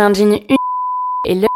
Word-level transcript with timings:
C'est 0.00 0.06
un 0.06 0.14
jean 0.14 0.32
une 0.48 0.56
et 1.26 1.34
le 1.34 1.46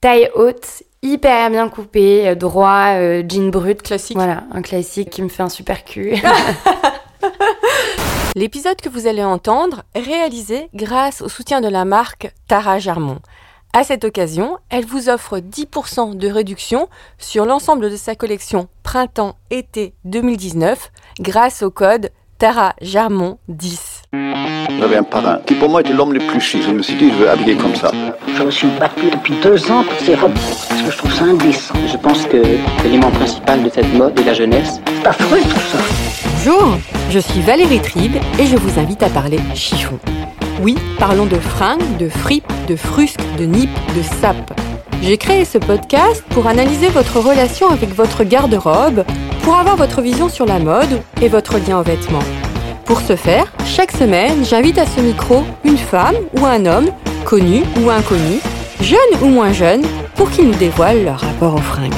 taille 0.00 0.28
haute, 0.34 0.82
hyper 1.02 1.50
bien 1.50 1.68
coupé, 1.68 2.26
euh, 2.26 2.34
droit, 2.34 2.96
euh, 2.96 3.22
jean 3.28 3.48
brut. 3.48 3.80
Classique. 3.80 4.16
Voilà, 4.16 4.42
un 4.50 4.60
classique 4.60 5.08
qui 5.08 5.22
me 5.22 5.28
fait 5.28 5.44
un 5.44 5.48
super 5.48 5.84
cul. 5.84 6.16
L'épisode 8.34 8.80
que 8.80 8.88
vous 8.88 9.06
allez 9.06 9.22
entendre 9.22 9.84
réalisé 9.94 10.68
grâce 10.74 11.22
au 11.22 11.28
soutien 11.28 11.60
de 11.60 11.68
la 11.68 11.84
marque 11.84 12.34
Tara 12.48 12.80
Germont. 12.80 13.20
À 13.72 13.84
cette 13.84 14.02
occasion, 14.02 14.58
elle 14.68 14.84
vous 14.84 15.08
offre 15.08 15.38
10% 15.38 16.16
de 16.16 16.28
réduction 16.28 16.88
sur 17.18 17.46
l'ensemble 17.46 17.88
de 17.88 17.96
sa 17.96 18.16
collection 18.16 18.66
printemps-été 18.82 19.92
2019 20.06 20.90
grâce 21.20 21.62
au 21.62 21.70
code 21.70 22.10
Tara 22.38 22.74
Germont 22.82 23.38
10. 23.48 24.02
J'avais 24.80 24.96
un 24.96 25.04
parrain 25.04 25.38
qui 25.46 25.54
pour 25.54 25.68
moi 25.68 25.80
était 25.82 25.92
l'homme 25.92 26.12
le 26.12 26.18
plus 26.18 26.40
chic. 26.40 26.62
Je 26.62 26.70
me 26.72 26.82
suis 26.82 26.96
dit, 26.96 27.10
je 27.10 27.14
veux 27.14 27.30
habiller 27.30 27.54
comme 27.54 27.74
ça. 27.76 27.92
Je 28.36 28.42
me 28.42 28.50
suis 28.50 28.66
battu 28.80 29.08
depuis 29.10 29.34
deux 29.40 29.70
ans 29.70 29.84
pour 29.84 29.98
ces 30.00 30.16
robes 30.16 30.34
parce 30.68 30.82
que 30.82 30.90
je 30.90 30.96
trouve 30.96 31.12
ça 31.12 31.24
indécent. 31.24 31.74
Je 31.86 31.96
pense 31.96 32.26
que 32.26 32.42
l'élément 32.82 33.10
principal 33.12 33.62
de 33.62 33.70
cette 33.70 33.92
mode 33.94 34.18
est 34.18 34.24
la 34.24 34.34
jeunesse. 34.34 34.80
C'est 34.86 35.06
affreux 35.06 35.40
tout 35.40 35.60
ça. 35.70 35.78
Bonjour, 36.36 36.76
je 37.10 37.18
suis 37.20 37.40
Valérie 37.40 37.80
Tribe 37.80 38.16
et 38.38 38.46
je 38.46 38.56
vous 38.56 38.80
invite 38.80 39.02
à 39.04 39.08
parler 39.10 39.38
chiffon. 39.54 39.98
Oui, 40.60 40.76
parlons 40.98 41.26
de 41.26 41.36
fringues, 41.36 41.96
de 41.98 42.08
fripes, 42.08 42.52
de 42.68 42.74
frusques, 42.74 43.20
de 43.38 43.44
nippes, 43.44 43.70
de 43.96 44.02
sapes. 44.02 44.52
J'ai 45.02 45.18
créé 45.18 45.44
ce 45.44 45.58
podcast 45.58 46.24
pour 46.30 46.46
analyser 46.46 46.88
votre 46.88 47.20
relation 47.20 47.68
avec 47.68 47.90
votre 47.90 48.24
garde-robe, 48.24 49.04
pour 49.42 49.56
avoir 49.56 49.76
votre 49.76 50.00
vision 50.00 50.28
sur 50.28 50.46
la 50.46 50.58
mode 50.58 51.02
et 51.20 51.28
votre 51.28 51.58
lien 51.58 51.78
aux 51.78 51.82
vêtements. 51.82 52.22
Pour 52.84 53.00
ce 53.00 53.16
faire, 53.16 53.52
chaque 53.66 53.92
semaine, 53.92 54.44
j'invite 54.44 54.78
à 54.78 54.86
ce 54.86 55.00
micro 55.00 55.42
une 55.64 55.78
femme 55.78 56.16
ou 56.38 56.46
un 56.46 56.66
homme, 56.66 56.90
connu 57.24 57.62
ou 57.82 57.90
inconnu, 57.90 58.40
jeune 58.80 59.22
ou 59.22 59.26
moins 59.26 59.52
jeune, 59.52 59.82
pour 60.16 60.30
qu'ils 60.30 60.46
nous 60.48 60.54
dévoilent 60.54 61.04
leur 61.04 61.20
rapport 61.20 61.54
aux 61.54 61.58
fringues. 61.58 61.92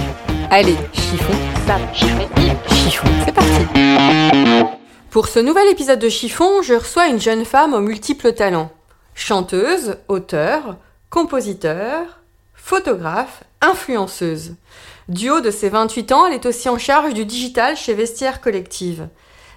Allez, 0.51 0.77
chiffon, 0.93 1.33
sape, 1.67 1.95
chiffon, 1.95 2.29
chiffon, 2.69 3.09
c'est 3.25 3.33
parti 3.33 4.67
Pour 5.11 5.29
ce 5.29 5.41
nouvel 5.41 5.69
épisode 5.69 5.99
de 5.99 6.09
Chiffon, 6.09 6.63
je 6.63 6.75
reçois 6.75 7.09
une 7.09 7.21
jeune 7.21 7.45
femme 7.45 7.75
aux 7.75 7.81
multiples 7.81 8.33
talents. 8.33 8.71
Chanteuse, 9.15 9.97
auteur, 10.09 10.77
compositeur, 11.11 12.21
photographe, 12.67 13.45
influenceuse. 13.61 14.57
Du 15.09 15.31
haut 15.31 15.41
de 15.41 15.53
ses 15.53 15.69
28 15.69 16.11
ans, 16.11 16.27
elle 16.27 16.33
est 16.33 16.47
aussi 16.47 16.69
en 16.69 16.79
charge 16.79 17.15
du 17.15 17.25
digital 17.25 17.77
chez 17.77 17.95
Vestiaire 17.95 18.41
Collective. 18.41 19.07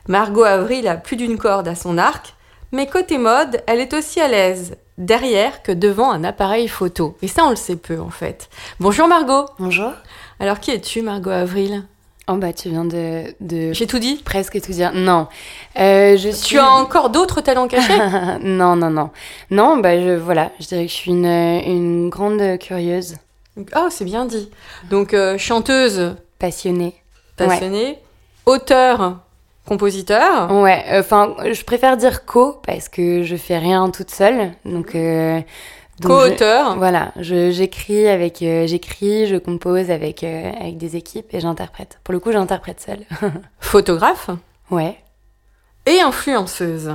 Margot 0.08 0.44
Avril 0.44 0.88
a 0.88 0.96
plus 0.96 1.16
d'une 1.16 1.40
corde 1.40 1.68
à 1.68 1.74
son 1.74 1.98
arc, 1.98 2.36
mais 2.72 2.86
côté 2.86 3.18
mode, 3.18 3.64
elle 3.66 3.80
est 3.80 3.96
aussi 3.96 4.22
à 4.22 4.28
l'aise, 4.28 4.76
derrière 5.00 5.64
que 5.64 5.72
devant 5.72 6.12
un 6.12 6.24
appareil 6.24 6.68
photo. 6.68 7.18
Et 7.24 7.28
ça, 7.28 7.46
on 7.46 7.50
le 7.50 7.56
sait 7.56 7.78
peu 7.78 8.00
en 8.00 8.12
fait. 8.12 8.48
Bonjour 8.80 9.08
Margot 9.08 9.48
Bonjour. 9.58 9.92
Alors 10.40 10.60
qui 10.60 10.70
es-tu 10.70 11.02
Margot 11.02 11.32
Avril? 11.32 11.86
Oh 12.32 12.36
bah 12.38 12.54
tu 12.54 12.70
viens 12.70 12.86
de, 12.86 13.24
de 13.42 13.74
J'ai 13.74 13.88
tout 13.88 13.98
dit 13.98 14.22
presque 14.24 14.62
tout 14.62 14.72
dire. 14.72 14.92
Non, 14.94 15.28
Euh, 15.80 16.16
je 16.16 16.30
suis. 16.30 16.50
Tu 16.50 16.60
as 16.60 16.70
encore 16.72 17.10
d'autres 17.10 17.42
talents 17.42 17.68
cachés? 17.68 17.92
Non 18.44 18.76
non 18.76 18.90
non 18.92 19.10
non 19.50 19.78
bah 19.78 20.00
je 20.00 20.12
voilà 20.16 20.52
je 20.60 20.68
dirais 20.68 20.86
que 20.86 20.92
je 20.92 20.96
suis 20.96 21.12
une, 21.12 21.26
une 21.26 22.10
grande 22.10 22.58
curieuse 22.60 23.16
Oh, 23.76 23.88
c'est 23.90 24.06
bien 24.06 24.26
dit. 24.26 24.50
Donc 24.90 25.14
euh, 25.14 25.38
chanteuse 25.38 26.16
passionnée. 26.38 26.94
passionnée, 27.36 27.98
auteur, 28.46 29.18
compositeur. 29.68 30.52
Ouais, 30.52 30.84
enfin, 30.94 31.36
je 31.52 31.64
préfère 31.64 31.98
dire 31.98 32.26
co 32.26 32.62
parce 32.66 32.88
que 32.90 33.24
je 33.24 33.36
fais 33.36 33.58
rien 33.58 33.90
toute 33.90 34.12
seule. 34.12 34.52
Donc, 34.66 34.96
euh, 34.96 35.38
donc 35.40 35.46
Co-auteur. 36.04 36.78
Voilà, 36.78 37.12
j'écris 37.18 38.08
avec, 38.08 38.42
euh, 38.42 38.68
j'écris, 38.68 39.28
je 39.28 39.36
compose 39.36 39.92
avec 39.92 40.24
euh, 40.24 40.52
avec 40.60 40.78
des 40.78 40.96
équipes 40.96 41.34
et 41.34 41.40
j'interprète. 41.40 42.00
Pour 42.04 42.14
le 42.14 42.20
coup, 42.20 42.32
j'interprète 42.32 42.82
seule. 42.82 43.06
photographe 43.60 44.30
ouais. 44.72 44.98
et 45.86 46.02
influenceuse. 46.02 46.92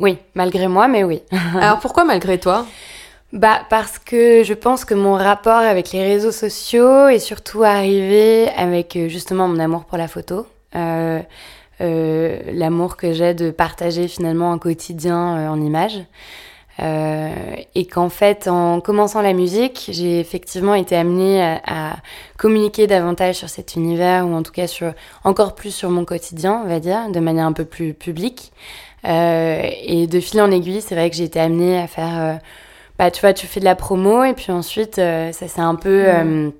Oui, 0.00 0.18
malgré 0.34 0.68
moi, 0.68 0.88
mais 0.88 1.04
oui. 1.04 1.22
Alors 1.60 1.80
pourquoi 1.80 2.04
malgré 2.04 2.38
toi? 2.38 2.66
Bah 3.32 3.62
parce 3.68 3.98
que 3.98 4.44
je 4.44 4.54
pense 4.54 4.84
que 4.84 4.94
mon 4.94 5.14
rapport 5.14 5.58
avec 5.58 5.90
les 5.90 6.04
réseaux 6.04 6.30
sociaux 6.30 7.08
est 7.08 7.18
surtout 7.18 7.64
arrivé 7.64 8.48
avec 8.50 8.94
euh, 8.94 9.08
justement 9.08 9.48
mon 9.48 9.58
amour 9.58 9.86
pour 9.86 9.98
la 9.98 10.06
photo, 10.06 10.46
euh, 10.76 11.20
euh, 11.80 12.38
l'amour 12.52 12.96
que 12.96 13.12
j'ai 13.12 13.34
de 13.34 13.50
partager 13.50 14.06
finalement 14.06 14.52
un 14.52 14.58
quotidien 14.58 15.36
euh, 15.36 15.48
en 15.48 15.60
images. 15.60 16.00
Euh, 16.80 17.30
et 17.76 17.86
qu'en 17.86 18.08
fait, 18.08 18.48
en 18.48 18.80
commençant 18.80 19.22
la 19.22 19.32
musique, 19.32 19.88
j'ai 19.92 20.18
effectivement 20.18 20.74
été 20.74 20.96
amenée 20.96 21.40
à, 21.42 21.60
à 21.66 21.96
communiquer 22.36 22.86
davantage 22.88 23.36
sur 23.36 23.48
cet 23.48 23.76
univers, 23.76 24.26
ou 24.26 24.34
en 24.34 24.42
tout 24.42 24.50
cas 24.52 24.66
sur 24.66 24.92
encore 25.22 25.54
plus 25.54 25.70
sur 25.72 25.90
mon 25.90 26.04
quotidien, 26.04 26.62
on 26.64 26.68
va 26.68 26.80
dire, 26.80 27.10
de 27.10 27.20
manière 27.20 27.46
un 27.46 27.52
peu 27.52 27.64
plus 27.64 27.94
publique. 27.94 28.52
Euh, 29.06 29.62
et 29.82 30.06
de 30.06 30.18
fil 30.18 30.40
en 30.40 30.50
aiguille, 30.50 30.80
c'est 30.80 30.94
vrai 30.94 31.10
que 31.10 31.16
j'ai 31.16 31.24
été 31.24 31.38
amenée 31.38 31.78
à 31.78 31.86
faire 31.86 32.20
euh, 32.20 32.34
bah, 32.98 33.10
tu 33.10 33.20
vois, 33.20 33.32
tu 33.32 33.46
fais 33.46 33.60
de 33.60 33.64
la 33.64 33.74
promo 33.74 34.24
et 34.24 34.34
puis 34.34 34.50
ensuite, 34.50 34.98
euh, 34.98 35.30
ça 35.32 35.46
s'est 35.46 35.60
un 35.60 35.74
peu 35.74 36.04
euh, 36.06 36.50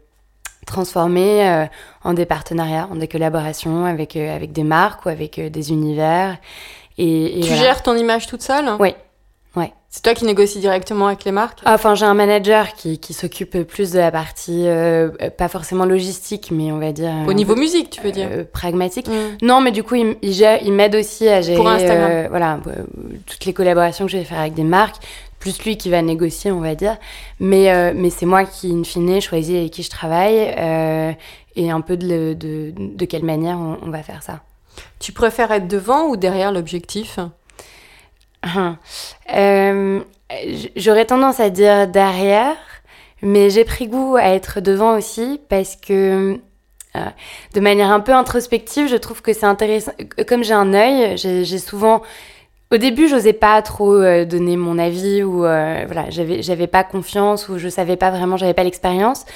transformé 0.67 1.49
euh, 1.49 1.65
en 2.05 2.13
des 2.13 2.27
partenariats, 2.27 2.89
en 2.91 2.97
des 2.97 3.09
collaborations 3.09 3.85
avec, 3.85 4.15
euh, 4.17 4.35
avec 4.35 4.53
des 4.53 4.65
marques 4.65 5.07
ou 5.07 5.09
avec 5.09 5.41
des 5.41 5.71
univers. 5.71 6.37
Et, 6.99 7.39
et 7.39 7.41
Tu 7.41 7.49
voilà. 7.49 7.63
gères 7.63 7.83
ton 7.83 7.97
image 7.97 8.27
toute 8.27 8.43
seule? 8.43 8.69
Oui. 8.79 8.95
C'est 9.97 10.03
toi 10.03 10.13
qui 10.15 10.25
négocies 10.25 10.59
directement 10.59 11.07
avec 11.07 11.23
les 11.23 11.31
marques? 11.31 11.61
Enfin, 11.65 11.95
j'ai 11.95 12.05
un 12.05 12.15
manager 12.15 12.73
qui, 12.75 12.99
qui 12.99 13.13
s'occupe 13.13 13.63
plus 13.63 13.93
de 13.93 14.01
la 14.01 14.11
partie, 14.11 14.67
euh, 14.67 15.11
euh, 15.23 15.31
pas 15.31 15.47
forcément 15.47 15.85
logistique, 15.85 16.51
mais 16.51 16.73
on 16.73 16.79
va 16.81 16.91
dire... 16.91 17.13
euh, 17.15 17.27
Au 17.27 17.31
un 17.31 17.35
niveau 17.35 17.55
peu, 17.55 17.61
musique, 17.61 17.91
tu 17.91 18.01
veux 18.01 18.11
dire? 18.11 18.27
euh, 18.29 18.43
pragmatique. 18.45 19.07
Mm. 19.07 19.47
Non, 19.47 19.61
mais 19.61 19.71
du 19.71 19.85
coup, 19.85 19.95
il, 19.95 20.17
il 20.21 20.59
il 20.65 20.73
m'aide 20.73 20.97
aussi 20.97 21.29
à 21.29 21.43
gérer 21.43 21.57
Pour 21.57 21.69
Instagram. 21.69 22.11
euh, 22.11 22.27
voilà, 22.29 22.59
euh, 22.67 22.83
toutes 23.25 23.45
les 23.45 23.53
collaborations 23.53 24.07
que 24.07 24.11
je 24.11 24.17
vais 24.17 24.25
faire 24.25 24.41
avec 24.41 24.55
des 24.55 24.65
marques, 24.65 24.97
plus 25.39 25.63
lui 25.65 25.77
qui 25.77 25.91
va 25.91 26.03
négocier, 26.03 26.51
on 26.51 26.59
va 26.61 26.75
dire. 26.75 26.97
Mais, 27.39 27.71
euh, 27.71 27.93
mais 27.95 28.11
c'est 28.11 28.27
moi 28.27 28.43
qui, 28.47 28.73
in 28.73 28.83
fine, 28.83 29.21
choisis 29.21 29.57
avec 29.57 29.71
qui 29.71 29.85
je 29.85 29.91
travaille 29.91 30.57
euh, 30.59 31.13
et 31.55 31.71
un 31.71 31.81
peu 31.83 31.97
de, 31.97 32.33
de, 32.33 32.75
de 32.77 33.05
quelle 33.05 33.25
manière 33.25 33.59
on, 33.59 33.79
on 33.81 33.91
va 33.91 34.03
faire 34.03 34.25
ça. 34.25 34.41
Tu 34.99 35.13
préfères 35.13 35.53
être 35.53 35.69
devant 35.69 36.09
ou 36.09 36.17
derrière 36.17 36.51
l'objectif? 36.51 37.21
Euh, 39.35 40.01
J'aurais 40.77 41.05
tendance 41.05 41.41
à 41.41 41.51
dire 41.51 41.87
derrière, 41.89 42.57
mais 43.23 43.51
j'ai 43.51 43.65
pris 43.65 43.89
goût 43.89 44.17
à 44.17 44.29
être 44.31 44.61
devant 44.61 44.97
aussi 44.97 45.41
parce 45.49 45.77
que 45.77 46.39
euh, 46.97 47.01
de 47.55 47.61
manière 47.61 47.91
un 47.91 48.01
peu 48.01 48.13
introspective, 48.13 48.89
je 48.89 48.97
trouve 48.97 49.23
que 49.23 49.33
c'est 49.33 49.47
intéressant. 49.47 49.93
Comme 50.29 50.45
j'ai 50.45 50.55
un 50.55 50.73
œil, 50.75 51.17
j'ai 51.17 51.59
souvent. 51.59 52.03
Au 52.73 52.77
début, 52.77 53.09
j'osais 53.09 53.33
pas 53.33 53.61
trop 53.63 53.95
euh, 53.95 54.25
donner 54.25 54.57
mon 54.57 54.79
avis 54.79 55.23
ou 55.23 55.45
euh, 55.45 55.85
voilà, 55.87 56.07
j'avais 56.11 56.67
pas 56.67 56.83
confiance 56.83 57.49
ou 57.49 57.59
je 57.59 57.69
savais 57.69 57.97
pas 57.97 58.11
vraiment, 58.11 58.37
j'avais 58.37 58.55
pas 58.55 58.65
l'expérience. 58.65 59.27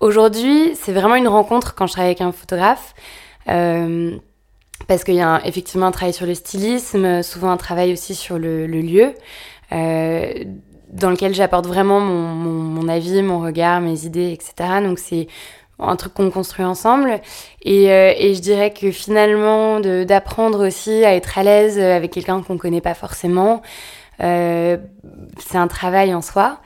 Aujourd'hui, 0.00 0.72
c'est 0.74 0.92
vraiment 0.92 1.16
une 1.16 1.28
rencontre 1.28 1.74
quand 1.74 1.86
je 1.86 1.92
travaille 1.92 2.10
avec 2.10 2.22
un 2.22 2.32
photographe. 2.32 2.94
Parce 4.88 5.04
qu'il 5.04 5.14
y 5.14 5.20
a 5.20 5.28
un- 5.28 5.42
effectivement 5.42 5.86
un 5.86 5.90
travail 5.92 6.12
sur 6.14 6.26
le 6.26 6.34
stylisme, 6.34 7.22
souvent 7.22 7.50
un 7.50 7.56
travail 7.56 7.92
aussi 7.92 8.14
sur 8.14 8.38
le, 8.38 8.66
le 8.66 8.80
lieu, 8.80 9.14
euh, 9.72 10.32
dans 10.92 11.10
lequel 11.10 11.34
j'apporte 11.34 11.66
vraiment 11.66 12.00
mon, 12.00 12.28
mon, 12.34 12.50
mon 12.82 12.88
avis, 12.88 13.22
mon 13.22 13.40
regard, 13.40 13.80
mes 13.80 14.04
idées, 14.06 14.32
etc. 14.32 14.80
Donc 14.82 14.98
c'est 14.98 15.28
un 15.78 15.96
truc 15.96 16.14
qu'on 16.14 16.30
construit 16.30 16.64
ensemble. 16.64 17.20
Et, 17.62 17.90
euh, 17.92 18.12
et 18.16 18.34
je 18.34 18.40
dirais 18.40 18.72
que 18.72 18.90
finalement, 18.90 19.80
d'apprendre 19.80 20.66
aussi 20.66 21.04
à 21.04 21.14
être 21.14 21.38
à 21.38 21.42
l'aise 21.42 21.78
avec 21.78 22.10
quelqu'un 22.12 22.42
qu'on 22.42 22.58
connaît 22.58 22.80
pas 22.82 22.94
forcément, 22.94 23.62
euh, 24.22 24.76
c'est 25.38 25.58
un 25.58 25.68
travail 25.68 26.14
en 26.14 26.22
soi. 26.22 26.58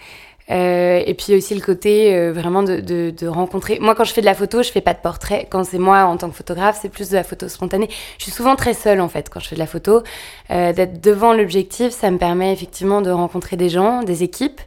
Euh, 0.50 1.02
et 1.06 1.14
puis 1.14 1.35
aussi 1.35 1.55
le 1.55 1.62
côté 1.62 2.14
euh, 2.14 2.31
vraiment 2.32 2.62
de, 2.62 2.81
de, 2.81 3.11
de 3.17 3.26
rencontrer. 3.26 3.79
Moi, 3.81 3.94
quand 3.94 4.05
je 4.05 4.12
fais 4.12 4.20
de 4.20 4.26
la 4.26 4.35
photo, 4.35 4.62
je 4.62 4.70
fais 4.70 4.82
pas 4.82 4.93
de 4.93 4.99
portrait. 4.99 5.46
Quand 5.50 5.64
c'est 5.64 5.79
moi 5.79 6.05
en 6.05 6.19
tant 6.19 6.29
que 6.29 6.37
photographe, 6.37 6.79
c'est 6.82 6.91
plus 6.91 7.08
de 7.08 7.14
la 7.14 7.25
photo 7.25 7.49
spontanée. 7.49 7.88
Je 8.19 8.25
suis 8.25 8.32
souvent 8.32 8.55
très 8.55 8.75
seule 8.75 9.00
en 9.00 9.08
fait 9.08 9.31
quand 9.31 9.41
je 9.41 9.49
fais 9.49 9.55
de 9.56 9.61
la 9.61 9.67
photo. 9.67 10.02
Euh, 10.50 10.73
D'être 10.75 11.00
devant 11.00 11.32
l'objectif, 11.32 11.93
ça 11.93 12.11
me 12.11 12.19
permet 12.19 12.52
effectivement 12.52 13.00
de 13.00 13.11
rencontrer 13.11 13.56
des 13.56 13.70
gens, 13.70 14.02
des 14.02 14.23
équipes, 14.23 14.61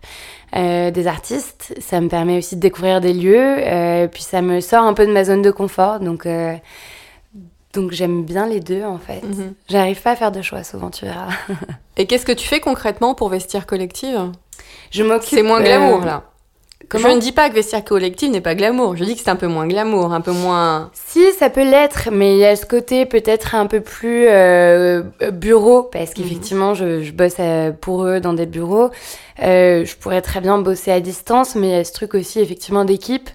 euh, 0.56 0.90
des 0.90 1.06
artistes. 1.06 1.76
Ça 1.80 2.02
me 2.02 2.08
permet 2.08 2.40
aussi 2.40 2.56
de 2.56 2.62
découvrir 2.62 3.00
des 3.00 3.14
lieux. 3.14 3.58
Euh, 3.60 4.08
puis 4.08 4.24
ça 4.24 4.42
me 4.42 4.62
sort 4.62 4.84
un 4.84 4.94
peu 4.96 5.06
de 5.06 5.12
ma 5.12 5.26
zone 5.26 5.44
de 5.44 5.52
confort. 5.52 6.00
Donc 6.00 6.26
euh, 6.26 6.56
donc 7.74 7.92
j'aime 7.92 8.24
bien 8.24 8.48
les 8.48 8.62
deux 8.62 8.84
en 8.84 8.98
fait. 8.98 9.22
Mhm. 9.24 9.54
J'arrive 9.70 10.02
pas 10.02 10.12
à 10.12 10.16
faire 10.16 10.32
de 10.32 10.42
choix 10.42 10.64
souvent, 10.64 10.90
tu 10.90 11.06
verras. 11.06 11.30
Et 11.98 12.08
qu'est-ce 12.08 12.26
que 12.26 12.32
tu 12.32 12.48
fais 12.48 12.60
concrètement 12.60 13.14
pour 13.14 13.30
Vestiaire 13.30 13.68
Collective? 13.68 14.32
Je 14.92 15.04
m'occupe. 15.04 15.30
C'est 15.30 15.44
moins 15.44 15.62
glamour 15.62 16.06
là. 16.06 16.24
Comment 16.90 17.10
je 17.10 17.16
ne 17.16 17.20
dis 17.20 17.34
pas 17.34 17.50
que 17.50 17.56
vestiaire 17.56 17.84
collectif 17.84 18.32
n'est 18.32 18.40
pas 18.40 18.56
glamour. 18.56 18.96
Je 18.96 19.04
dis 19.04 19.16
que 19.16 19.22
c'est 19.22 19.30
un 19.30 19.36
peu 19.36 19.48
moins 19.48 19.68
glamour, 19.68 20.14
un 20.14 20.22
peu 20.22 20.32
moins. 20.32 20.90
Si, 20.94 21.34
ça 21.34 21.50
peut 21.50 21.70
l'être, 21.70 22.10
mais 22.14 22.36
il 22.36 22.38
y 22.38 22.46
a 22.46 22.56
ce 22.56 22.66
côté 22.66 23.06
peut-être 23.06 23.56
un 23.56 23.66
peu 23.66 23.82
plus 23.82 24.28
euh, 24.30 25.04
bureau, 25.34 25.84
parce 25.84 26.14
qu'effectivement, 26.14 26.76
je, 26.76 27.04
je 27.04 27.12
bosse 27.12 27.36
euh, 27.40 27.72
pour 27.72 28.06
eux 28.06 28.22
dans 28.22 28.34
des 28.34 28.46
bureaux. 28.46 28.90
Euh, 29.44 29.84
je 29.84 29.96
pourrais 29.98 30.22
très 30.22 30.40
bien 30.40 30.60
bosser 30.60 30.92
à 30.92 31.02
distance, 31.02 31.56
mais 31.56 31.68
il 31.68 31.74
y 31.74 31.76
a 31.76 31.84
ce 31.84 31.92
truc 31.92 32.14
aussi 32.14 32.40
effectivement 32.40 32.86
d'équipe. 32.86 33.30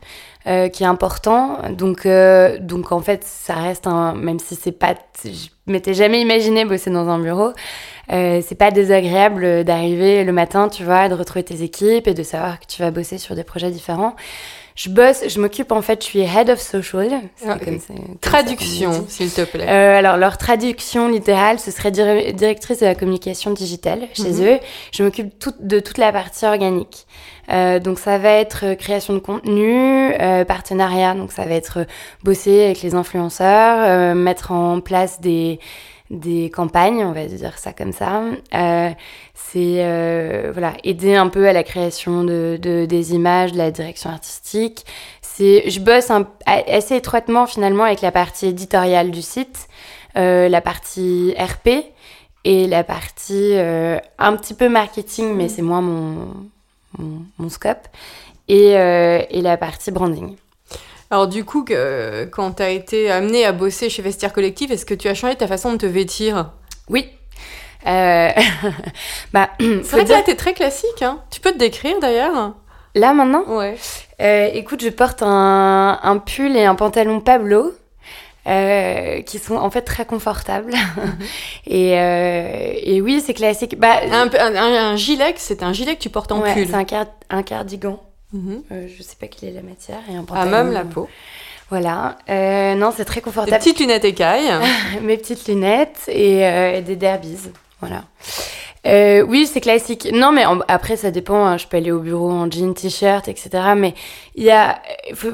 Euh, 0.49 0.69
qui 0.69 0.83
est 0.83 0.87
important. 0.87 1.59
Donc, 1.71 2.05
euh, 2.05 2.59
donc 2.59 2.91
en 2.91 2.99
fait, 3.01 3.23
ça 3.23 3.55
reste 3.55 3.87
un, 3.87 4.13
même 4.15 4.41
si 4.41 4.57
c'est 4.57 4.73
pas, 4.73 4.95
je 5.25 5.31
m'étais 5.69 5.95
jamais 5.95 6.21
imaginé 6.21 6.65
bosser 6.65 6.91
dans 6.91 7.09
un 7.09 7.21
bureau. 7.21 7.53
Euh, 8.13 8.43
c'est 8.45 8.57
pas 8.57 8.73
désagréable 8.73 9.63
d'arriver 9.63 10.25
le 10.25 10.33
matin, 10.33 10.69
tu 10.69 10.83
vois, 10.83 11.09
de 11.09 11.15
retrouver 11.15 11.45
tes 11.45 11.63
équipes 11.63 12.09
et 12.09 12.15
de 12.15 12.25
savoir 12.25 12.59
que 12.59 12.67
tu 12.67 12.83
vas 12.83 12.91
bosser 12.91 13.19
sur 13.19 13.37
des 13.37 13.45
projets 13.45 13.71
différents. 13.71 14.17
Je 14.75 14.89
bosse, 14.91 15.29
je 15.29 15.39
m'occupe 15.41 15.71
en 15.71 15.81
fait, 15.83 16.01
je 16.03 16.07
suis 16.07 16.21
head 16.23 16.51
of 16.51 16.59
social. 16.59 17.11
Ah, 17.47 17.57
comme 17.59 17.59
ça- 17.59 17.65
comme 17.65 17.79
ça 17.79 17.95
qu'on 17.95 18.17
Traduction, 18.21 19.05
s'il 19.07 19.31
te 19.31 19.43
plaît. 19.43 19.67
Euh, 19.69 19.99
alors, 19.99 20.17
leur 20.17 20.39
traduction 20.39 21.07
littérale, 21.09 21.61
ce 21.61 21.71
serait 21.71 21.93
dir- 21.93 22.33
directrice 22.35 22.81
de 22.81 22.87
la 22.87 22.97
communication 22.97 23.53
digitale 23.53 24.09
chez 24.15 24.31
Mhm. 24.33 24.45
eux. 24.47 24.59
Je 24.93 25.05
m'occupe 25.05 25.39
tout- 25.39 25.55
de 25.61 25.79
toute 25.79 25.99
la 25.99 26.11
partie 26.11 26.47
organique. 26.47 27.07
Euh, 27.51 27.79
donc, 27.81 27.99
ça 27.99 28.19
va 28.19 28.31
être 28.31 28.65
euh, 28.65 28.75
création 28.75 29.15
de 29.15 29.19
contenu, 29.19 30.13
euh, 30.21 30.45
partenariat. 30.45 31.15
Donc, 31.15 31.33
ça 31.33 31.45
va 31.45 31.55
être 31.55 31.87
bosser 32.23 32.65
avec 32.67 32.83
les 32.83 32.95
influenceurs, 32.95 34.15
mettre 34.15 34.53
en 34.53 34.81
place 34.81 35.21
des, 35.21 35.59
des 36.11 36.51
campagnes, 36.51 37.05
on 37.05 37.13
va 37.13 37.25
dire 37.27 37.59
ça 37.59 37.73
comme 37.73 37.93
ça. 37.93 38.23
C'est 39.35 40.51
voilà, 40.53 40.73
aider 40.85 41.15
un 41.15 41.29
peu 41.29 41.47
à 41.49 41.53
la 41.53 41.63
création 41.63 42.25
de, 42.25 42.59
de- 42.61 42.87
des 42.87 43.15
images, 43.15 43.53
de 43.53 43.59
la 43.59 43.71
direction 43.71 44.11
artistique. 44.11 44.85
C'est, 45.21 45.69
je 45.71 45.81
bosse 45.81 46.11
un- 46.11 46.27
assez 46.47 46.97
étroitement 46.97 47.47
finalement 47.47 47.85
avec 47.85 48.01
la 48.03 48.13
partie 48.13 48.47
éditoriale 48.47 49.11
du 49.11 49.23
site, 49.23 49.69
la 50.15 50.61
partie 50.61 51.35
RP 51.39 51.85
et 52.45 52.67
la 52.67 52.83
partie 52.85 53.53
euh, 53.55 53.99
un 54.19 54.37
petit 54.37 54.55
peu 54.55 54.69
marketing, 54.69 55.35
mais 55.35 55.49
c'est 55.49 55.63
moins 55.63 55.81
mon, 55.81 56.29
mon, 56.99 57.23
mon 57.39 57.49
scope, 57.49 57.89
et, 58.49 58.77
euh, 58.77 59.21
et 59.31 59.41
la 59.43 59.57
partie 59.57 59.91
branding. 59.91 60.37
Alors 61.11 61.29
du 61.29 61.45
coup, 61.45 61.63
que, 61.65 62.25
quand 62.33 62.53
tu 62.53 62.63
as 62.63 62.71
été 62.71 63.11
amené 63.11 63.45
à 63.45 63.53
bosser 63.53 63.91
chez 63.91 64.01
Vestiaire 64.03 64.33
Collectif, 64.33 64.71
est-ce 64.71 64.87
que 64.87 64.95
tu 64.95 65.09
as 65.09 65.15
changé 65.15 65.37
ta 65.37 65.47
façon 65.47 65.73
de 65.73 65.77
te 65.79 65.87
vêtir? 65.87 66.51
Oui. 66.89 67.09
Euh, 67.87 68.31
bah, 69.33 69.51
C'est 69.61 69.67
vrai 69.83 70.01
que 70.03 70.07
dire- 70.07 70.17
là, 70.17 70.23
t'es 70.23 70.37
très 70.37 70.55
classique. 70.55 71.03
Hein. 71.03 71.21
Tu 71.31 71.41
peux 71.41 71.53
te 71.53 71.59
décrire 71.59 71.99
d'ailleurs? 72.01 72.55
Là 72.95 73.13
maintenant, 73.15 73.45
Ouais. 73.49 73.77
Euh, 74.21 74.49
écoute, 74.55 74.83
je 74.85 74.89
porte 74.91 75.23
un, 75.23 75.99
un 76.03 76.19
pull 76.19 76.57
et 76.57 76.65
un 76.65 76.75
pantalon 76.75 77.21
Pablo. 77.21 77.73
Euh, 78.47 79.23
qui 79.23 79.39
sont 79.39 79.55
en 79.57 79.71
fait 79.71 79.83
très 79.83 80.05
confortables 80.05 80.75
et, 81.67 81.99
euh, 81.99 82.73
et 82.83 83.01
oui 83.01 83.23
c'est 83.25 83.35
classique 83.35 83.79
bah 83.79 84.01
Un, 84.11 84.29
un, 84.35 84.97
gilet, 84.97 85.35
c'est 85.37 85.63
un 85.63 85.73
gilet 85.73 85.95
que 85.97 86.01
tu 86.03 86.11
portes 86.11 86.33
en 86.33 86.41
ouais, 86.41 86.53
pull. 86.55 86.67
c'est 86.67 86.75
un, 86.75 86.85
car- 86.85 87.07
un 87.31 87.43
cardigan 87.43 88.01
Mhm. 88.35 88.63
euh, 88.73 88.87
je 88.97 89.03
sais 89.03 89.17
pas 89.21 89.27
quelle 89.27 89.51
est 89.51 89.53
la 89.53 89.61
matière 89.63 89.99
et 90.11 90.17
un 90.17 90.21
À 90.21 90.25
pantalon 90.25 90.51
même 90.51 90.73
la 90.73 90.85
peau. 90.85 91.07
voilà 91.71 92.17
non 92.77 92.93
c'est 92.97 93.05
très 93.05 93.21
Des 93.21 93.25
confortable 93.25 93.59
petites 93.59 93.79
lunettes 93.79 94.05
écailles. 94.07 94.51
mes 95.03 95.17
petites 95.19 95.47
lunettes 95.49 96.01
et, 96.09 96.39
et 96.41 96.81
des 96.81 96.97
derbies. 96.97 97.37
Voilà. 97.81 98.05
Euh, 98.87 99.23
oui, 99.23 99.49
c'est 99.53 99.61
classique. 99.61 100.09
Non, 100.13 100.31
mais 100.33 100.45
en- 100.47 100.61
après, 100.69 100.97
ça 100.97 101.11
dépend. 101.11 101.45
hein. 101.45 101.57
Je 101.59 101.67
peux 101.67 101.77
aller 101.77 101.91
au 101.91 101.99
bureau 102.01 102.31
en 102.31 102.49
jean, 102.51 102.75
t-shirt, 102.75 103.27
etc. 103.29 103.51
Mais 103.77 103.93
il 104.37 104.45
y 104.45 104.51
a. 104.53 104.81
faut- 105.15 105.33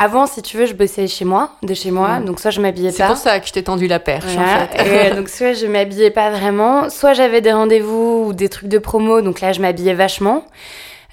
Avant, 0.00 0.26
si 0.26 0.40
tu 0.42 0.56
veux, 0.56 0.66
je 0.66 0.74
bossais 0.74 1.06
chez 1.06 1.24
moi, 1.24 1.50
de 1.62 1.74
chez 1.74 1.90
moi. 1.90 2.18
Mm. 2.20 2.24
Donc, 2.24 2.40
soit 2.40 2.50
je 2.50 2.60
m'habillais 2.60 2.90
C'est 2.90 3.02
pas. 3.02 3.08
pour 3.08 3.16
ça 3.18 3.38
que 3.38 3.46
je 3.46 3.52
t'ai 3.52 3.62
tendu 3.62 3.86
la 3.86 3.98
perche 4.00 4.24
Voilà. 4.34 4.64
en 4.64 4.66
fait. 4.84 5.10
Et, 5.10 5.14
donc, 5.14 5.28
soit 5.28 5.52
je 5.52 5.66
m'habillais 5.66 6.10
pas 6.10 6.30
vraiment, 6.30 6.88
soit 6.90 7.12
j'avais 7.12 7.40
des 7.40 7.52
rendez-vous 7.52 8.24
ou 8.28 8.32
des 8.32 8.48
trucs 8.48 8.68
de 8.68 8.78
promo. 8.78 9.20
Donc 9.20 9.40
là, 9.40 9.52
je 9.52 9.60
m'habillais 9.60 9.94
vachement. 9.94 10.44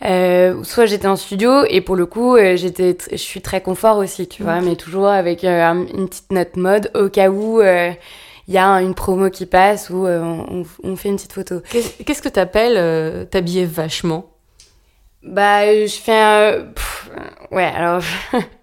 Euh, 0.05 0.63
soit 0.63 0.85
j'étais 0.85 1.07
en 1.07 1.15
studio 1.15 1.65
et 1.69 1.81
pour 1.81 1.95
le 1.95 2.05
coup, 2.05 2.35
euh, 2.35 2.55
j'étais, 2.55 2.95
je 3.11 3.17
suis 3.17 3.41
très 3.41 3.61
confort 3.61 3.97
aussi, 3.97 4.27
tu 4.27 4.43
vois, 4.43 4.61
mais 4.61 4.75
toujours 4.75 5.07
avec 5.07 5.43
euh, 5.43 5.63
un- 5.63 5.87
une 5.87 6.07
petite 6.07 6.31
note 6.31 6.55
mode 6.55 6.91
au 6.93 7.09
cas 7.09 7.29
où 7.29 7.59
euh, 7.61 7.89
il 8.47 8.53
y 8.53 8.59
a 8.59 8.67
une 8.81 8.93
promo 8.93 9.31
qui 9.31 9.47
passe 9.47 9.89
ou 9.89 10.05
on, 10.05 10.63
on 10.83 10.95
fait 10.95 11.09
une 11.09 11.15
petite 11.15 11.33
photo. 11.33 11.61
Qu'est- 11.71 12.03
Qu'est-ce 12.05 12.21
que 12.21 12.29
t'appelles 12.29 13.27
t'habiller 13.31 13.65
vachement? 13.65 14.25
Bah, 15.23 15.65
je 15.65 15.87
fais 16.01 16.15
un. 16.17 16.51
pff, 16.75 17.09
ouais, 17.51 17.65
alors. 17.75 18.01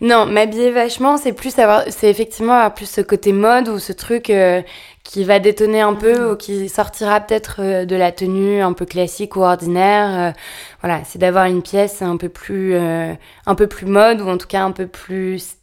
non, 0.00 0.24
m'habiller 0.26 0.70
vachement, 0.70 1.16
c'est 1.18 1.32
plus 1.32 1.58
avoir. 1.58 1.84
C'est 1.90 2.08
effectivement 2.08 2.54
avoir 2.54 2.74
plus 2.74 2.88
ce 2.88 3.00
côté 3.00 3.32
mode 3.32 3.68
ou 3.68 3.78
ce 3.78 3.92
truc 3.92 4.30
euh, 4.30 4.62
qui 5.04 5.24
va 5.24 5.38
détonner 5.40 5.80
un 5.82 5.94
peu 5.94 6.30
ou 6.32 6.36
qui 6.36 6.68
sortira 6.68 7.20
peut-être 7.20 7.56
euh, 7.60 7.84
de 7.84 7.96
la 7.96 8.10
tenue 8.12 8.62
un 8.62 8.72
peu 8.72 8.86
classique 8.86 9.36
ou 9.36 9.42
ordinaire. 9.42 10.30
euh, 10.30 10.40
voilà, 10.82 11.02
c'est 11.04 11.18
d'avoir 11.18 11.44
une 11.46 11.62
pièce 11.62 12.00
un 12.02 12.16
peu 12.16 12.28
plus. 12.30 12.74
un 12.76 13.54
peu 13.56 13.66
plus 13.66 13.86
mode 13.86 14.20
ou 14.22 14.28
en 14.28 14.38
tout 14.38 14.46
cas 14.48 14.62
un 14.62 14.72
peu 14.72 14.86
plus. 14.86 15.56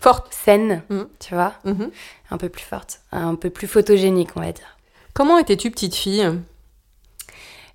Forte. 0.00 0.26
saine, 0.30 0.82
Mhm. 0.90 1.08
tu 1.18 1.34
vois. 1.34 1.54
Mhm. 1.64 1.90
Un 2.30 2.36
peu 2.36 2.48
plus 2.50 2.62
forte. 2.64 3.00
Un 3.10 3.34
peu 3.36 3.48
plus 3.48 3.66
photogénique, 3.66 4.30
on 4.36 4.40
va 4.40 4.52
dire. 4.52 4.76
Comment 5.14 5.38
étais-tu 5.38 5.70
petite 5.70 5.94
fille? 5.94 6.28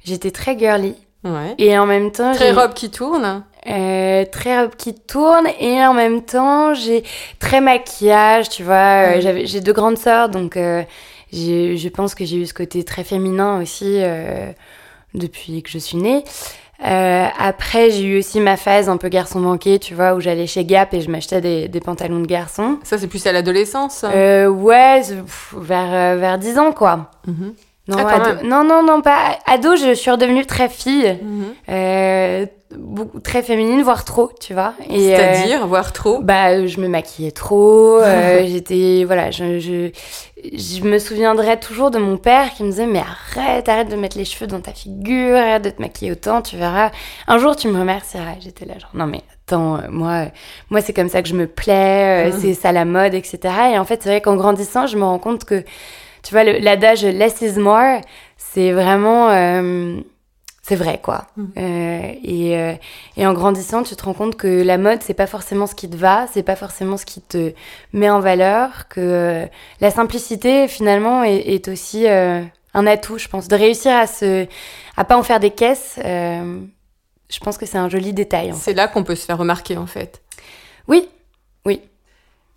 J'étais 0.04 0.32
très 0.32 0.58
girly. 0.58 0.96
Ouais. 1.24 1.56
Et 1.58 1.78
en 1.78 1.86
même 1.86 2.12
temps. 2.12 2.34
Très 2.34 2.52
robe 2.52 2.74
qui 2.74 2.90
tourne 2.92 3.44
Euh, 3.68 4.24
très 4.32 4.62
robe 4.62 4.76
qui 4.78 4.94
tourne 4.96 5.46
et 5.60 5.84
en 5.86 5.94
même 5.94 6.22
temps 6.22 6.74
j'ai 6.74 7.04
très 7.40 7.60
maquillage 7.60 8.48
tu 8.48 8.64
vois 8.64 9.18
euh, 9.18 9.22
j'avais 9.22 9.46
j'ai 9.48 9.60
deux 9.60 9.74
grandes 9.74 9.98
sœurs 9.98 10.30
donc 10.30 10.56
euh, 10.56 10.82
j'ai- 11.34 11.76
je 11.76 11.90
pense 11.90 12.16
que 12.16 12.24
j'ai 12.24 12.38
eu 12.38 12.46
ce 12.46 12.54
côté 12.54 12.86
très 12.86 13.04
féminin 13.04 13.62
aussi 13.62 13.98
euh, 14.02 14.50
depuis 15.14 15.62
que 15.62 15.70
je 15.70 15.78
suis 15.78 15.98
née 15.98 16.24
Euh, 16.88 17.26
après 17.38 17.92
j'ai 17.92 18.04
eu 18.06 18.20
aussi 18.20 18.40
ma 18.40 18.56
phase 18.56 18.88
un 18.88 18.96
peu 18.96 19.10
garçon 19.10 19.42
manqué 19.42 19.80
tu 19.80 19.94
vois 19.94 20.14
où 20.14 20.22
j'allais 20.22 20.48
chez 20.48 20.64
Gap 20.64 20.94
et 20.94 21.02
je 21.02 21.12
m'achetais 21.12 21.42
des, 21.42 21.68
des 21.68 21.82
pantalons 21.82 22.22
de 22.22 22.26
garçon 22.26 22.78
Ça, 22.86 22.98
c'est 22.98 23.08
plus 23.08 23.28
à 23.28 23.34
l'adolescence. 23.34 24.06
euh, 24.06 24.48
ouais 24.48 25.02
pff, 25.02 25.56
vers 25.58 26.16
vers 26.18 26.38
10 26.38 26.58
ans 26.58 26.72
quoi 26.72 27.12
Mhm. 27.28 27.54
Non, 27.89 28.06
Ah, 28.07 28.15
ado- 28.15 28.47
non 28.47 28.63
non 28.63 28.83
non 28.83 29.01
pas 29.01 29.38
ado 29.45 29.75
je 29.75 29.94
suis 29.94 30.12
redevenue 30.12 30.45
très 30.45 30.69
fille 30.69 31.18
Mhm. 31.21 31.45
euh, 31.69 32.45
beaucoup, 32.77 33.19
très 33.19 33.41
féminine, 33.41 33.81
voire 33.81 34.06
trop, 34.06 34.30
tu 34.39 34.53
vois. 34.53 34.74
Euh, 34.91 34.95
C'est-à-dire, 34.95 35.65
voir 35.65 35.91
trop. 35.91 36.19
bah, 36.21 36.68
je 36.68 36.80
me 36.80 36.88
maquillais 36.88 37.31
trop. 37.31 37.97
euh, 38.03 38.44
J'étais, 38.45 39.06
voilà, 39.07 39.31
je, 39.31 39.57
je, 39.59 39.89
je 40.44 40.83
me 40.83 41.00
souviendrai 41.00 41.59
toujours 41.59 41.89
de 41.89 41.97
mon 41.97 42.18
père 42.18 42.53
qui 42.53 42.63
me 42.63 42.69
disait 42.69 42.86
mais 42.86 43.00
arrête, 43.01 43.68
arrête 43.68 43.89
de 43.89 43.95
mettre 43.95 44.19
les 44.19 44.25
cheveux 44.25 44.46
dans 44.46 44.62
ta 44.62 44.72
figure, 44.72 45.36
arrête 45.36 45.63
de 45.63 45.72
te 45.72 45.81
maquiller 45.81 46.12
autant, 46.12 46.43
tu 46.43 46.58
verras. 46.58 46.91
Un 47.27 47.39
jour, 47.39 47.55
tu 47.55 47.67
me 47.69 47.79
remercieras. 47.79 48.36
J'étais 48.39 48.65
là 48.65 48.77
genre 48.77 48.91
non 48.93 49.08
mais 49.08 49.22
attends, 49.48 49.79
moi, 49.89 50.25
moi 50.69 50.81
c'est 50.81 50.93
comme 50.93 51.10
ça 51.10 51.24
que 51.24 51.27
je 51.27 51.34
me 51.36 51.48
plais, 51.48 52.27
Mhm. 52.27 52.39
c'est 52.39 52.53
ça 52.53 52.72
la 52.72 52.86
mode, 52.86 53.15
etc. 53.15 53.39
Et 53.74 53.79
en 53.79 53.86
fait, 53.86 54.03
c'est 54.03 54.10
vrai 54.10 54.22
qu'en 54.22 54.36
grandissant, 54.36 54.86
je 54.86 54.96
me 54.96 55.03
rends 55.05 55.17
compte 55.19 55.43
que, 55.43 55.63
tu 56.24 56.34
vois, 56.34 56.44
l'adage 56.44 57.04
less 57.04 57.42
is 57.42 57.60
more, 57.60 58.02
c'est 58.38 58.72
vraiment 58.72 59.30
euh, 59.30 60.00
c'est 60.62 60.76
vrai 60.76 61.00
quoi. 61.02 61.26
Mhm. 61.38 61.52
Euh, 61.58 62.12
et, 62.24 62.58
euh, 62.58 62.74
et 63.18 63.26
en 63.26 63.34
grandissant, 63.34 63.84
tu 63.84 63.96
te 63.96 64.04
rends 64.04 64.14
compte 64.14 64.36
que 64.36 64.62
la 64.64 64.78
mode, 64.78 65.02
c'est 65.02 65.14
pas 65.14 65.28
forcément 65.28 65.68
ce 65.68 65.76
qui 65.76 65.90
te 65.90 65.96
va, 65.96 66.28
c'est 66.32 66.44
pas 66.44 66.56
forcément 66.56 66.98
ce 66.98 67.06
qui 67.06 67.22
te 67.22 67.54
met 67.94 68.10
en 68.10 68.20
valeur, 68.20 68.88
que 68.90 69.48
la 69.82 69.92
simplicité 69.92 70.68
finalement 70.68 71.24
est, 71.24 71.38
est 71.38 71.68
aussi 71.68 72.08
un 72.74 72.88
atout, 72.88 73.18
je 73.18 73.28
pense, 73.28 73.48
de 73.48 73.56
réussir 73.56 73.92
à 73.94 74.08
se, 74.08 74.48
à 74.98 75.04
pas 75.06 75.18
en 75.18 75.24
faire 75.24 75.40
des 75.40 75.52
caisses. 75.52 76.00
euh, 76.04 76.60
je 77.30 77.40
pense 77.40 77.58
que 77.58 77.66
c'est 77.66 77.78
un 77.78 77.90
joli 77.90 78.12
détail. 78.14 78.54
C'est 78.56 78.74
là 78.74 78.88
qu'on 78.88 79.04
peut 79.04 79.16
se 79.16 79.26
faire 79.26 79.38
remarquer, 79.38 79.78
en 79.78 79.86
fait. 79.86 80.22
Oui, 80.88 81.08
oui. 81.66 81.82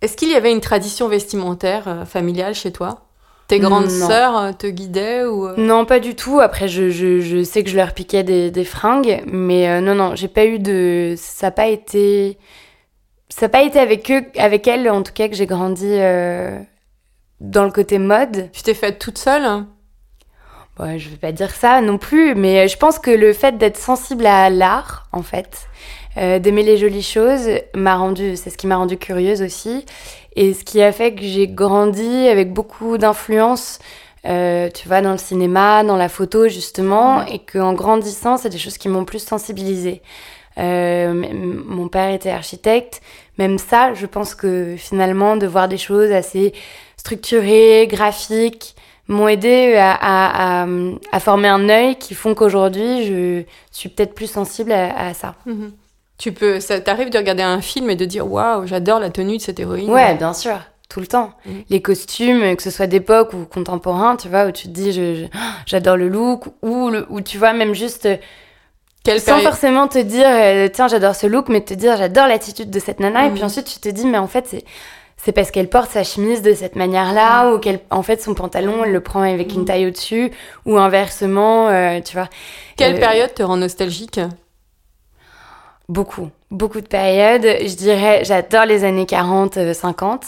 Est-ce 0.01 0.17
qu'il 0.17 0.29
y 0.29 0.35
avait 0.35 0.51
une 0.51 0.61
tradition 0.61 1.07
vestimentaire 1.07 1.87
euh, 1.87 2.05
familiale 2.05 2.55
chez 2.55 2.71
toi? 2.71 3.05
Tes 3.47 3.59
grandes 3.59 3.89
Non. 3.91 4.07
sœurs 4.07 4.37
euh, 4.37 4.51
te 4.53 4.67
guidaient 4.67 5.25
ou 5.25 5.47
euh, 5.47 5.53
Non, 5.57 5.85
pas 5.85 5.99
du 5.99 6.15
tout. 6.15 6.39
Après, 6.39 6.67
je, 6.67 6.89
je, 6.89 7.19
je 7.19 7.43
sais 7.43 7.63
que 7.63 7.69
je 7.69 7.75
leur 7.75 7.93
piquais 7.93 8.23
des, 8.23 8.51
des 8.51 8.63
fringues, 8.63 9.21
mais 9.25 9.67
euh, 9.69 9.81
non, 9.81 9.95
non, 9.95 10.15
j'ai 10.15 10.27
pas 10.29 10.45
eu 10.45 10.59
de. 10.59 11.13
Ça 11.17 11.47
n'a 11.47 11.51
pas 11.51 11.67
été. 11.67 12.37
Ça 13.29 13.47
n'a 13.47 13.49
pas 13.49 13.63
été 13.63 13.79
avec 13.79 14.09
eux, 14.11 14.23
avec 14.37 14.67
elles, 14.67 14.89
en 14.89 15.01
tout 15.03 15.11
cas, 15.13 15.27
que 15.27 15.35
j'ai 15.35 15.45
grandi 15.47 15.87
euh, 15.89 16.57
dans 17.41 17.63
le 17.65 17.71
côté 17.71 17.97
mode. 17.99 18.49
tu 18.53 18.61
t'es 18.63 18.73
faite 18.75 18.99
toute 18.99 19.17
seule 19.17 19.43
hein? 19.43 19.67
Bon, 20.77 20.97
je 20.97 21.09
vais 21.09 21.17
pas 21.17 21.31
dire 21.31 21.51
ça 21.51 21.81
non 21.81 21.99
plus, 21.99 22.33
mais 22.33 22.67
je 22.67 22.77
pense 22.77 22.97
que 22.97 23.11
le 23.11 23.31
fait 23.33 23.57
d'être 23.59 23.77
sensible 23.77 24.25
à 24.25 24.49
l'art, 24.49 25.07
en 25.11 25.21
fait, 25.21 25.67
euh, 26.17 26.39
d'aimer 26.39 26.63
les 26.63 26.77
jolies 26.77 27.03
choses, 27.03 27.47
m'a 27.75 27.95
rendu, 27.95 28.35
c'est 28.35 28.49
ce 28.49 28.57
qui 28.57 28.65
m'a 28.65 28.77
rendu 28.77 28.97
curieuse 28.97 29.43
aussi, 29.43 29.85
et 30.35 30.53
ce 30.53 30.63
qui 30.63 30.81
a 30.81 30.91
fait 30.91 31.13
que 31.13 31.23
j'ai 31.23 31.47
grandi 31.47 32.27
avec 32.27 32.53
beaucoup 32.53 32.97
d'influence 32.97 33.79
euh, 34.25 34.69
tu 34.69 34.87
vois, 34.87 35.01
dans 35.01 35.11
le 35.11 35.17
cinéma, 35.17 35.83
dans 35.83 35.97
la 35.97 36.07
photo, 36.07 36.47
justement, 36.47 37.25
et 37.25 37.39
qu'en 37.39 37.73
grandissant, 37.73 38.37
c'est 38.37 38.49
des 38.49 38.57
choses 38.57 38.77
qui 38.77 38.87
m'ont 38.87 39.03
plus 39.03 39.21
sensibilisée. 39.23 40.01
Euh, 40.57 41.13
mon 41.67 41.89
père 41.89 42.13
était 42.13 42.29
architecte. 42.29 43.01
Même 43.37 43.57
ça, 43.57 43.93
je 43.93 44.05
pense 44.05 44.33
que 44.35 44.75
finalement, 44.77 45.35
de 45.35 45.47
voir 45.47 45.67
des 45.67 45.77
choses 45.77 46.11
assez 46.11 46.53
structurées, 46.95 47.87
graphiques, 47.89 48.75
m'ont 49.09 49.27
aidé 49.27 49.75
à, 49.75 49.91
à, 49.91 50.63
à, 50.63 50.67
à 51.11 51.19
former 51.19 51.49
un 51.49 51.67
œil 51.67 51.97
qui 51.97 52.13
font 52.13 52.33
qu'aujourd'hui, 52.33 53.05
je 53.05 53.43
suis 53.71 53.89
peut-être 53.89 54.13
plus 54.13 54.31
sensible 54.31 54.71
à, 54.71 55.13
ça. 55.13 55.35
Mhm. 55.45 55.73
Tu 56.23 56.31
peux, 56.31 56.61
ça 56.61 56.79
t'arrive 56.79 57.09
de 57.09 57.17
regarder 57.17 57.43
un 57.43 57.59
film 57.59 57.89
et 57.89 57.97
de 57.97 58.05
dire 58.05 58.31
waouh, 58.31 58.65
j'adore 58.65 59.01
la 59.01 59.09
tenue 59.09 59.35
de 59.35 59.41
cette 59.41 59.59
héroïne. 59.59 59.89
Ouais, 59.89 60.15
bien 60.15 60.31
sûr, 60.33 60.57
tout 60.87 61.01
le 61.01 61.07
temps. 61.07 61.31
Mhm. 61.45 61.63
Les 61.69 61.81
costumes, 61.81 62.55
que 62.55 62.63
ce 62.63 62.69
soit 62.71 62.87
d'époque 62.87 63.33
ou 63.33 63.43
contemporain, 63.43 64.15
tu 64.15 64.29
vois, 64.29 64.45
où 64.45 64.51
tu 64.51 64.67
te 64.69 64.73
dis, 64.73 64.93
je- 64.93 65.15
je- 65.15 65.25
j'adore 65.65 65.97
le 65.97 66.07
look, 66.07 66.45
ou, 66.61 66.89
le, 66.89 67.05
ou 67.09 67.19
tu 67.19 67.37
vois, 67.37 67.51
même 67.51 67.73
juste, 67.73 68.05
euh, 68.05 68.15
Quelle 69.03 69.19
sans 69.19 69.33
période? 69.33 69.43
forcément 69.51 69.89
te 69.89 69.97
dire, 69.97 70.25
euh, 70.25 70.69
tiens, 70.71 70.87
j'adore 70.87 71.13
ce 71.13 71.27
look, 71.27 71.49
mais 71.49 71.59
te 71.59 71.73
dire, 71.73 71.97
j'adore 71.97 72.27
l'attitude 72.27 72.69
de 72.69 72.79
cette 72.79 73.01
nana, 73.01 73.25
et 73.27 73.31
puis 73.31 73.43
ensuite 73.43 73.65
tu 73.65 73.79
te 73.81 73.89
dis, 73.89 74.05
mais 74.05 74.17
en 74.17 74.27
fait, 74.27 74.45
c'est. 74.47 74.63
C'est 75.25 75.31
parce 75.33 75.51
qu'elle 75.51 75.69
porte 75.69 75.89
sa 75.91 76.03
chemise 76.03 76.41
de 76.41 76.53
cette 76.53 76.75
manière-là, 76.77 77.45
Mhm. 77.49 77.53
ou 77.53 77.59
qu'elle, 77.59 77.79
en 77.91 78.03
fait, 78.03 78.21
son 78.21 78.33
pantalon, 78.33 78.83
elle 78.85 78.91
le 78.91 78.99
prend 79.01 79.21
avec 79.21 79.53
une 79.53 79.63
taille 79.65 79.87
au-dessus, 79.87 80.31
ou 80.65 80.77
inversement, 80.77 81.67
euh, 81.69 81.99
tu 81.99 82.13
vois. 82.17 82.29
Quelle 82.77 82.95
Euh, 82.95 82.99
période 82.99 83.33
te 83.33 83.41
rend 83.43 83.55
nostalgique? 83.57 84.19
Beaucoup, 85.93 86.29
beaucoup 86.49 86.81
de 86.81 86.87
périodes. 86.87 87.43
Je 87.43 87.75
dirais, 87.75 88.23
j'adore 88.25 88.65
les 88.65 88.83
années 88.83 89.05
40, 89.05 89.57
euh, 89.57 89.73
50, 89.75 90.25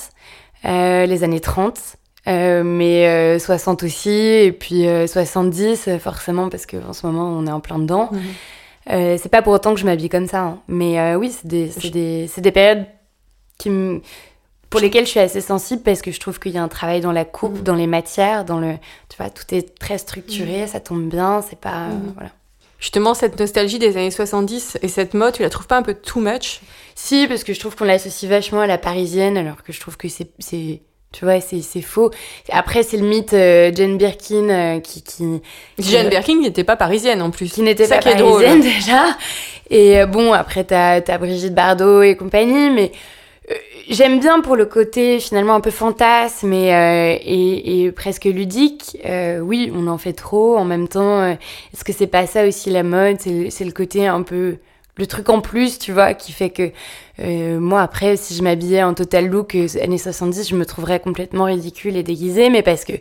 euh, 0.66 1.06
les 1.08 1.24
années 1.24 1.40
30, 1.40 1.80
euh, 2.28 2.62
mais 2.64 3.08
euh, 3.08 3.40
60 3.40 3.82
aussi, 3.82 4.10
et 4.12 4.52
puis 4.52 4.88
euh, 4.88 5.08
70 5.08 5.88
euh, 5.88 5.98
forcément, 5.98 6.50
parce 6.50 6.68
qu'en 6.68 6.94
ce 6.94 7.08
moment 7.08 7.30
on 7.36 7.48
est 7.48 7.52
en 7.52 7.62
plein 7.62 7.80
dedans. 7.80 8.10
Mhm. 8.12 8.22
Euh, 8.92 9.18
c'est 9.20 9.30
pas 9.30 9.42
pour 9.42 9.54
autant 9.54 9.74
que 9.74 9.80
je 9.80 9.86
m'habille 9.86 10.10
comme 10.10 10.28
ça, 10.28 10.42
hein. 10.42 10.60
mais 10.68 11.00
euh, 11.00 11.16
oui, 11.16 11.32
c'est 11.32 11.48
des, 11.48 12.52
périodes 12.52 12.86
qui 13.58 13.72
me- 13.72 14.02
pour 14.70 14.80
lesquelles 14.80 15.06
je 15.06 15.10
suis 15.12 15.20
assez 15.20 15.42
sensible 15.42 15.82
parce 15.82 16.04
que 16.04 16.12
je 16.12 16.20
trouve 16.20 16.38
qu'il 16.40 16.52
y 16.52 16.60
a 16.60 16.64
un 16.64 16.68
travail 16.68 17.02
dans 17.02 17.12
la 17.12 17.26
coupe, 17.26 17.58
Mhm. 17.58 17.64
dans 17.64 17.76
les 17.76 17.88
matières, 17.88 18.46
dans 18.46 18.60
le, 18.60 18.74
tu 19.10 19.18
vois, 19.18 19.32
tout 19.32 19.46
est 19.56 19.80
très 19.80 19.98
structuré, 19.98 20.68
ça 20.68 20.80
tombe 20.80 21.10
bien, 21.10 21.42
c'est 21.42 21.58
pas, 21.60 21.86
euh, 21.88 21.94
Mhm. 21.96 22.12
voilà. 22.14 22.30
Justement, 22.80 23.14
cette 23.14 23.40
nostalgie 23.40 23.80
des 23.80 23.98
années 23.98 24.12
70 24.12 24.78
et 24.82 24.88
cette 24.88 25.14
mode, 25.14 25.34
tu 25.34 25.42
la 25.42 25.50
trouves 25.50 25.68
pas 25.68 25.78
un 25.78 25.82
peu 25.84 25.94
too 25.94 26.20
much? 26.20 26.62
Si, 26.94 27.28
parce 27.28 27.44
que 27.44 27.54
je 27.54 27.60
trouve 27.60 27.76
qu'on 27.76 27.86
l'associe 27.86 28.30
vachement 28.30 28.62
à 28.62 28.68
la 28.68 28.78
parisienne, 28.78 29.38
alors 29.38 29.64
que 29.64 29.74
je 29.74 29.80
trouve 29.80 29.98
que 29.98 30.08
c'est, 30.10 30.30
c'est 30.40 30.82
tu 31.16 31.24
vois, 31.24 31.40
c'est, 31.40 31.82
faux. 31.82 32.12
Après, 32.52 32.84
c'est 32.84 32.98
le 32.98 33.08
mythe 33.08 33.32
euh, 33.34 33.72
Jane 33.74 33.98
Birkin 33.98 34.50
euh, 34.50 34.80
qui, 34.82 35.02
qui, 35.02 35.42
Jane. 35.80 36.10
Birkin 36.10 36.42
n'était 36.42 36.66
pas 36.66 36.76
parisienne 36.76 37.22
en 37.22 37.32
plus. 37.32 37.54
qui 37.54 37.62
n'était 37.62 37.88
pas 37.88 38.00
qui 38.00 38.10
est 38.10 38.16
drôle. 38.16 38.44
parisienne 38.44 38.60
déjà. 38.76 39.06
Et 39.70 40.02
euh, 40.02 40.08
bon, 40.08 40.34
après, 40.34 40.66
t'as, 40.66 41.00
t'as 41.00 41.18
Brigitte 41.18 41.56
Bardot 41.56 42.02
et 42.02 42.18
compagnie, 42.18 42.70
mais 42.70 42.92
j'aime 43.90 44.20
bien 44.20 44.42
pour 44.42 44.56
le 44.56 44.66
côté 44.66 45.20
finalement 45.20 45.56
un 45.56 45.62
peu 45.62 45.72
fantasme 45.72 46.52
et, 46.54 46.74
euh, 46.74 47.18
et, 47.22 47.84
et 47.86 47.92
presque 47.92 48.26
ludique. 48.26 48.98
Euh, 49.06 49.40
oui, 49.40 49.72
on 49.74 49.88
en 49.88 49.98
fait 49.98 50.14
trop. 50.14 50.58
En 50.58 50.66
même 50.66 50.88
temps, 50.88 51.22
euh, 51.22 51.34
est-ce 51.74 51.84
que 51.84 51.94
c'est 51.94 52.08
pas 52.08 52.28
ça 52.28 52.46
aussi 52.48 52.70
la 52.70 52.84
mode? 52.84 53.18
C'est, 53.20 53.66
le- 53.66 53.72
côté 53.72 54.08
un 54.08 54.22
peu 54.24 54.58
le 54.98 55.08
truc 55.08 55.30
en 55.30 55.42
plus, 55.42 55.78
tu 55.80 55.92
vois, 55.92 56.14
qui 56.14 56.32
fait 56.32 56.50
que 56.50 56.72
euh, 57.20 57.60
moi 57.60 57.82
après, 57.82 58.16
si 58.18 58.34
je 58.36 58.42
m'habillais 58.44 58.84
en 58.84 58.94
total 58.94 59.28
look 59.28 59.56
euh, 59.56 59.68
années 59.82 59.98
70, 59.98 60.48
je 60.50 60.56
me 60.56 60.66
trouverais 60.66 61.00
complètement 61.02 61.46
ridicule 61.46 61.98
et 61.98 62.04
déguisée, 62.04 62.50
mais 62.50 62.62
parce 62.62 62.86
que 62.86 62.94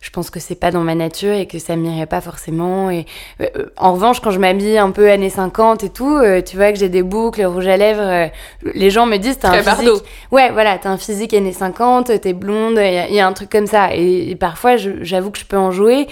je 0.00 0.08
pense 0.10 0.30
que 0.30 0.40
c'est 0.40 0.54
pas 0.54 0.70
dans 0.70 0.80
ma 0.80 0.94
nature 0.94 1.34
et 1.34 1.46
que 1.46 1.58
ça 1.58 1.76
m'irait 1.76 2.06
pas 2.06 2.20
forcément. 2.22 2.90
Et 2.90 3.04
euh, 3.42 3.46
en 3.76 3.92
revanche, 3.92 4.20
quand 4.20 4.30
je 4.30 4.38
m'habille 4.38 4.78
un 4.78 4.90
peu 4.92 5.10
années 5.10 5.28
50 5.30 5.84
et 5.84 5.90
tout, 5.90 6.16
euh, 6.16 6.40
tu 6.40 6.56
vois 6.56 6.72
que 6.72 6.78
j'ai 6.78 6.88
des 6.88 7.02
boucles, 7.02 7.44
rouge 7.44 7.66
à 7.68 7.76
lèvres, 7.76 8.00
euh, 8.02 8.26
les 8.74 8.88
gens 8.90 9.04
me 9.06 9.18
disent 9.18 9.38
t'as 9.38 9.50
un 9.50 9.62
physique. 9.76 10.04
Ouais, 10.32 10.50
voilà, 10.52 10.78
t'as 10.78 10.88
un 10.90 10.96
physique 10.96 11.34
années 11.34 11.52
50, 11.52 12.18
t'es 12.20 12.32
blonde, 12.32 12.76
il 12.78 12.92
y, 12.94 12.98
a- 12.98 13.08
il 13.08 13.14
y 13.14 13.20
a 13.20 13.26
un 13.26 13.32
truc 13.34 13.50
comme 13.50 13.66
ça. 13.66 13.94
Et, 13.94 14.30
et 14.30 14.36
parfois, 14.36 14.76
j'avoue 14.76 15.30
que 15.30 15.38
je 15.38 15.44
peux 15.44 15.58
en 15.58 15.70
jouer, 15.70 16.06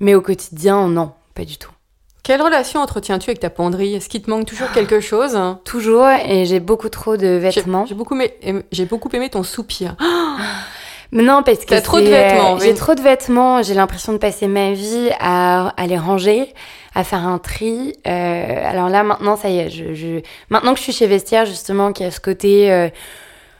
mais 0.00 0.14
au 0.14 0.20
quotidien, 0.22 0.88
non, 0.88 1.12
pas 1.34 1.44
du 1.44 1.58
tout. 1.58 1.70
Quelle 2.22 2.40
relation 2.40 2.80
entretiens-tu 2.80 3.28
avec 3.28 3.40
ta 3.40 3.50
penderie? 3.50 3.94
Est-ce 3.96 4.08
qu'il 4.08 4.22
te 4.22 4.30
manque 4.30 4.46
toujours 4.46 4.70
quelque 4.72 4.98
chose? 5.00 5.38
Toujours, 5.66 6.06
et 6.08 6.46
j'ai 6.46 6.58
beaucoup 6.58 6.88
trop 6.88 7.18
de 7.18 7.26
vêtements. 7.26 7.84
j'ai 7.84 7.94
beaucoup, 7.94 8.14
aimé- 8.18 8.32
j'ai 8.72 8.86
beaucoup 8.86 9.10
aimé 9.12 9.28
ton 9.28 9.42
soupir. 9.42 9.94
Non, 11.14 11.42
parce 11.42 11.58
que 11.60 11.66
T'as 11.66 11.80
trop 11.80 12.00
de 12.00 12.06
vêtements, 12.06 12.52
euh, 12.54 12.58
oui. 12.58 12.66
J'ai 12.66 12.74
trop 12.74 12.94
de 12.94 13.00
vêtements. 13.00 13.62
J'ai 13.62 13.74
l'impression 13.74 14.12
de 14.12 14.18
passer 14.18 14.46
ma 14.48 14.72
vie 14.72 15.10
à, 15.20 15.68
à 15.80 15.86
les 15.86 15.96
ranger, 15.96 16.52
à 16.94 17.04
faire 17.04 17.26
un 17.26 17.38
tri. 17.38 17.94
Euh, 18.06 18.70
alors 18.70 18.88
là, 18.88 19.02
maintenant, 19.04 19.36
ça 19.36 19.48
y 19.48 19.58
est. 19.58 19.70
Je, 19.70 19.94
je... 19.94 20.20
Maintenant 20.50 20.72
que 20.72 20.78
je 20.78 20.82
suis 20.84 20.92
chez 20.92 21.06
Vestiaire, 21.06 21.46
justement, 21.46 21.92
qui 21.92 22.04
a 22.04 22.10
ce 22.10 22.20
côté 22.20 22.70
euh, 22.72 22.88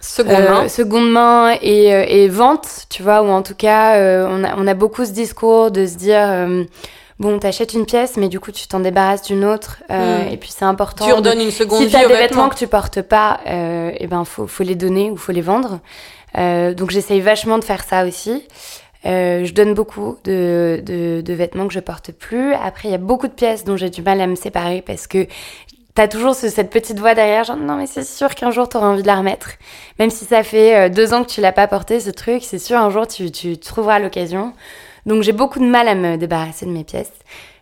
Seconde 0.00 0.34
euh, 0.34 0.50
main. 0.50 0.68
seconde 0.68 1.11
main 1.11 1.54
et, 1.62 1.87
et 1.87 2.28
vente, 2.28 2.68
tu 2.90 3.02
vois, 3.02 3.23
ou 3.23 3.28
en 3.30 3.40
tout 3.42 3.54
cas, 3.54 3.96
on, 4.28 4.44
a, 4.44 4.54
on 4.58 4.66
a 4.66 4.75
beaucoup 4.75 5.04
ce 5.06 5.12
discours 5.12 5.70
de 5.70 5.87
se 5.87 5.94
dire. 5.96 6.28
Bon, 7.20 7.38
t'achètes 7.38 7.75
une 7.75 7.87
pièce, 7.87 8.16
mais 8.16 8.26
du 8.28 8.40
coup, 8.40 8.50
tu 8.50 8.66
t'en 8.66 8.80
débarrasses 8.80 9.23
d'une 9.23 9.44
autre. 9.44 9.78
euh, 9.90 10.25
Mm. 10.25 10.32
Et 10.32 10.37
puis, 10.37 10.50
c'est 10.52 10.64
important. 10.64 11.06
Tu 11.06 11.12
redonnes 11.12 11.40
une 11.40 11.52
seconde 11.52 11.78
si 11.78 11.87
vie 11.87 11.92
t'as 11.92 12.04
aux 12.04 12.08
des 12.08 12.14
vêtements. 12.14 12.20
vêtements 12.26 12.49
que 12.49 12.56
tu 12.56 12.66
portes 12.66 13.02
pas, 13.02 13.38
euh, 13.46 13.92
eh 13.96 14.06
ben 14.08 14.25
faut, 14.25 14.49
faut 14.49 14.64
les 14.64 14.75
donner 14.75 15.12
ou 15.12 15.16
faut 15.16 15.30
les 15.30 15.40
vendre. 15.40 15.78
Euh, 16.36 16.74
donc 16.74 16.90
j'essaye 16.90 17.20
vachement 17.20 17.58
de 17.58 17.64
faire 17.64 17.84
ça 17.84 18.04
aussi. 18.06 18.42
Euh, 19.06 19.44
je 19.44 19.52
donne 19.52 19.74
beaucoup 19.74 20.16
de, 20.24 20.82
de, 20.84 21.32
vêtements 21.34 21.66
que 21.68 21.74
je 21.74 21.80
porte 21.80 22.10
plus. 22.12 22.54
Après, 22.54 22.88
il 22.88 22.90
y 22.92 22.94
a 22.94 22.98
beaucoup 22.98 23.28
de 23.28 23.32
pièces 23.34 23.64
dont 23.64 23.76
j'ai 23.76 23.90
du 23.90 24.00
mal 24.02 24.20
à 24.20 24.26
me 24.26 24.34
séparer 24.34 24.80
parce 24.80 25.06
que 25.06 25.26
t'as 25.94 26.08
toujours 26.08 26.34
ce- 26.34 26.48
cette 26.48 26.70
petite 26.70 26.98
voix 26.98 27.14
derrière, 27.14 27.44
genre 27.44 27.56
non 27.58 27.76
mais 27.76 27.86
c'est 27.86 28.02
sûr 28.04 28.34
qu'un 28.34 28.50
jour 28.50 28.68
t'auras 28.68 28.88
envie 28.88 29.02
de 29.02 29.06
la 29.06 29.16
remettre. 29.16 29.50
Même 29.98 30.10
si 30.10 30.24
ça 30.24 30.42
fait 30.42 30.74
euh, 30.76 30.88
deux 30.88 31.12
ans 31.12 31.22
que 31.22 31.28
tu 31.30 31.40
l'as 31.42 31.52
pas 31.52 31.66
porté 31.68 32.00
ce 32.00 32.10
truc, 32.10 32.42
c'est 32.44 32.58
sûr 32.58 32.78
un 32.78 32.88
jour 32.90 33.06
tu, 33.06 33.30
tu 33.30 33.58
trouveras 33.58 33.98
l'occasion. 33.98 34.54
Donc 35.06 35.22
j'ai 35.22 35.32
beaucoup 35.32 35.58
de 35.60 35.66
mal 35.66 35.86
à 35.86 35.94
me 35.94 36.16
débarrasser 36.16 36.64
de 36.64 36.70
mes 36.70 36.82
pièces. 36.84 37.12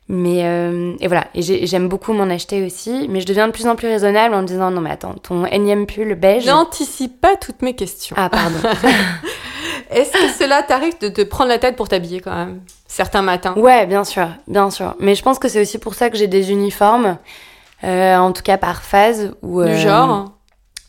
Mais 0.09 0.45
euh, 0.45 0.95
et 1.01 1.07
voilà, 1.07 1.27
et 1.35 1.43
j'ai- 1.43 1.67
j'aime 1.67 1.89
beaucoup 1.89 2.13
m'en 2.13 2.25
acheter 2.25 2.65
aussi, 2.67 3.07
mais 3.09 3.21
je 3.21 3.27
deviens 3.27 3.47
de 3.47 3.53
plus 3.53 3.67
en 3.67 3.77
plus 3.77 3.87
raisonnable 3.89 4.35
en 4.35 4.43
me 4.43 4.47
disant 4.47 4.71
non 4.71 4.81
mais 4.81 4.91
attends, 4.91 5.15
ton 5.15 5.47
énième 5.47 5.87
pull 5.87 6.15
beige. 6.17 6.47
N'anticipe 6.47 7.21
pas 7.21 7.37
toutes 7.37 7.63
mes 7.63 7.75
questions. 7.75 8.15
Ah 8.19 8.29
pardon. 8.29 8.59
Est-ce 9.91 10.13
que 10.13 10.29
cela 10.29 10.63
t'arrive 10.63 10.99
de 11.01 11.09
te 11.09 11.23
prendre 11.23 11.49
la 11.51 11.59
tête 11.59 11.77
pour 11.77 11.89
t'habiller 11.89 12.21
quand 12.21 12.35
même 12.35 12.61
Certains 12.89 13.23
matins? 13.23 13.55
ouais, 13.57 13.87
bien 13.87 14.05
sûr, 14.05 14.29
bien 14.49 14.71
sûr. 14.71 14.95
Mais 14.99 15.15
je 15.15 15.23
pense 15.23 15.39
que 15.39 15.49
c'est 15.49 15.61
aussi 15.61 15.79
pour 15.79 15.95
ça 15.95 16.11
que 16.11 16.17
j'ai 16.17 16.27
des 16.29 16.51
uniformes, 16.51 17.17
euh, 17.85 18.17
en 18.17 18.33
tout 18.33 18.43
cas 18.43 18.59
par 18.59 18.83
phase. 18.83 19.35
Où, 19.43 19.63
Du 19.63 19.69
euh, 19.69 19.77
genre? 19.77 20.33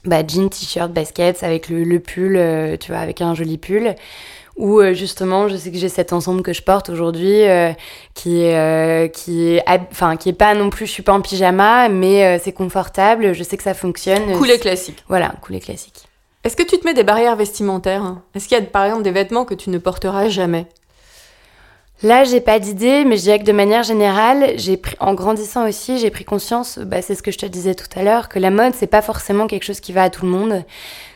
bah, 0.06 0.26
jean, 0.28 0.50
t-shirt, 0.50 0.92
baskets 0.92 1.44
avec 1.44 1.70
le, 1.70 1.84
le 1.84 2.00
pull, 2.00 2.40
tu 2.80 2.92
vois, 2.92 3.00
avec 3.02 3.22
un 3.22 3.36
joli 3.36 3.58
pull. 3.58 3.96
Ou 4.56 4.80
euh, 4.80 4.94
justement, 4.94 5.48
je 5.48 5.56
sais 5.56 5.72
que 5.72 5.78
j'ai 5.78 5.90
cet 5.90 6.14
ensemble 6.14 6.44
que 6.44 6.54
je 6.54 6.62
porte 6.62 6.90
aujourd'hui, 6.90 7.42
euh, 7.44 7.72
qui 8.14 8.42
est, 8.42 8.56
euh, 8.56 9.08
qui 9.08 9.56
est, 9.56 9.64
enfin, 9.92 10.16
qui 10.16 10.30
est 10.30 10.34
pas 10.34 10.54
non 10.54 10.70
plus, 10.70 10.86
je 10.86 10.92
suis 10.92 11.04
pas 11.04 11.14
en 11.14 11.22
pyjama, 11.22 11.90
mais 11.90 12.24
euh, 12.24 12.40
c'est 12.42 12.52
confortable. 12.52 13.34
Je 13.34 13.44
sais 13.44 13.58
que 13.58 13.64
ça 13.64 13.74
fonctionne. 13.74 14.38
Cool 14.38 14.52
et 14.52 14.60
classique. 14.60 15.04
Voilà, 15.08 15.34
cool 15.42 15.56
et 15.56 15.60
classique. 15.60 16.04
Est-ce 16.44 16.56
que 16.56 16.64
tu 16.64 16.78
te 16.78 16.86
mets 16.86 16.94
des 16.94 17.04
barrières 17.04 17.36
vestimentaires 17.36 18.18
Est-ce 18.36 18.48
qu'il 18.48 18.58
y 18.58 18.62
a 18.62 18.64
par 18.64 18.86
exemple 18.86 19.04
des 19.04 19.12
vêtements 19.12 19.46
que 19.46 19.56
tu 19.56 19.70
ne 19.70 19.78
porteras 19.80 20.30
jamais? 20.30 20.68
Là, 22.04 22.26
j'ai 22.26 22.42
pas 22.42 22.60
d'idée, 22.60 23.06
mais 23.06 23.16
je 23.16 23.22
dirais 23.22 23.40
que 23.40 23.46
de 23.46 23.54
manière 23.54 23.84
générale, 23.84 24.54
j'ai 24.58 24.76
pris, 24.76 24.96
en 25.00 25.14
grandissant 25.14 25.68
aussi, 25.68 26.00
j'ai 26.00 26.10
pris 26.10 26.26
conscience, 26.26 26.78
bah, 26.80 27.02
c'est 27.02 27.16
ce 27.16 27.24
que 27.24 27.32
je 27.32 27.38
te 27.38 27.46
disais 27.46 27.76
tout 27.76 27.88
à 27.96 28.04
l'heure, 28.04 28.28
que 28.28 28.40
la 28.40 28.50
mode, 28.50 28.74
c'est 28.76 28.88
pas 28.88 29.02
forcément 29.02 29.48
quelque 29.48 29.64
chose 29.64 29.80
qui 29.80 29.94
va 29.94 30.04
à 30.04 30.10
tout 30.10 30.26
le 30.26 30.32
monde, 30.32 30.66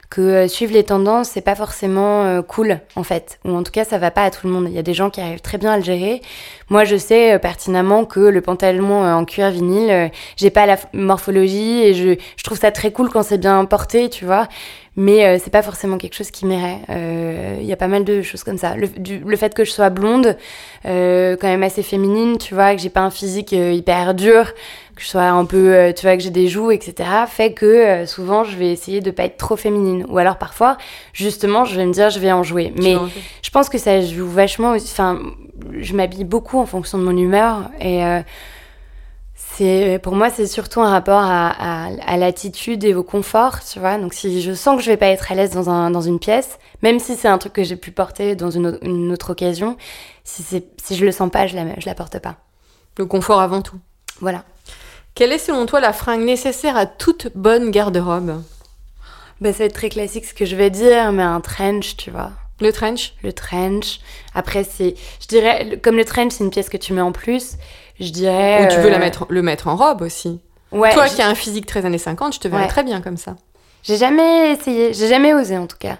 que 0.10 0.22
euh, 0.22 0.48
suivre 0.48 0.72
les 0.74 0.84
tendances, 0.84 1.30
c'est 1.30 1.42
pas 1.42 1.56
forcément 1.56 2.24
euh, 2.24 2.42
cool, 2.42 2.80
en 2.96 3.04
fait, 3.04 3.40
ou 3.44 3.52
en 3.52 3.64
tout 3.64 3.74
cas, 3.74 3.84
ça 3.84 3.98
va 3.98 4.10
pas 4.10 4.24
à 4.24 4.32
tout 4.32 4.48
le 4.48 4.54
monde. 4.54 4.68
Il 4.70 4.74
y 4.74 4.80
a 4.80 4.84
des 4.84 4.94
gens 4.94 5.10
qui 5.10 5.20
arrivent 5.20 5.42
très 5.42 5.58
bien 5.58 5.74
à 5.74 5.78
le 5.78 5.84
gérer. 5.84 6.22
Moi, 6.70 6.86
je 6.86 6.96
sais 6.96 7.34
euh, 7.34 7.40
pertinemment 7.40 8.06
que 8.06 8.22
le 8.22 8.40
pantalon 8.42 9.04
en 9.04 9.26
cuir 9.26 9.52
vinyle, 9.52 10.12
j'ai 10.38 10.50
pas 10.50 10.66
la 10.66 10.78
morphologie 10.94 11.82
et 11.84 11.94
je, 11.94 12.16
je 12.38 12.44
trouve 12.44 12.58
ça 12.58 12.72
très 12.72 12.92
cool 12.92 13.10
quand 13.10 13.24
c'est 13.24 13.38
bien 13.38 13.66
porté, 13.66 14.10
tu 14.10 14.24
vois. 14.24 14.48
Mais 15.00 15.26
euh, 15.26 15.38
c'est 15.44 15.52
pas 15.52 15.62
forcément 15.62 15.98
quelque 15.98 16.16
chose 16.16 16.32
qui 16.32 16.46
m'irait. 16.48 16.80
Il 17.60 17.66
y 17.66 17.74
a 17.74 17.78
pas 17.78 17.88
mal 17.88 18.04
de 18.04 18.22
choses 18.22 18.44
comme 18.44 18.58
ça. 18.58 18.76
Le, 18.76 18.88
du- 18.88 19.20
le 19.20 19.38
fait 19.38 19.54
que 19.54 19.64
je 19.64 19.72
sois 19.72 19.90
blonde, 19.90 20.38
euh, 20.86 21.36
quand 21.40 21.48
même 21.48 21.64
assez 21.64 21.84
féminine, 21.84 22.38
tu 22.40 22.56
vois, 22.56 22.74
que 22.74 22.82
j'ai 22.82 22.90
pas 22.90 23.02
un 23.02 23.12
physique 23.12 23.52
hyper 23.52 24.14
dur, 24.16 24.54
que 24.98 25.02
je 25.04 25.08
sois 25.08 25.24
un 25.24 25.46
peu, 25.46 25.74
euh, 25.74 25.94
tu 25.94 26.06
vois, 26.06 26.18
que 26.18 26.24
j'ai 26.24 26.30
des 26.30 26.50
joues, 26.50 26.72
etc., 26.72 27.10
fait 27.28 27.54
que 27.54 27.66
euh, 27.66 28.06
souvent 28.06 28.44
je 28.44 28.58
vais 28.58 28.72
essayer 28.72 29.00
de 29.00 29.12
pas 29.12 29.24
être 29.24 29.38
trop 29.38 29.56
féminine. 29.56 30.06
Ou 30.10 30.18
alors 30.18 30.38
parfois, 30.38 30.78
justement, 31.14 31.64
je 31.64 31.76
vais 31.78 31.86
me 31.86 31.94
dire, 31.94 32.10
je 32.10 32.20
vais 32.20 32.32
en 32.34 32.44
jouer. 32.44 32.74
Mais 32.82 32.96
je 33.42 33.50
pense 33.50 33.70
que 33.70 33.78
ça 33.78 34.02
joue 34.02 34.28
vachement. 34.28 34.72
aussi- 34.72 34.90
Enfin, 34.92 35.20
je 35.80 35.94
m'habille 35.96 36.26
beaucoup 36.26 36.60
en 36.60 36.66
fonction 36.66 36.98
de 36.98 37.04
mon 37.04 37.16
humeur 37.16 37.70
et 37.80 38.04
euh, 38.06 38.22
c'est 39.36 40.00
pour 40.04 40.16
moi 40.16 40.30
c'est 40.30 40.48
surtout 40.48 40.82
un 40.82 40.90
rapport 40.90 41.22
à, 41.22 41.48
à, 41.50 41.90
à 42.06 42.18
l'attitude 42.18 42.84
et 42.84 42.94
au 42.94 43.04
confort, 43.04 43.60
tu 43.64 43.80
vois. 43.80 43.98
Donc 43.98 44.14
si 44.14 44.42
je 44.42 44.54
sens 44.54 44.78
que 44.78 44.84
je 44.84 44.90
vais 44.90 44.98
pas 44.98 45.08
être 45.08 45.32
à 45.32 45.36
l'aise 45.36 45.52
dans, 45.52 45.70
un, 45.70 45.92
dans 45.92 46.02
une 46.02 46.20
pièce, 46.20 46.58
même 46.82 47.00
si 47.00 47.16
c'est 47.16 47.28
un 47.28 47.38
truc 47.38 47.54
que 47.54 47.64
j'ai 47.64 47.76
pu 47.76 47.92
porter 47.92 48.36
dans 48.36 48.50
une, 48.52 48.68
autre- 48.68 48.80
une 48.84 49.12
autre 49.12 49.32
occasion, 49.32 49.78
si, 50.24 50.44
si 50.44 50.96
je 50.96 51.06
le 51.06 51.12
sens 51.12 51.30
pas, 51.32 51.48
je 51.48 51.56
la, 51.56 51.64
je 51.80 51.86
la 51.86 51.96
porte 51.96 52.20
pas. 52.20 52.36
Le 52.98 53.06
confort 53.06 53.42
avant 53.42 53.62
tout. 53.62 53.78
Voilà. 54.22 54.44
Quelle 55.18 55.32
est 55.32 55.40
selon 55.40 55.66
toi 55.66 55.80
la 55.80 55.94
fringue 55.94 56.22
nécessaire 56.22 56.78
à 56.78 56.86
toute 56.86 57.30
bonne 57.34 57.72
garde-robe? 57.72 58.44
Bah, 59.42 59.52
ça 59.52 59.58
va 59.58 59.66
être 59.66 59.74
très 59.74 59.90
classique 59.90 60.26
ce 60.26 60.34
que 60.36 60.46
je 60.46 60.56
vais 60.56 60.70
dire, 60.70 61.12
mais 61.12 61.24
un 61.24 61.42
trench, 61.42 61.98
tu 61.98 62.12
vois. 62.12 62.34
Le 62.62 62.72
trench? 62.72 63.14
Le 63.24 63.34
trench. 63.34 64.00
Après, 64.36 64.64
c'est, 64.64 64.94
je 65.20 65.26
dirais, 65.26 65.80
comme 65.82 65.96
le 65.98 66.06
trench, 66.06 66.34
c'est 66.34 66.44
une 66.44 66.52
pièce 66.52 66.70
que 66.70 66.78
tu 66.78 66.94
mets 66.94 67.02
en 67.02 67.12
plus, 67.14 67.54
je 68.00 68.12
dirais. 68.12 68.64
Ou 68.64 68.68
tu 68.70 68.78
veux 68.78 68.86
euh, 68.86 68.90
la 68.92 69.00
mettre, 69.00 69.26
le 69.30 69.42
mettre 69.42 69.68
en 69.70 69.76
robe 69.76 70.04
aussi 70.04 70.40
Ouais. 70.72 70.94
Toi 70.94 71.08
qui 71.08 71.20
as 71.24 71.28
un 71.28 71.34
physique 71.34 71.66
très 71.66 71.84
années 71.84 71.98
50, 71.98 72.36
je 72.36 72.40
te 72.40 72.48
verrais 72.48 72.64
Ouais. 72.64 72.68
très 72.68 72.84
bien 72.84 73.02
comme 73.02 73.18
ça. 73.18 73.38
J'ai 73.82 73.98
jamais 73.98 74.52
essayé, 74.52 74.94
j'ai 74.94 75.08
jamais 75.08 75.34
osé 75.34 75.58
en 75.58 75.66
tout 75.66 75.78
cas. 75.80 75.98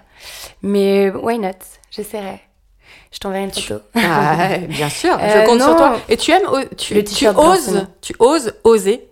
Mais 0.62 1.10
why 1.10 1.40
not? 1.40 1.58
J'essaierai. 1.90 2.40
Je 3.10 3.18
t'enverrai 3.18 3.44
une 3.44 3.52
photo. 3.52 3.80
Ah, 3.94 4.58
bien 4.68 4.88
sûr, 4.88 5.18
je 5.18 5.38
Euh, 5.38 5.44
compte 5.46 5.60
sur 5.62 5.76
toi. 5.76 5.96
Et 6.08 6.16
tu 6.16 6.30
aimes, 6.30 6.46
tu, 6.76 6.94
Le 6.94 7.04
tu 7.04 7.26
oses, 7.28 7.86
tu 8.02 8.14
oses 8.18 8.54
oser? 8.64 9.08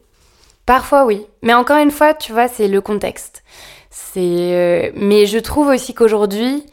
Parfois 0.67 1.05
oui, 1.05 1.25
mais 1.43 1.55
encore 1.55 1.79
une 1.79 1.91
fois, 1.93 2.13
tu 2.15 2.33
vois, 2.33 2.49
c'est 2.49 2.69
le 2.69 2.81
contexte. 2.81 3.43
C'est, 3.91 4.21
euh, 4.21 4.91
mais 4.97 5.27
je 5.27 5.39
trouve 5.39 5.69
aussi 5.69 5.95
qu'aujourd'hui, 5.95 6.65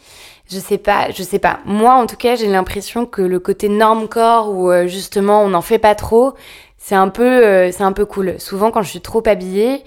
je 0.52 0.58
sais 0.60 0.78
pas, 0.80 1.12
je 1.12 1.24
sais 1.24 1.40
pas. 1.40 1.60
Moi, 1.66 1.94
en 1.94 2.06
tout 2.08 2.16
cas, 2.18 2.36
j'ai 2.36 2.48
l'impression 2.48 3.06
que 3.06 3.22
le 3.22 3.40
côté 3.40 3.70
norme 3.70 4.08
corps 4.08 4.50
où 4.50 4.72
euh, 4.72 4.88
justement 4.88 5.44
on 5.44 5.50
n'en 5.50 5.62
fait 5.62 5.80
pas 5.80 5.96
trop, 5.96 6.34
c'est 6.78 6.96
un 6.96 7.08
peu, 7.10 7.72
c'est 7.72 7.84
un 7.84 7.94
peu 7.94 8.06
cool. 8.06 8.36
Souvent, 8.40 8.72
quand 8.72 8.82
je 8.82 8.90
suis 8.90 9.00
trop 9.02 9.24
habillée, 9.26 9.84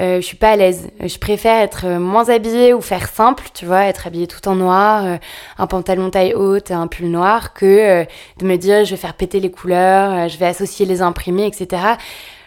euh, 0.00 0.16
je 0.16 0.26
suis 0.26 0.36
pas 0.36 0.50
à 0.50 0.56
l'aise. 0.56 0.88
Je 1.00 1.18
préfère 1.18 1.60
être 1.62 1.86
euh, 1.86 1.98
moins 1.98 2.28
habillée 2.28 2.74
ou 2.74 2.80
faire 2.80 3.08
simple, 3.08 3.44
tu 3.54 3.64
vois, 3.64 3.84
être 3.84 4.06
habillée 4.06 4.26
tout 4.26 4.46
en 4.48 4.56
noir, 4.56 5.04
euh, 5.04 5.16
un 5.58 5.66
pantalon 5.66 6.10
taille 6.10 6.34
haute, 6.34 6.70
un 6.70 6.86
pull 6.86 7.10
noir, 7.10 7.54
que 7.54 7.64
euh, 7.64 8.04
de 8.38 8.46
me 8.46 8.56
dire 8.56 8.84
je 8.84 8.90
vais 8.90 8.96
faire 8.96 9.14
péter 9.14 9.40
les 9.40 9.50
couleurs, 9.50 10.12
euh, 10.12 10.28
je 10.28 10.36
vais 10.38 10.46
associer 10.46 10.86
les 10.86 11.02
imprimés, 11.02 11.46
etc. 11.46 11.82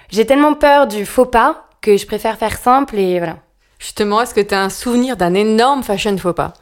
J'ai 0.09 0.25
tellement 0.25 0.53
peur 0.53 0.87
du 0.87 1.05
faux 1.05 1.25
pas 1.25 1.67
que 1.81 1.95
je 1.97 2.05
préfère 2.05 2.37
faire 2.37 2.57
simple 2.57 2.97
et 2.97 3.19
voilà. 3.19 3.37
Justement, 3.79 4.21
est-ce 4.21 4.33
que 4.33 4.41
tu 4.41 4.55
as 4.55 4.61
un 4.61 4.69
souvenir 4.69 5.17
d'un 5.17 5.33
énorme 5.33 5.83
fashion 5.83 6.17
faux 6.17 6.33
pas? 6.33 6.53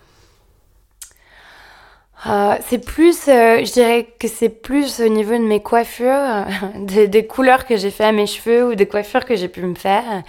Euh, 2.28 2.56
c'est 2.68 2.80
plus, 2.84 3.28
euh, 3.28 3.64
je 3.64 3.72
dirais 3.72 4.08
que 4.20 4.28
c'est 4.28 4.50
plus 4.50 5.00
au 5.00 5.08
niveau 5.10 5.34
de 5.34 5.44
mes 5.44 5.62
coiffures, 5.62 6.08
euh, 6.08 6.44
des, 6.80 7.08
des 7.08 7.26
couleurs 7.28 7.66
que 7.66 7.78
j'ai 7.78 7.92
fait 7.92 8.04
à 8.06 8.12
mes 8.12 8.26
cheveux 8.26 8.66
ou 8.68 8.76
des 8.76 8.88
coiffures 8.88 9.26
que 9.26 9.36
j'ai 9.36 9.48
pu 9.48 9.62
me 9.62 9.76
faire, 9.76 10.24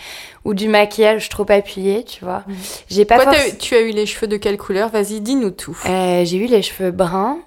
ou 0.45 0.53
du 0.53 0.69
maquillage 0.69 1.29
trop 1.31 1.47
appuyé, 1.51 2.05
tu 2.05 2.25
vois. 2.25 2.45
J'ai 2.91 3.05
pas 3.07 3.19
Toi, 3.19 3.33
eu- 3.49 3.57
tu 3.59 3.75
as 3.75 3.81
eu 3.81 3.91
les 3.93 4.05
cheveux 4.07 4.27
de 4.27 4.37
quelle 4.37 4.59
couleur? 4.59 4.91
Vas-y, 4.91 5.21
dis-nous 5.21 5.51
tout. 5.51 5.77
Euh, 5.89 6.25
j'ai 6.25 6.37
eu 6.37 6.47
les 6.47 6.63
cheveux 6.63 6.91
bruns, 6.91 7.39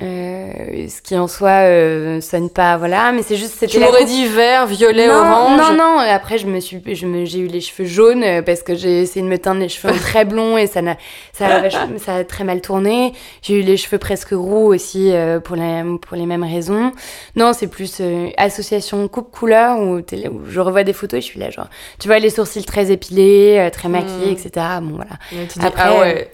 euh, 0.00 0.88
ce 0.88 1.02
qui 1.02 1.16
en 1.18 1.28
soi 1.28 1.50
euh, 1.50 2.22
sonne 2.22 2.48
pas, 2.48 2.78
voilà, 2.78 3.12
mais 3.12 3.22
c'est 3.22 3.36
juste 3.36 3.52
c'était 3.58 3.66
Tu 3.66 3.78
m'aurais 3.78 4.06
dit 4.06 4.26
vert, 4.26 4.66
violet, 4.66 5.06
non, 5.06 5.12
orange. 5.14 5.60
Non, 5.70 5.76
non, 5.76 5.98
après 5.98 6.38
je 6.38 6.46
me 6.46 6.60
suis, 6.60 6.82
je 6.94 7.06
me, 7.06 7.26
j'ai 7.26 7.40
eu 7.40 7.46
les 7.46 7.60
cheveux 7.60 7.86
jaunes 7.86 8.24
euh, 8.24 8.40
parce 8.40 8.62
que 8.62 8.74
j'ai 8.74 9.02
essayé 9.02 9.22
de 9.22 9.30
me 9.30 9.36
teindre 9.38 9.60
les 9.60 9.68
cheveux 9.68 9.92
très 10.00 10.24
blonds 10.24 10.56
et 10.56 10.66
ça 10.66 10.80
n'a, 10.80 10.96
ça 11.34 11.68
ça 11.98 12.14
a 12.16 12.24
très 12.24 12.42
mal 12.44 12.62
tourné. 12.62 13.12
J'ai 13.42 13.58
eu 13.58 13.62
les 13.62 13.76
cheveux 13.76 13.98
presque 13.98 14.30
roux 14.30 14.72
aussi 14.72 15.12
euh, 15.12 15.40
pour 15.40 15.56
les, 15.56 15.82
pour 16.00 16.16
les 16.16 16.24
mêmes 16.24 16.44
raisons. 16.44 16.92
Non, 17.36 17.52
c'est 17.52 17.66
plus 17.68 17.98
euh, 18.00 18.30
association 18.38 19.06
coupe 19.08 19.30
couleur 19.30 19.78
où, 19.78 19.98
où 19.98 20.40
je 20.48 20.60
revois 20.60 20.84
des 20.84 20.94
photos 20.94 21.18
et 21.18 21.20
je 21.20 21.26
suis 21.26 21.38
là 21.38 21.50
genre, 21.50 21.68
tu 22.00 22.08
vois 22.08 22.18
les 22.18 22.30
sourcils 22.30 22.64
très 22.64 22.90
épilés, 22.90 23.56
euh, 23.58 23.68
très 23.70 23.88
maquillés, 23.90 24.12
Mm. 24.22 24.32
etc. 24.32 24.66
Bon 24.80 24.96
voilà. 24.96 25.18
Après, 25.66 25.82
ah 25.84 26.00
ouais. 26.00 26.30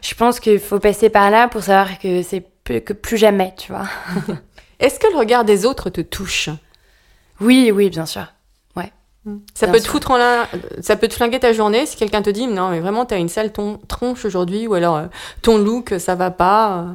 Je 0.00 0.14
pense 0.14 0.40
qu'il 0.40 0.58
faut 0.58 0.78
passer 0.78 1.10
par 1.10 1.30
là 1.30 1.48
pour 1.48 1.62
savoir 1.62 1.98
que 1.98 2.22
c'est 2.22 2.42
que 2.64 2.92
plus 2.92 3.16
jamais, 3.16 3.54
tu 3.56 3.72
vois. 3.72 3.86
Est-ce 4.80 4.98
que 4.98 5.06
le 5.12 5.18
regard 5.18 5.44
des 5.44 5.66
autres 5.66 5.90
te 5.90 6.00
touche? 6.00 6.48
Oui, 7.40 7.70
oui, 7.72 7.90
bien 7.90 8.06
sûr. 8.06 8.26
Ça 9.54 9.66
Bien 9.66 9.74
peut 9.74 9.80
te 9.80 9.86
foutre 9.86 10.10
en 10.10 10.18
ça 10.80 10.96
peut 10.96 11.06
te 11.06 11.14
flinguer 11.14 11.38
ta 11.38 11.52
journée 11.52 11.86
si 11.86 11.96
quelqu'un 11.96 12.22
te 12.22 12.30
dit 12.30 12.48
non 12.48 12.70
mais 12.70 12.80
vraiment 12.80 13.04
t'as 13.06 13.18
une 13.18 13.28
sale 13.28 13.52
ton- 13.52 13.78
tronche 13.86 14.24
aujourd'hui 14.24 14.66
ou 14.66 14.74
alors 14.74 14.96
euh, 14.96 15.06
ton 15.42 15.58
look 15.58 15.94
ça 15.98 16.16
va 16.16 16.32
pas. 16.32 16.78
euh. 16.80 16.92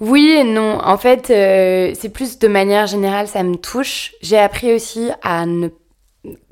Oui 0.00 0.28
et 0.30 0.42
non. 0.42 0.80
En 0.82 0.98
fait, 0.98 1.30
euh, 1.30 1.92
c'est 1.96 2.08
plus 2.08 2.40
de 2.40 2.48
manière 2.48 2.88
générale, 2.88 3.28
ça 3.28 3.44
me 3.44 3.54
touche. 3.54 4.12
J'ai 4.22 4.38
appris 4.38 4.72
aussi 4.74 5.10
à 5.22 5.46
ne, 5.46 5.68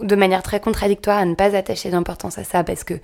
de 0.01 0.14
manière 0.14 0.44
très 0.44 0.61
contradictoire, 0.61 1.18
à 1.18 1.25
ne 1.25 1.35
pas 1.35 1.57
attacher 1.57 1.90
d'importance 1.90 2.38
à 2.38 2.44
ça 2.44 2.62
parce 2.62 2.85
que 2.85 2.94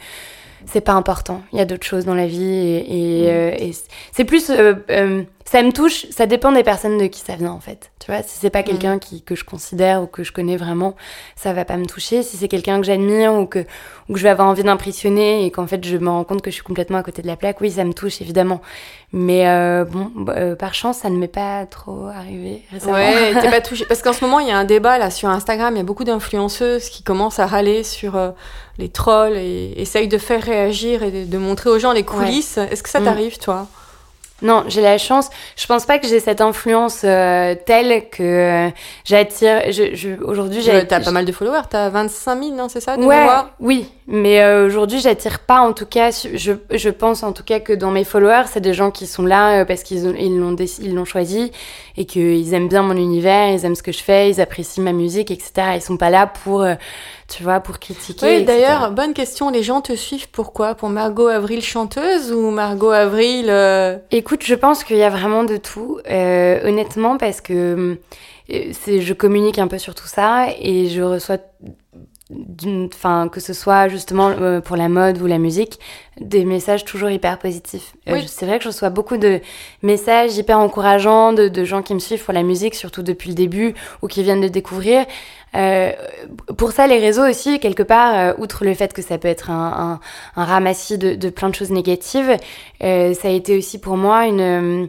c'est 0.64 0.80
pas 0.82 0.92
important. 0.92 1.42
Il 1.52 1.58
y 1.58 1.62
a 1.62 1.64
d'autres 1.64 1.86
choses 1.86 2.04
dans 2.04 2.14
la 2.14 2.28
vie 2.28 2.44
et, 2.44 3.24
et, 3.24 3.30
euh, 3.32 3.50
et 3.58 3.72
c'est 4.12 4.24
plus, 4.24 4.50
euh, 4.50 4.74
euh, 4.90 5.24
ça 5.48 5.62
me 5.62 5.72
touche. 5.72 6.06
Ça 6.10 6.26
dépend 6.26 6.52
des 6.52 6.62
personnes 6.64 6.98
de 6.98 7.06
qui 7.06 7.20
ça 7.20 7.36
vient 7.36 7.52
en 7.52 7.60
fait. 7.60 7.90
Tu 8.04 8.10
vois, 8.12 8.22
si 8.22 8.38
c'est 8.40 8.50
pas 8.50 8.62
quelqu'un 8.62 8.98
qui 8.98 9.22
que 9.22 9.34
je 9.34 9.44
considère 9.44 10.02
ou 10.02 10.06
que 10.06 10.22
je 10.24 10.32
connais 10.32 10.56
vraiment, 10.56 10.94
ça 11.36 11.52
va 11.52 11.64
pas 11.64 11.76
me 11.76 11.86
toucher. 11.86 12.22
Si 12.22 12.36
c'est 12.36 12.48
quelqu'un 12.48 12.78
que 12.80 12.86
j'admire 12.86 13.32
ou 13.34 13.46
que 13.46 13.60
ou 14.08 14.12
que 14.12 14.18
je 14.18 14.22
vais 14.24 14.28
avoir 14.28 14.48
envie 14.48 14.62
d'impressionner 14.62 15.44
et 15.46 15.50
qu'en 15.50 15.66
fait 15.66 15.84
je 15.84 15.96
me 15.96 16.08
rends 16.10 16.24
compte 16.24 16.42
que 16.42 16.50
je 16.50 16.54
suis 16.56 16.62
complètement 16.64 16.98
à 16.98 17.02
côté 17.02 17.22
de 17.22 17.26
la 17.26 17.36
plaque, 17.36 17.60
oui, 17.60 17.70
ça 17.70 17.84
me 17.84 17.92
touche 17.94 18.20
évidemment. 18.20 18.60
Mais 19.12 19.48
euh, 19.48 19.84
bon, 19.84 20.10
euh, 20.28 20.54
par 20.56 20.74
chance, 20.74 20.98
ça 20.98 21.10
ne 21.10 21.16
m'est 21.16 21.26
pas 21.28 21.64
trop 21.66 22.06
arrivé 22.06 22.62
récemment. 22.72 22.94
Ouais, 22.94 23.32
t'es 23.40 23.50
pas 23.50 23.60
touché 23.68 23.84
parce 23.86 24.02
qu'en 24.02 24.12
ce 24.12 24.24
moment 24.24 24.40
il 24.40 24.48
y 24.48 24.50
a 24.52 24.58
un 24.58 24.64
débat 24.64 24.98
là 24.98 25.10
sur 25.10 25.28
Instagram, 25.28 25.74
il 25.74 25.78
y 25.78 25.80
a 25.80 25.84
beaucoup 25.84 26.04
d'influenceuses 26.04 26.88
qui 26.90 27.02
commencent 27.02 27.38
à 27.38 27.46
râler 27.46 27.82
sur 27.82 28.16
euh, 28.16 28.30
les 28.78 28.88
trolls 28.88 29.36
et 29.36 29.72
essayent 29.80 30.08
de 30.08 30.18
faire 30.18 30.42
réagir 30.42 31.02
et 31.02 31.10
de, 31.10 31.24
de 31.24 31.38
montrer 31.38 31.70
aux 31.70 31.78
gens 31.78 31.92
les 31.92 32.04
coulisses. 32.04 32.58
Est-ce 32.58 32.82
que 32.82 32.88
ça 32.88 33.00
Mm. 33.00 33.04
t'arrive 33.04 33.38
toi? 33.38 33.66
Non, 34.42 34.64
j'ai 34.68 34.82
la 34.82 34.98
chance. 34.98 35.30
Je 35.56 35.66
pense 35.66 35.86
pas 35.86 35.98
que 35.98 36.06
j'ai 36.06 36.20
cette 36.20 36.40
influence 36.40 37.02
euh, 37.04 37.54
telle 37.66 38.08
que 38.10 38.22
euh, 38.22 38.70
j'attire. 39.04 39.62
Je, 39.72 39.94
je, 39.94 40.22
aujourd'hui, 40.22 40.60
j'ai. 40.60 40.86
T'as 40.86 41.00
pas 41.00 41.10
mal 41.10 41.24
de 41.24 41.32
followers, 41.32 41.62
t'as 41.70 41.88
25 41.88 42.42
000 42.42 42.54
non 42.54 42.68
c'est 42.68 42.80
ça 42.80 42.96
de 42.96 43.02
Ouais, 43.02 43.26
oui, 43.60 43.90
mais 44.08 44.42
euh, 44.42 44.66
aujourd'hui 44.66 45.00
j'attire 45.00 45.40
pas 45.40 45.60
en 45.60 45.72
tout 45.72 45.86
cas, 45.86 46.10
je, 46.10 46.52
je 46.70 46.90
pense 46.90 47.22
en 47.22 47.32
tout 47.32 47.42
cas 47.42 47.60
que 47.60 47.72
dans 47.72 47.90
mes 47.90 48.04
followers, 48.04 48.44
c'est 48.46 48.60
des 48.60 48.74
gens 48.74 48.90
qui 48.90 49.06
sont 49.06 49.24
là 49.24 49.60
euh, 49.60 49.64
parce 49.64 49.82
qu'ils 49.82 50.14
ils 50.18 50.38
l'ont 50.38 50.56
ils 50.56 50.94
l'ont 50.94 51.04
choisi 51.04 51.50
et 51.96 52.04
qu'ils 52.04 52.52
aiment 52.54 52.68
bien 52.68 52.82
mon 52.82 52.96
univers, 52.96 53.50
ils 53.52 53.64
aiment 53.64 53.74
ce 53.74 53.82
que 53.82 53.92
je 53.92 54.02
fais, 54.02 54.30
ils 54.30 54.40
apprécient 54.40 54.82
ma 54.82 54.92
musique, 54.92 55.30
etc. 55.30 55.72
Ils 55.76 55.82
sont 55.82 55.96
pas 55.96 56.10
là 56.10 56.26
pour, 56.26 56.62
euh, 56.62 56.74
tu 57.28 57.42
vois, 57.42 57.60
pour 57.60 57.78
critiquer. 57.78 58.26
Oui, 58.26 58.44
d'ailleurs, 58.44 58.92
bonne 58.92 59.14
question. 59.14 59.50
Les 59.50 59.62
gens 59.62 59.80
te 59.80 59.94
suivent 59.94 60.28
pourquoi? 60.30 60.74
Pour 60.74 60.88
Margot 60.88 61.28
Avril 61.28 61.62
chanteuse 61.62 62.32
ou 62.32 62.50
Margot 62.50 62.90
Avril 62.90 63.46
euh, 63.48 63.96
Écoute, 64.10 64.42
je 64.44 64.54
pense 64.54 64.84
qu'il 64.84 64.96
y 64.96 65.02
a 65.02 65.10
vraiment 65.10 65.44
de 65.44 65.56
tout, 65.56 65.98
euh, 66.08 66.68
honnêtement, 66.68 67.16
parce 67.16 67.40
que 67.40 67.98
euh, 68.52 68.72
c'est, 68.72 69.00
je 69.00 69.14
communique 69.14 69.58
un 69.58 69.68
peu 69.68 69.78
sur 69.78 69.94
tout 69.94 70.06
ça 70.06 70.48
et 70.60 70.88
je 70.88 71.02
reçois, 71.02 71.38
enfin, 72.92 73.28
que 73.28 73.38
ce 73.40 73.52
soit 73.52 73.88
justement 73.88 74.30
euh, 74.30 74.60
pour 74.60 74.76
la 74.76 74.88
mode 74.88 75.20
ou 75.22 75.26
la 75.26 75.38
musique, 75.38 75.78
des 76.20 76.44
messages 76.44 76.84
toujours 76.84 77.08
hyper 77.10 77.38
positifs. 77.38 77.94
Euh, 78.08 78.14
Oui. 78.14 78.24
c'est 78.26 78.46
vrai 78.46 78.58
que 78.58 78.64
je 78.64 78.68
reçois 78.68 78.90
beaucoup 78.90 79.16
de 79.16 79.40
messages 79.82 80.36
hyper 80.36 80.58
encourageants 80.58 81.32
de, 81.32 81.46
de 81.48 81.64
gens 81.64 81.82
qui 81.82 81.94
me 81.94 82.00
suivent 82.00 82.24
pour 82.24 82.34
la 82.34 82.42
musique, 82.42 82.74
surtout 82.74 83.02
depuis 83.02 83.28
le 83.28 83.34
début 83.36 83.74
ou 84.02 84.08
qui 84.08 84.22
viennent 84.24 84.40
de 84.40 84.48
découvrir. 84.48 85.06
Euh, 85.54 85.92
pour 86.58 86.72
ça, 86.72 86.86
les 86.86 86.98
réseaux 86.98 87.24
aussi, 87.26 87.60
quelque 87.60 87.84
part, 87.84 88.14
euh, 88.14 88.32
outre 88.38 88.64
le 88.64 88.74
fait 88.74 88.92
que 88.92 89.02
ça 89.02 89.18
peut 89.18 89.28
être 89.28 89.50
un, 89.50 90.00
un, 90.36 90.40
un 90.42 90.44
ramassis 90.44 90.98
de, 90.98 91.14
de 91.14 91.30
plein 91.30 91.48
de 91.48 91.54
choses 91.54 91.70
négatives, 91.70 92.36
euh, 92.82 93.14
ça 93.14 93.28
a 93.28 93.30
été 93.30 93.56
aussi 93.56 93.78
pour 93.78 93.96
moi 93.96 94.26
une, 94.26 94.88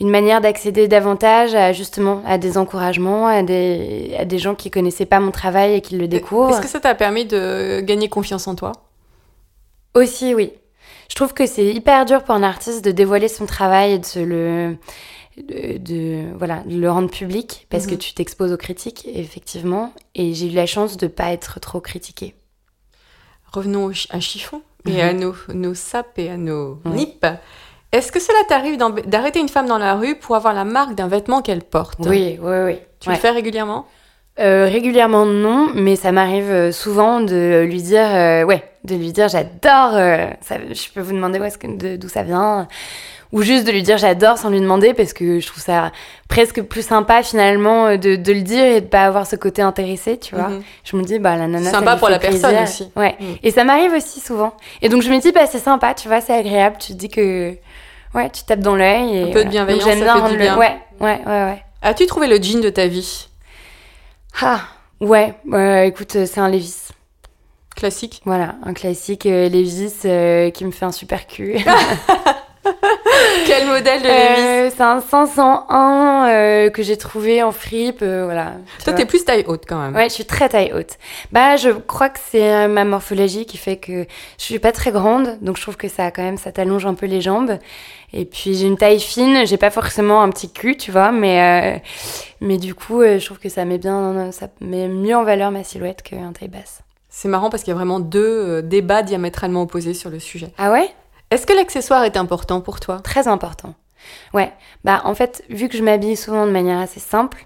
une 0.00 0.08
manière 0.10 0.40
d'accéder 0.40 0.88
davantage 0.88 1.54
à 1.54 1.72
justement 1.72 2.22
à 2.26 2.38
des 2.38 2.56
encouragements, 2.56 3.26
à 3.26 3.42
des, 3.42 4.14
à 4.18 4.24
des 4.24 4.38
gens 4.38 4.54
qui 4.54 4.70
connaissaient 4.70 5.04
pas 5.06 5.20
mon 5.20 5.30
travail 5.30 5.74
et 5.74 5.80
qui 5.82 5.96
le 5.96 6.08
découvrent. 6.08 6.50
Est-ce 6.50 6.60
que 6.62 6.68
ça 6.68 6.80
t'a 6.80 6.94
permis 6.94 7.26
de 7.26 7.80
gagner 7.80 8.08
confiance 8.08 8.48
en 8.48 8.54
toi? 8.54 8.72
Aussi, 9.94 10.34
oui. 10.34 10.52
Je 11.08 11.14
trouve 11.16 11.34
que 11.34 11.44
c'est 11.46 11.66
hyper 11.66 12.04
dur 12.06 12.22
pour 12.24 12.34
un 12.34 12.42
artiste 12.42 12.84
de 12.84 12.92
dévoiler 12.92 13.28
son 13.28 13.44
travail 13.44 13.92
et 13.94 13.98
de 13.98 14.06
se 14.06 14.20
le, 14.20 14.76
de, 15.36 15.76
de- 15.78 16.24
voilà, 16.38 16.62
de 16.64 16.76
le 16.78 16.90
rendre 16.90 17.10
public 17.10 17.66
parce 17.68 17.84
Mhm. 17.84 17.90
que 17.90 17.94
tu 17.96 18.14
t'exposes 18.14 18.52
aux 18.52 18.56
critiques, 18.56 19.06
effectivement. 19.12 19.92
Et 20.14 20.32
j'ai 20.34 20.46
eu 20.46 20.54
la 20.54 20.66
chance 20.66 20.96
de 20.96 21.08
pas 21.08 21.32
être 21.32 21.58
trop 21.60 21.80
critiquée. 21.80 22.34
Revenons 23.52 23.90
à 24.10 24.20
Chiffon 24.20 24.62
et 24.86 24.92
Mhm. 24.92 25.00
à 25.00 25.12
nos, 25.12 25.34
nos 25.52 25.74
sapes 25.74 26.18
et 26.18 26.30
à 26.30 26.36
nos 26.36 26.78
nippes. 26.84 27.26
Est-ce 27.92 28.12
que 28.12 28.20
cela 28.20 28.38
t'arrive 28.48 28.78
d'arrêter 29.06 29.40
une 29.40 29.48
femme 29.48 29.66
dans 29.66 29.78
la 29.78 29.94
rue 29.94 30.14
pour 30.16 30.36
avoir 30.36 30.54
la 30.54 30.64
marque 30.64 30.94
d'un 30.94 31.08
vêtement 31.08 31.42
qu'elle 31.42 31.62
porte? 31.62 31.98
Oui, 32.00 32.38
oui, 32.40 32.56
oui. 32.64 32.78
Tu 33.00 33.08
Ouais. 33.08 33.16
le 33.16 33.20
fais 33.20 33.30
régulièrement? 33.30 33.86
Euh, 34.38 34.66
régulièrement 34.70 35.26
non, 35.26 35.68
mais 35.74 35.96
ça 35.96 36.12
m'arrive 36.12 36.48
euh, 36.50 36.72
souvent 36.72 37.20
de 37.20 37.64
lui 37.68 37.82
dire, 37.82 38.06
euh, 38.14 38.44
ouais, 38.44 38.62
de 38.84 38.94
lui 38.94 39.12
dire 39.12 39.28
j'adore. 39.28 39.94
euh, 39.94 40.28
je 40.50 40.92
peux 40.94 41.00
vous 41.00 41.12
demander 41.12 41.40
où 41.40 41.44
est-ce 41.44 41.58
que- 41.58 41.66
de- 41.66 41.96
d'où 41.96 42.08
ça 42.08 42.22
vient, 42.22 42.68
ou 43.32 43.42
juste 43.42 43.66
de 43.66 43.72
lui 43.72 43.82
dire 43.82 43.96
j'adore 43.98 44.38
sans 44.38 44.50
lui 44.50 44.60
demander 44.60 44.92
parce 44.94 45.12
que 45.12 45.38
je 45.40 45.46
trouve 45.46 45.62
ça 45.62 45.92
presque 46.28 46.62
plus 46.62 46.84
sympa 46.84 47.22
finalement 47.22 47.86
euh, 47.86 47.96
de, 47.96 48.16
de 48.16 48.32
le 48.32 48.42
dire 48.42 48.64
et 48.64 48.80
de 48.80 48.86
pas 48.86 49.04
avoir 49.04 49.26
ce 49.26 49.36
côté 49.36 49.62
intéressé, 49.62 50.18
tu 50.18 50.34
vois. 50.34 50.48
Mhm. 50.48 50.62
Je 50.84 50.96
me 50.96 51.02
dis 51.02 51.18
bah 51.18 51.36
la 51.36 51.46
nana 51.46 51.70
ça 51.70 51.78
Sympa 51.78 51.92
lui 51.92 51.98
pour 52.00 52.08
la 52.08 52.18
personne 52.18 52.56
aussi. 52.62 52.90
Ouais. 52.96 53.16
Mhm. 53.20 53.36
Et 53.42 53.50
ça 53.50 53.64
m'arrive 53.64 53.92
aussi 53.92 54.20
souvent. 54.20 54.52
Et 54.82 54.88
donc 54.88 55.02
je 55.02 55.10
me 55.10 55.20
dis 55.20 55.32
bah 55.32 55.46
c'est 55.46 55.58
sympa, 55.60 55.94
tu 55.94 56.08
vois, 56.08 56.20
c'est 56.20 56.34
agréable, 56.34 56.76
tu 56.80 56.92
te 56.92 56.98
dis 56.98 57.08
que 57.08 57.54
ouais, 58.14 58.30
tu 58.30 58.42
tapes 58.44 58.60
dans 58.60 58.74
l'œil 58.76 59.16
et 59.16 59.22
Un 59.30 59.32
peu 59.32 59.44
de 59.44 59.50
bienveillance, 59.50 59.84
Donc, 59.84 59.94
ça 59.94 60.04
bien 60.04 60.22
fait 60.24 60.30
du 60.32 60.36
le- 60.36 60.42
bien. 60.42 60.58
Ouais, 60.58 60.76
ouais, 61.00 61.20
ouais, 61.26 61.44
ouais. 61.44 61.62
As-tu 61.82 62.06
trouvé 62.06 62.26
le 62.26 62.36
jean 62.42 62.60
de 62.60 62.68
ta 62.70 62.86
vie? 62.88 63.28
Ah, 64.42 64.60
ouais, 65.00 65.34
euh, 65.52 65.82
écoute, 65.84 66.14
euh, 66.16 66.26
c'est 66.26 66.40
un 66.40 66.48
Levis. 66.48 66.88
Classique. 67.76 68.20
Voilà, 68.26 68.56
un 68.64 68.74
classique 68.74 69.24
euh, 69.26 69.48
Levis 69.48 69.92
euh, 70.04 70.50
qui 70.50 70.64
me 70.64 70.70
fait 70.70 70.84
un 70.84 70.92
super 70.92 71.26
cul. 71.26 71.56
Quel 73.46 73.66
modèle 73.66 74.02
de 74.02 74.06
Levis 74.06 74.40
Euh, 74.40 74.70
c'est 74.74 74.82
un 74.82 75.00
501 75.00 76.28
euh, 76.28 76.70
que 76.70 76.82
j'ai 76.82 76.96
trouvé 76.96 77.42
en 77.42 77.52
fripe, 77.52 78.00
euh, 78.02 78.24
voilà. 78.24 78.52
tu 78.78 78.84
Toi, 78.84 78.92
t'es 78.92 79.06
plus 79.06 79.24
taille 79.24 79.44
haute 79.46 79.64
quand 79.66 79.80
même. 79.80 79.94
Ouais, 79.94 80.08
je 80.08 80.14
suis 80.14 80.24
très 80.24 80.48
taille 80.48 80.72
haute. 80.72 80.98
Bah, 81.32 81.56
je 81.56 81.70
crois 81.70 82.08
que 82.08 82.18
c'est 82.30 82.68
ma 82.68 82.84
morphologie 82.84 83.46
qui 83.46 83.56
fait 83.56 83.76
que 83.76 84.06
je 84.38 84.44
suis 84.44 84.58
pas 84.58 84.72
très 84.72 84.90
grande, 84.90 85.38
donc 85.40 85.56
je 85.56 85.62
trouve 85.62 85.76
que 85.76 85.88
ça 85.88 86.10
quand 86.10 86.22
même 86.22 86.36
ça 86.36 86.52
t'allonge 86.52 86.86
un 86.86 86.94
peu 86.94 87.06
les 87.06 87.20
jambes. 87.20 87.58
Et 88.12 88.24
puis 88.24 88.54
j'ai 88.54 88.66
une 88.66 88.76
taille 88.76 89.00
fine, 89.00 89.46
j'ai 89.46 89.56
pas 89.56 89.70
forcément 89.70 90.22
un 90.22 90.28
petit 90.30 90.52
cul, 90.52 90.76
tu 90.76 90.90
vois, 90.90 91.12
mais 91.12 91.76
euh, 91.76 91.78
mais 92.40 92.58
du 92.58 92.74
coup, 92.74 93.02
je 93.02 93.24
trouve 93.24 93.38
que 93.38 93.48
ça 93.48 93.64
met 93.64 93.78
bien, 93.78 94.32
ça 94.32 94.48
met 94.60 94.88
mieux 94.88 95.16
en 95.16 95.24
valeur 95.24 95.50
ma 95.50 95.64
silhouette 95.64 96.02
qu'un 96.02 96.32
taille 96.32 96.48
basse. 96.48 96.80
C'est 97.08 97.28
marrant 97.28 97.50
parce 97.50 97.62
qu'il 97.62 97.72
y 97.72 97.74
a 97.74 97.76
vraiment 97.76 98.00
deux 98.00 98.62
débats 98.62 99.02
diamétralement 99.02 99.62
opposés 99.62 99.94
sur 99.94 100.10
le 100.10 100.18
sujet. 100.20 100.52
Ah 100.58 100.70
ouais? 100.70 100.88
Est-ce 101.30 101.46
que 101.46 101.52
l'accessoire 101.52 102.04
est 102.04 102.16
important 102.16 102.60
pour 102.60 102.80
toi? 102.80 103.00
Très 103.00 103.28
important. 103.28 103.74
Ouais. 104.34 104.52
Bah, 104.84 105.02
en 105.04 105.14
fait, 105.14 105.44
vu 105.48 105.68
que 105.68 105.76
je 105.76 105.82
m'habille 105.82 106.16
souvent 106.16 106.46
de 106.46 106.50
manière 106.50 106.78
assez 106.78 107.00
simple, 107.00 107.44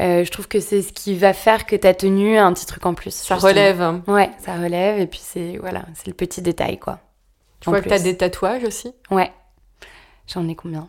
euh, 0.00 0.24
je 0.24 0.30
trouve 0.30 0.48
que 0.48 0.60
c'est 0.60 0.80
ce 0.82 0.92
qui 0.92 1.14
va 1.16 1.32
faire 1.32 1.66
que 1.66 1.76
ta 1.76 1.92
tenue 1.92 2.38
a 2.38 2.46
un 2.46 2.52
petit 2.52 2.66
truc 2.66 2.86
en 2.86 2.94
plus. 2.94 3.10
Ça 3.12 3.34
justement. 3.34 3.50
relève. 3.50 3.82
hein. 3.82 4.02
Ouais, 4.06 4.30
ça 4.38 4.54
relève. 4.54 4.98
Et 5.00 5.06
puis, 5.06 5.20
c'est 5.22 5.56
voilà, 5.58 5.82
c'est 5.94 6.06
le 6.06 6.14
petit 6.14 6.40
détail, 6.40 6.78
quoi. 6.78 7.00
Tu 7.60 7.68
En 7.68 7.72
vois 7.72 7.80
que 7.82 7.88
t'as 7.88 7.98
des 7.98 8.16
tatouages 8.16 8.64
aussi? 8.64 8.92
Ouais. 9.10 9.32
J'en 10.28 10.46
ai 10.48 10.54
combien? 10.54 10.88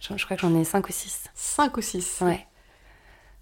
Je, 0.00 0.16
je 0.16 0.24
crois 0.24 0.36
que 0.36 0.42
j'en 0.42 0.54
ai 0.54 0.64
5 0.64 0.86
ou 0.88 0.92
6. 0.92 1.24
Cinq 1.34 1.76
ou 1.78 1.80
six. 1.80 2.18
Ouais. 2.20 2.46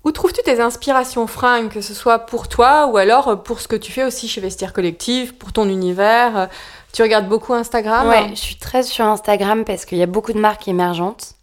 Où 0.05 0.11
trouves-tu 0.11 0.43
tes 0.43 0.61
inspirations 0.61 1.27
fringues, 1.29 1.69
que 1.71 1.81
ce 1.81 1.95
soit 1.95 2.19
pour 2.21 2.49
toi 2.49 2.89
ou 2.89 2.97
alors 2.97 3.43
pour 3.45 3.61
ce 3.61 3.69
que 3.69 3.77
tu 3.77 3.93
fais 3.93 4.03
aussi 4.05 4.27
chez 4.29 4.41
Vestiaire 4.41 4.73
Collectif, 4.73 5.33
pour 5.39 5.53
ton 5.53 5.69
univers 5.69 6.49
Tu 6.93 7.03
regardes 7.03 7.29
beaucoup 7.29 7.53
Instagram 7.55 8.09
Ouais, 8.09 8.31
je 8.31 8.41
suis 8.41 8.57
très 8.57 8.83
sur 8.83 9.05
Instagram 9.05 9.65
parce 9.65 9.85
qu'il 9.85 9.99
y 9.99 10.03
a 10.03 10.07
beaucoup 10.07 10.33
de 10.33 10.41
marques 10.41 10.67
émergentes. 10.67 11.35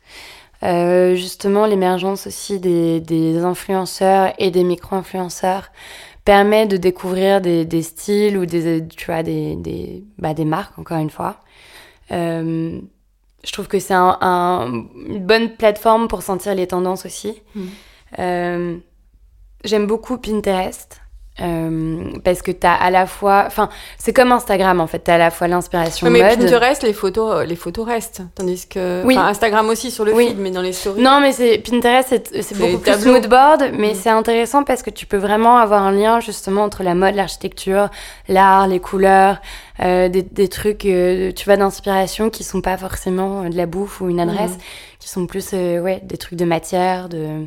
Euh, 0.63 1.15
justement, 1.15 1.65
l'émergence 1.65 2.27
aussi 2.27 2.59
des, 2.59 2.99
des 2.99 3.37
influenceurs 3.45 4.33
et 4.39 4.51
des 4.51 4.65
micro-influenceurs 4.65 5.69
permet 6.25 6.65
de 6.67 6.75
découvrir 6.75 7.39
des, 7.39 7.63
des 7.63 7.81
styles 7.81 8.37
ou 8.37 8.45
des, 8.45 8.85
tu 8.89 9.05
vois, 9.05 9.23
des, 9.23 9.55
des, 9.55 10.03
bah, 10.17 10.33
des 10.33 10.43
marques, 10.43 10.77
encore 10.77 10.97
une 10.97 11.09
fois. 11.09 11.37
Euh, 12.11 12.77
je 13.45 13.51
trouve 13.53 13.67
que 13.69 13.79
c'est 13.79 13.93
un, 13.93 14.17
un- 14.19 14.83
une 15.07 15.25
bonne 15.25 15.49
plateforme 15.55 16.09
pour 16.09 16.23
sentir 16.23 16.53
les 16.55 16.67
tendances 16.67 17.05
aussi. 17.05 17.41
Mhm. 17.55 17.69
Euh, 18.17 18.77
J'aime 19.65 19.87
beaucoup 19.87 20.17
Pinterest. 20.17 21.01
euh, 21.41 22.03
parce 22.25 22.41
que 22.41 22.51
t'as 22.51 22.73
à 22.73 22.89
la 22.91 23.05
fois, 23.05 23.43
enfin, 23.47 23.69
c'est 23.97 24.11
comme 24.11 24.31
Instagram 24.33 24.81
en 24.81 24.87
fait, 24.87 24.99
t'as 24.99 25.15
à 25.15 25.17
la 25.17 25.31
fois 25.31 25.47
l'inspiration 25.47 26.09
mais 26.09 26.21
mode. 26.21 26.37
Pinterest, 26.39 26.83
les 26.83 26.91
photos, 26.93 27.45
les 27.47 27.55
photos 27.55 27.85
restent. 27.85 28.21
Tandis 28.35 28.67
que. 28.67 29.03
Oui. 29.05 29.15
Instagram 29.17 29.69
aussi 29.69 29.89
sur 29.91 30.03
le 30.03 30.13
Oui. 30.13 30.27
feed, 30.29 30.37
mais 30.39 30.51
dans 30.51 30.61
les 30.61 30.73
stories. 30.73 31.01
Non, 31.01 31.19
mais 31.21 31.31
c'est 31.33 31.57
Pinterest, 31.59 32.09
c'est 32.41 32.57
beaucoup 32.57 32.79
plus 32.79 33.05
mood 33.05 33.27
board, 33.29 33.71
mais 33.77 33.91
Mm. 33.91 33.95
c'est 33.95 34.09
intéressant 34.09 34.63
parce 34.65 34.81
que 34.83 34.89
tu 34.89 35.05
peux 35.05 35.17
vraiment 35.17 35.57
avoir 35.57 35.83
un 35.83 35.91
lien 35.93 36.19
justement 36.19 36.63
entre 36.63 36.83
la 36.83 36.93
mode, 36.95 37.15
l'architecture, 37.15 37.89
l'art, 38.27 38.67
les 38.67 38.79
couleurs, 38.81 39.37
euh, 39.81 40.09
des, 40.09 40.23
des 40.23 40.47
trucs, 40.49 40.83
euh, 40.85 41.31
tu 41.33 41.45
vois, 41.45 41.55
d'inspiration 41.57 42.29
qui 42.29 42.43
sont 42.43 42.59
pas 42.61 42.75
forcément 42.77 43.43
euh, 43.43 43.49
de 43.49 43.55
la 43.55 43.65
bouffe 43.65 44.01
ou 44.01 44.09
une 44.09 44.19
adresse, 44.19 44.53
Mm. 44.55 44.59
qui 44.99 45.07
sont 45.09 45.25
plus, 45.25 45.51
euh, 45.53 45.79
ouais, 45.79 46.01
des 46.03 46.17
trucs 46.17 46.37
de 46.39 46.45
matière, 46.45 47.07
de 47.07 47.45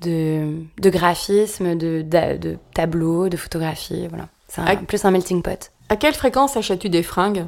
de, 0.00 0.62
de 0.80 0.90
graphisme, 0.90 1.76
de, 1.76 2.02
de, 2.02 2.36
de 2.36 2.58
tableaux, 2.74 3.28
de 3.28 3.36
photographie, 3.36 4.06
voilà. 4.08 4.28
C'est 4.48 4.86
plus 4.86 5.04
un 5.04 5.10
melting 5.10 5.42
pot. 5.42 5.70
À 5.88 5.96
quelle 5.96 6.14
fréquence 6.14 6.56
achètes-tu 6.56 6.88
des 6.88 7.02
fringues? 7.02 7.46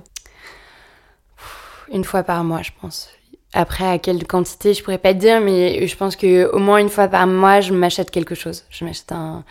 Une 1.92 2.04
fois 2.04 2.22
par 2.22 2.44
mois, 2.44 2.62
je 2.62 2.70
pense. 2.80 3.08
Après, 3.54 3.88
à 3.88 3.98
quelle 3.98 4.26
quantité, 4.26 4.74
je 4.74 4.82
pourrais 4.82 4.98
pas 4.98 5.14
te 5.14 5.18
dire, 5.18 5.40
mais 5.40 5.86
je 5.86 5.96
pense 5.96 6.16
que 6.16 6.50
au 6.52 6.58
moins 6.58 6.78
une 6.78 6.90
fois 6.90 7.08
par 7.08 7.26
mois, 7.26 7.60
je 7.60 7.72
m'achète 7.72 8.10
quelque 8.10 8.34
chose. 8.34 8.64
Je 8.68 8.84
m'achète 8.84 9.12
un, 9.12 9.42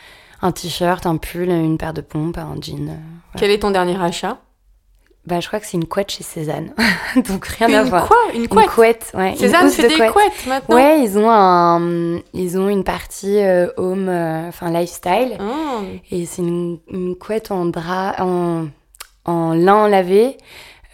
un 0.42 0.52
t-shirt, 0.52 1.06
un 1.08 1.18
pull, 1.18 1.50
une 1.50 1.78
paire 1.80 1.94
de 1.94 2.02
pompes, 2.02 2.38
un 2.38 2.56
jean. 2.62 2.90
euh, 2.90 2.94
voilà. 2.94 3.40
Quel 3.40 3.52
est 3.52 3.60
ton 3.60 3.72
dernier 3.72 4.00
achat? 4.00 4.38
Bah, 5.28 5.42
je 5.42 5.48
crois 5.48 5.60
que 5.60 5.66
c'est 5.66 5.76
une 5.78 5.86
couette 5.88 6.10
chez 6.10 6.24
Cézanne. 6.24 6.74
Donc 7.28 7.46
rien 7.48 7.68
à 7.74 7.82
Une 7.84 7.90
voir. 7.90 8.08
quoi? 8.08 8.18
Une 8.34 8.44
Une 8.44 8.48
couette 8.48 8.68
couette, 8.70 9.12
ouais. 9.14 9.36
Cézanne 9.36 9.70
fait 9.70 9.84
de 9.84 9.88
des 9.90 9.96
couette. 9.96 10.12
couettes 10.14 10.46
maintenant? 10.48 10.76
Ouais, 10.76 11.02
ils 11.04 11.18
ont 11.20 11.30
un, 11.30 12.20
ils 12.34 12.58
ont 12.58 12.70
une 12.70 12.86
partie 12.86 13.38
euh, 13.40 13.68
home, 13.76 14.08
euh, 14.08 14.48
enfin 14.48 14.72
lifestyle, 14.72 15.38
Ah. 15.40 15.82
et 16.12 16.26
c'est 16.26 16.42
une, 16.42 16.80
une 16.90 17.16
couette 17.18 17.52
en 17.52 17.66
drap, 17.66 18.16
en, 18.22 18.68
en 19.26 19.54
lin 19.54 19.90
lavé, 19.90 20.38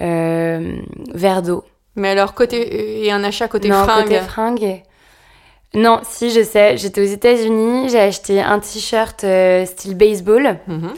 euh, 0.01 0.77
verre 1.13 1.43
d'eau. 1.43 1.63
Mais 1.95 2.09
alors, 2.09 2.33
côté. 2.33 3.05
Et 3.05 3.11
un 3.11 3.23
achat 3.23 3.47
côté 3.47 3.69
non, 3.69 3.83
fringues 3.83 4.03
côté 4.05 4.17
fringues. 4.19 4.81
Non, 5.75 5.99
si, 6.03 6.31
je 6.31 6.43
sais. 6.43 6.75
J'étais 6.77 7.01
aux 7.01 7.05
États-Unis, 7.11 7.89
j'ai 7.89 7.99
acheté 7.99 8.41
un 8.41 8.57
t-shirt 8.59 9.23
euh, 9.23 9.63
style 9.67 9.95
baseball, 9.95 10.57
Mhm. 10.67 10.91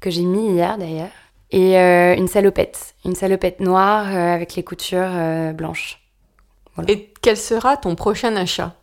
que 0.00 0.10
j'ai 0.10 0.22
mis 0.22 0.52
hier 0.54 0.78
d'ailleurs, 0.78 1.10
et 1.50 1.78
euh, 1.78 2.14
une 2.16 2.28
salopette. 2.28 2.94
Une 3.04 3.14
salopette 3.14 3.60
noire 3.60 4.06
euh, 4.08 4.34
avec 4.34 4.54
les 4.54 4.62
coutures 4.62 5.10
euh, 5.10 5.52
blanches. 5.52 6.00
Et 6.86 7.12
quel 7.22 7.36
sera 7.36 7.76
ton 7.76 7.94
prochain 7.96 8.36
achat? 8.36 8.74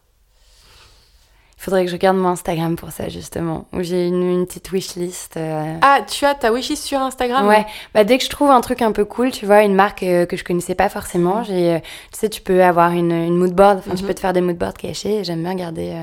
Il 1.58 1.63
faudrait 1.63 1.84
que 1.86 1.89
je 1.89 1.95
regarde 1.95 2.17
mon 2.17 2.28
Instagram 2.30 2.75
pour 2.75 2.91
ça, 2.91 3.08
justement, 3.08 3.65
où 3.71 3.82
j'ai 3.82 4.08
une, 4.08 4.21
une 4.30 4.45
petite 4.45 4.69
wishlist. 4.71 5.39
Ah, 5.82 6.01
tu 6.06 6.25
as 6.25 6.36
ta 6.36 6.51
wishlist 6.51 6.84
sur 6.84 6.99
Instagram? 6.99 7.47
Ouais, 7.47 7.65
bah 7.93 8.04
dès 8.04 8.17
que 8.17 8.23
je 8.25 8.30
trouve 8.30 8.51
un 8.51 8.60
truc 8.62 8.82
un 8.82 8.91
peu 8.91 9.06
cool, 9.06 9.32
tu 9.32 9.45
vois, 9.45 9.63
une 9.63 9.73
marque 9.73 10.01
que 10.01 10.36
je 10.36 10.43
connaissais 10.43 10.75
pas 10.75 10.89
forcément, 10.89 11.43
j'ai, 11.43 11.80
tu 12.12 12.19
sais, 12.19 12.30
tu 12.30 12.41
peux 12.41 12.62
avoir 12.63 12.91
une, 12.91 13.13
une 13.13 13.38
mood 13.38 13.54
board, 13.54 13.80
enfin, 13.80 13.95
tu 13.95 14.01
Mhm. 14.04 14.08
peux 14.08 14.13
te 14.13 14.19
faire 14.19 14.34
des 14.34 14.41
mood 14.41 14.58
boards 14.58 14.73
cachés, 14.73 15.23
j'aime 15.23 15.41
bien 15.41 15.56
garder, 15.56 15.95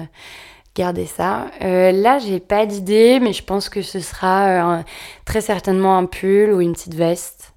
garder 0.75 1.07
ça. 1.07 1.47
Euh, 1.63 1.93
là, 1.93 2.19
j'ai 2.19 2.41
pas 2.41 2.67
d'idée, 2.67 3.21
mais 3.21 3.33
je 3.33 3.43
pense 3.43 3.69
que 3.69 3.83
ce 3.83 4.01
sera 4.01 4.47
euh, 4.47 4.61
un- 4.61 4.85
très 5.25 5.41
certainement 5.41 5.97
un 5.99 6.07
pull 6.07 6.53
ou 6.53 6.61
une 6.61 6.73
petite 6.73 6.95
veste. 6.95 7.53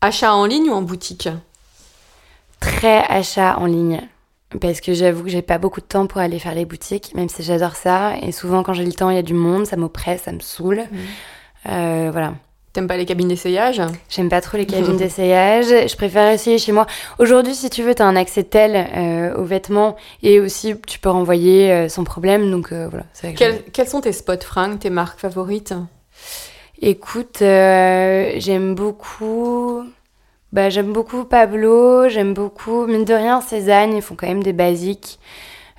Achat 0.00 0.34
en 0.34 0.44
ligne 0.44 0.70
ou 0.70 0.74
en 0.74 0.82
boutique? 0.82 1.28
Très 2.60 3.04
achat 3.08 3.56
en 3.58 3.66
ligne. 3.66 4.00
Parce 4.60 4.80
que 4.80 4.94
j'avoue 4.94 5.24
que 5.24 5.28
j'ai 5.28 5.42
pas 5.42 5.58
beaucoup 5.58 5.80
de 5.80 5.86
temps 5.86 6.06
pour 6.06 6.20
aller 6.20 6.38
faire 6.38 6.54
les 6.54 6.64
boutiques, 6.64 7.14
même 7.14 7.28
si 7.28 7.42
j'adore 7.42 7.76
ça. 7.76 8.16
Et 8.22 8.32
souvent, 8.32 8.62
quand 8.62 8.72
j'ai 8.72 8.84
le 8.84 8.92
temps, 8.92 9.10
il 9.10 9.16
y 9.16 9.18
a 9.18 9.22
du 9.22 9.34
monde, 9.34 9.66
ça 9.66 9.76
m'oppresse, 9.76 10.22
ça 10.22 10.32
me 10.32 10.40
saoule. 10.40 10.84
Euh, 11.68 12.08
voilà. 12.10 12.34
T'aimes 12.78 12.86
pas 12.86 12.96
les 12.96 13.06
cabines 13.06 13.26
d'essayage 13.26 13.82
J'aime 14.08 14.28
pas 14.28 14.40
trop 14.40 14.56
les 14.56 14.64
cabines 14.64 14.96
d'essayage. 14.98 15.66
Je 15.66 15.96
préfère 15.96 16.30
essayer 16.30 16.58
chez 16.58 16.70
moi. 16.70 16.86
Aujourd'hui, 17.18 17.56
si 17.56 17.70
tu 17.70 17.82
veux, 17.82 17.92
tu 17.92 18.02
as 18.02 18.06
un 18.06 18.14
accès 18.14 18.44
tel 18.44 18.76
euh, 18.76 19.34
aux 19.34 19.42
vêtements 19.42 19.96
et 20.22 20.38
aussi 20.38 20.76
tu 20.86 21.00
peux 21.00 21.08
renvoyer 21.08 21.72
euh, 21.72 21.88
sans 21.88 22.04
problème. 22.04 22.52
Donc 22.52 22.70
euh, 22.70 22.86
voilà. 22.88 23.04
c'est 23.14 23.32
vrai 23.32 23.34
que 23.34 23.70
Quels, 23.72 23.88
sont 23.88 24.00
tes 24.00 24.12
spots 24.12 24.42
fringues, 24.42 24.78
tes 24.78 24.90
marques 24.90 25.18
favorites? 25.18 25.74
Écoute, 26.80 27.38
j'aime 27.40 28.76
beaucoup. 28.76 29.82
Bah, 30.52 30.70
j'aime 30.70 30.92
beaucoup 30.92 31.24
Pablo. 31.24 32.08
J'aime 32.08 32.32
beaucoup, 32.32 32.86
mine 32.86 33.04
de 33.04 33.14
rien, 33.14 33.40
Cézanne. 33.40 33.96
Ils 33.96 34.02
font 34.02 34.14
quand 34.14 34.28
même 34.28 34.44
des 34.44 34.52
basiques. 34.52 35.18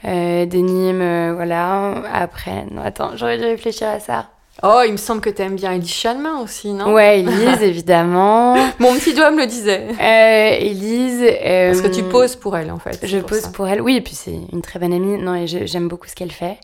Des 0.04 0.48
Nîmes, 0.52 1.34
voilà. 1.34 2.04
Après, 2.12 2.66
non, 2.70 2.82
attends, 2.82 3.16
j'aurais 3.16 3.38
dû 3.38 3.46
réfléchir 3.46 3.88
à 3.88 4.02
ça. 4.02 4.28
Oh, 4.62 4.82
il 4.86 4.92
me 4.92 4.98
semble 4.98 5.22
que 5.22 5.30
t'aimes 5.30 5.56
bien 5.56 5.72
Elise 5.74 5.94
Chalmin 5.94 6.40
aussi, 6.42 6.70
non? 6.74 6.94
Ouais, 6.94 7.22
Elise, 7.22 7.62
évidemment. 7.62 8.56
Mon 8.80 8.94
petit 8.96 9.14
doigt 9.14 9.32
me 9.32 9.40
le 9.42 9.46
disait. 9.46 9.88
Euh, 10.02 10.58
Elise. 10.66 11.22
euh, 11.24 11.70
Parce 11.72 11.82
que 11.82 11.88
tu 11.88 12.04
poses 12.04 12.36
pour 12.36 12.58
elle, 12.58 12.70
en 12.72 12.80
fait. 12.80 13.00
Je 13.04 13.18
pour 13.20 13.30
pose 13.30 13.40
ça. 13.40 13.50
pour 13.50 13.68
elle. 13.68 13.82
Oui, 13.82 13.96
et 13.96 14.02
puis 14.02 14.16
c'est 14.16 14.38
une 14.52 14.62
très 14.62 14.80
bonne 14.80 14.92
amie. 14.94 15.18
Non, 15.18 15.36
et 15.36 15.48
j'aime 15.48 15.88
beaucoup 15.88 16.08
ce 16.08 16.16
qu'elle 16.16 16.32
fait. 16.32 16.58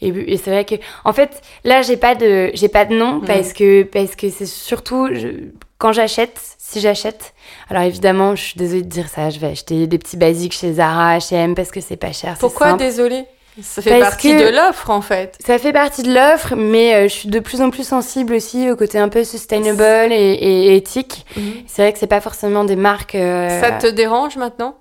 Et, 0.00 0.08
et 0.08 0.36
c'est 0.38 0.50
vrai 0.50 0.64
que, 0.64 0.74
en 1.04 1.12
fait, 1.12 1.40
là, 1.64 1.82
j'ai 1.82 1.96
pas 1.96 2.14
de, 2.14 2.50
j'ai 2.54 2.68
pas 2.68 2.84
de 2.86 2.94
nom 2.94 3.16
Mhm. 3.16 3.24
parce 3.26 3.52
que, 3.52 3.82
parce 3.84 4.16
que 4.16 4.28
c'est 4.30 4.46
surtout 4.46 5.08
je- 5.12 5.50
quand 5.78 5.92
j'achète, 5.92 6.40
si 6.58 6.80
j'achète. 6.80 7.34
Alors 7.68 7.82
évidemment, 7.84 8.34
je 8.34 8.42
suis 8.42 8.58
désolée 8.58 8.82
de 8.82 8.88
dire 8.88 9.08
ça. 9.08 9.28
Je 9.30 9.38
vais 9.38 9.48
acheter 9.48 9.86
des 9.86 9.98
petits 9.98 10.16
basiques 10.16 10.52
chez 10.54 10.72
Zara, 10.74 11.18
H&M 11.18 11.54
parce 11.54 11.70
que 11.70 11.80
c'est 11.80 11.96
pas 11.96 12.12
cher. 12.12 12.36
Pourquoi 12.40 12.70
simple. 12.70 12.82
Ça 13.62 13.82
fait 13.82 13.90
Parce 14.00 14.10
partie 14.10 14.34
de 14.34 14.48
l'offre, 14.48 14.90
en 14.90 15.00
fait. 15.00 15.36
Ça 15.46 15.58
fait 15.58 15.72
partie 15.72 16.02
de 16.02 16.12
l'offre, 16.12 16.54
mais 16.56 16.94
euh, 16.94 17.02
je 17.04 17.12
suis 17.14 17.28
de 17.28 17.38
plus 17.38 17.60
en 17.62 17.70
plus 17.70 17.86
sensible 17.86 18.34
aussi 18.34 18.70
au 18.70 18.74
côté 18.76 18.98
un 18.98 19.08
peu 19.08 19.22
sustainable 19.22 20.12
et, 20.12 20.16
et 20.16 20.76
éthique. 20.76 21.24
C'est 21.68 21.82
vrai 21.82 21.92
que 21.92 21.98
c'est 22.00 22.08
pas 22.08 22.20
forcément 22.20 22.64
des 22.64 22.74
marques. 22.76 23.14
euh, 23.14 23.60
Ça 23.60 23.70
te 23.72 23.86
dérange 23.86 24.36
maintenant? 24.36 24.76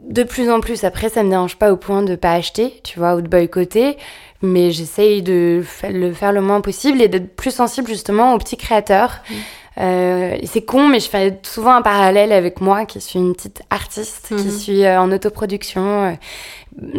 de 0.00 0.22
plus 0.22 0.50
en 0.50 0.60
plus. 0.60 0.84
Après, 0.84 1.08
ça 1.08 1.22
me 1.24 1.30
dérange 1.30 1.56
pas 1.56 1.72
au 1.72 1.76
point 1.76 2.02
de 2.02 2.14
pas 2.14 2.32
acheter, 2.32 2.80
tu 2.84 2.98
vois, 2.98 3.16
ou 3.16 3.22
de 3.22 3.28
boycotter. 3.28 3.96
Mais 4.42 4.70
j'essaye 4.70 5.20
de 5.22 5.64
le 5.90 6.12
faire 6.12 6.32
le 6.32 6.40
moins 6.42 6.60
possible 6.60 7.00
et 7.02 7.08
d'être 7.08 7.34
plus 7.34 7.50
sensible 7.50 7.88
justement 7.88 8.34
aux 8.34 8.38
petits 8.38 8.56
créateurs. 8.58 9.16
Euh, 9.78 10.36
et 10.40 10.46
c'est 10.46 10.62
con, 10.62 10.86
mais 10.88 11.00
je 11.00 11.08
fais 11.08 11.38
souvent 11.42 11.74
un 11.74 11.82
parallèle 11.82 12.32
avec 12.32 12.60
moi, 12.60 12.84
qui 12.86 13.00
suis 13.00 13.18
une 13.18 13.34
petite 13.34 13.62
artiste, 13.70 14.28
qui 14.28 14.34
Mhm. 14.34 14.50
suis 14.50 14.84
euh, 14.84 15.00
en 15.00 15.10
autoproduction. 15.10 16.04
Euh, 16.04 16.12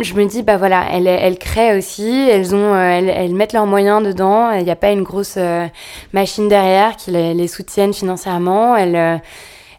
Je 0.01 0.13
me 0.15 0.25
dis, 0.25 0.41
bah 0.41 0.57
voilà, 0.57 0.85
elles, 0.91 1.05
elles 1.07 1.37
créent 1.37 1.77
aussi, 1.77 2.09
elles 2.09 2.55
ont, 2.55 2.73
euh, 2.73 2.89
elles, 2.97 3.09
elles 3.09 3.35
mettent 3.35 3.53
leurs 3.53 3.67
moyens 3.67 4.01
dedans. 4.03 4.51
Il 4.51 4.63
n'y 4.63 4.71
a 4.71 4.75
pas 4.75 4.91
une 4.91 5.03
grosse 5.03 5.35
euh, 5.37 5.67
machine 6.13 6.47
derrière 6.47 6.95
qui 6.95 7.11
les, 7.11 7.33
les 7.35 7.47
soutienne 7.47 7.93
financièrement. 7.93 8.75
Elles, 8.75 8.95
euh, 8.95 9.17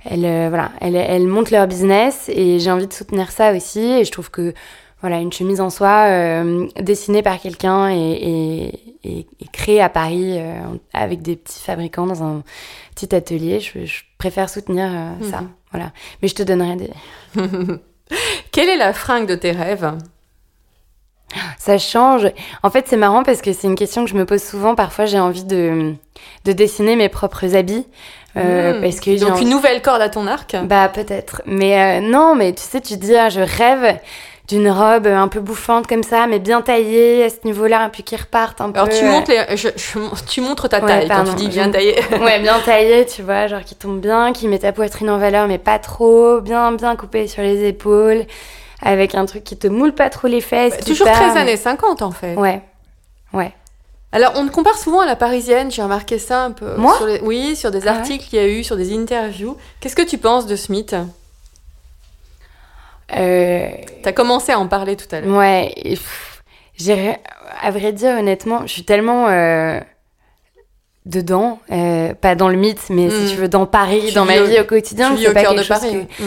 elles, 0.09 0.49
voilà, 0.49 0.71
elles, 0.81 0.95
elles 0.95 1.27
montent 1.27 1.51
leur 1.51 1.67
business 1.67 2.31
et 2.33 2.61
j'ai 2.61 2.71
envie 2.71 2.87
de 2.87 2.93
soutenir 2.93 3.33
ça 3.33 3.53
aussi. 3.53 3.81
Et 3.81 4.05
je 4.05 4.13
trouve 4.13 4.31
que 4.31 4.55
voilà, 5.01 5.19
une 5.19 5.33
chemise 5.33 5.61
en 5.61 5.71
soie 5.71 6.07
euh, 6.09 6.67
dessinée 6.81 7.23
par 7.23 7.39
quelqu'un 7.41 7.91
et, 7.91 7.97
et, 8.13 8.65
et- 9.05 9.27
et 9.41 9.47
créée 9.53 9.81
à 9.81 9.89
Paris 9.89 10.35
euh, 10.39 10.61
avec 10.93 11.23
des 11.23 11.37
petits 11.37 11.61
fabricants 11.63 12.07
dans 12.07 12.23
un 12.23 12.43
petit 12.95 13.15
atelier, 13.15 13.61
je, 13.61 13.85
je 13.85 14.03
préfère 14.19 14.49
soutenir 14.51 14.87
euh, 14.93 15.31
ça. 15.31 15.41
Mhm. 15.43 15.49
Voilà. 15.73 15.93
Mais 16.23 16.29
je 16.29 16.35
te 16.35 16.43
donnerai 16.43 16.77
des. 16.77 16.91
Quelle 18.59 18.71
est 18.71 18.77
la 18.77 18.93
fringue 18.93 19.29
de 19.29 19.37
tes 19.37 19.53
rêves? 19.53 19.89
Ça 21.59 21.79
change. 21.79 22.27
En 22.65 22.71
fait, 22.71 22.87
c'est 22.89 22.97
marrant 22.97 23.23
parce 23.23 23.41
que 23.41 23.53
c'est 23.53 23.69
une 23.69 23.77
question 23.77 24.03
que 24.05 24.11
je 24.11 24.17
me 24.17 24.25
pose 24.25 24.43
souvent. 24.43 24.75
Parfois, 24.75 25.05
j'ai 25.07 25.21
envie 25.21 25.45
de, 25.45 25.95
de 26.45 26.53
dessiner 26.53 26.97
mes 26.97 27.09
propres 27.09 27.55
habits. 27.55 27.87
euh, 28.37 28.79
Hmm. 28.79 28.83
parce 28.83 28.97
que 28.99 29.13
j'ai 29.13 29.19
Donc 29.21 29.35
envie- 29.35 29.43
une 29.45 29.51
nouvelle 29.51 29.81
corde 29.81 30.03
à 30.03 30.09
ton 30.09 30.27
arc? 30.27 30.57
Bah 30.65 30.89
peut-être. 30.89 31.41
Mais 31.47 32.01
euh, 32.01 32.01
non, 32.01 32.35
mais 32.35 32.53
tu 32.53 32.63
sais, 32.63 32.81
tu 32.81 32.97
dis, 32.97 33.15
ah, 33.15 33.29
je 33.29 33.41
rêve 33.41 33.97
d'une 34.49 34.71
robe 34.71 35.07
un 35.07 35.29
peu 35.29 35.41
bouffante 35.41 35.87
comme 35.87 36.03
ça, 36.03 36.27
mais 36.27 36.39
bien 36.39 36.63
taillée 36.63 37.25
à 37.25 37.29
ce 37.29 37.37
niveau-là, 37.45 37.91
puis 37.93 38.03
qui 38.03 38.17
repartent 38.17 38.61
un 38.63 38.73
Alors 38.73 38.89
peu. 38.89 38.95
tu 38.95 39.05
euh, 39.05 39.11
montres, 39.11 39.31
les- 39.31 39.57
je- 39.57 39.69
je- 39.77 40.25
tu 40.27 40.41
montres 40.41 40.69
ta 40.69 40.81
Ouais, 40.81 40.87
taille 40.87 41.09
quand 41.09 41.25
tu 41.25 41.35
dis 41.35 41.49
bien 41.49 41.65
Je- 41.67 41.71
taillé. 41.71 41.97
Ouais, 42.23 42.41
bien 42.41 42.59
taillée, 42.65 43.05
tu 43.07 43.23
vois, 43.23 43.47
genre 43.47 43.63
qui 43.63 43.75
tombe 43.75 44.01
bien, 44.01 44.33
qui 44.33 44.49
met 44.49 44.59
ta 44.61 44.73
poitrine 44.73 45.11
en 45.11 45.19
valeur, 45.19 45.47
mais 45.49 45.59
pas 45.59 45.79
trop, 45.79 46.41
bien, 46.41 46.73
bien 46.73 46.97
coupée 46.97 47.29
sur 47.29 47.43
les 47.43 47.67
épaules, 47.69 48.25
avec 48.81 49.15
un 49.15 49.27
truc 49.27 49.45
qui 49.45 49.57
te 49.59 49.67
moule 49.67 49.93
pas 49.93 50.09
trop 50.09 50.29
les 50.29 50.41
fesses. 50.41 50.77
qui 50.79 50.85
Toujours 50.93 51.07
part, 51.09 51.17
13 51.17 51.35
mais- 51.35 51.41
années 51.41 51.57
50 51.59 52.01
en 52.01 52.11
fait. 52.11 52.35
Ouais, 52.37 52.63
ouais. 53.35 53.53
Alors 54.13 54.33
on 54.37 54.47
te 54.47 54.51
compare 54.51 54.79
souvent 54.79 55.01
à 55.01 55.07
la 55.07 55.17
parisienne, 55.17 55.71
j'ai 55.71 55.83
remarqué 55.83 56.19
ça 56.19 56.43
un 56.45 56.53
peu. 56.53 56.77
Moi 56.79 56.97
sur 56.97 57.05
les- 57.07 57.21
Oui, 57.21 57.55
sur 57.55 57.71
des 57.71 57.87
Ah 57.87 57.93
ouais 57.93 57.99
articles 57.99 58.25
qu'il 58.25 58.39
y 58.39 58.43
a 58.43 58.49
eu, 58.49 58.65
sur 58.65 58.77
des 58.79 58.97
interviews. 58.97 59.59
Qu'est-ce 59.81 59.95
que 59.97 60.01
tu 60.01 60.17
penses 60.17 60.47
de 60.47 60.57
Smith? 60.57 60.97
Euh, 63.17 63.69
T'as 64.03 64.13
commencé 64.13 64.53
à 64.53 64.59
en 64.59 64.67
parler 64.69 64.97
tout 64.97 65.07
à 65.15 65.21
l'heure. 65.21 65.37
Ouais, 65.37 65.75
j'ai, 66.77 67.17
à 67.61 67.71
vrai 67.71 67.93
dire, 67.93 68.17
honnêtement, 68.19 68.63
je 68.67 68.73
suis 68.73 68.85
tellement 68.85 69.29
euh, 69.29 69.81
dedans, 71.07 71.59
euh, 71.73 72.13
pas 72.15 72.35
dans 72.35 72.49
le 72.49 72.57
mythe, 72.57 72.91
mais 72.91 73.09
si 73.11 73.33
tu 73.35 73.41
veux, 73.41 73.49
dans 73.49 73.67
Paris, 73.67 74.03
Tu 74.09 74.15
dans 74.15 74.25
ma 74.25 74.41
au- 74.41 74.45
vie 74.47 74.61
au 74.61 74.65
quotidien, 74.65 75.17
c'est 75.17 75.29
au 75.29 75.33
pas 75.33 75.41
cœur 75.43 75.51
quelque 75.55 75.59
de 75.61 75.65
chose 75.65 75.81
Paris. 75.81 76.07
que-. 76.19 76.25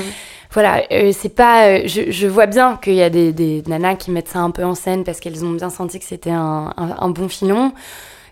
Voilà, 0.54 0.82
euh, 0.91 1.13
c'est 1.17 1.34
pas. 1.34 1.67
euh, 1.67 1.82
je, 1.86 2.12
je 2.12 2.28
vois 2.28 2.46
bien 2.46 2.78
qu'il 2.84 2.96
y 2.96 3.02
a 3.04 3.10
des, 3.10 3.32
des 3.32 3.63
nanas 3.67 3.96
qui 3.96 4.12
mettent 4.12 4.28
ça 4.28 4.39
un 4.39 4.52
peu 4.52 4.65
en 4.65 4.76
scène 4.76 5.04
parce 5.06 5.20
qu'elles 5.22 5.46
ont 5.46 5.52
bien 5.52 5.70
senti 5.70 5.98
que 6.00 6.04
c'était 6.06 6.32
un, 6.32 6.74
un, 6.76 6.96
un 7.00 7.10
bon 7.10 7.30
filon. 7.30 7.72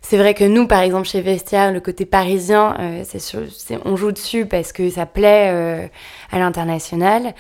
C'est 0.02 0.18
vrai 0.18 0.34
que 0.34 0.44
nous, 0.44 0.66
par 0.68 0.82
exemple, 0.82 1.08
chez 1.08 1.22
Vestiaire, 1.22 1.72
le 1.72 1.80
côté 1.80 2.06
parisien, 2.06 2.76
euh, 2.80 3.04
c'est 3.06 3.20
sûr, 3.20 3.42
on 3.86 3.96
joue 3.96 4.12
dessus 4.12 4.46
parce 4.46 4.74
que 4.74 4.90
ça 4.90 5.06
plaît 5.06 5.50
euh, 5.54 5.88
à 6.32 6.40
l'international. 6.40 7.34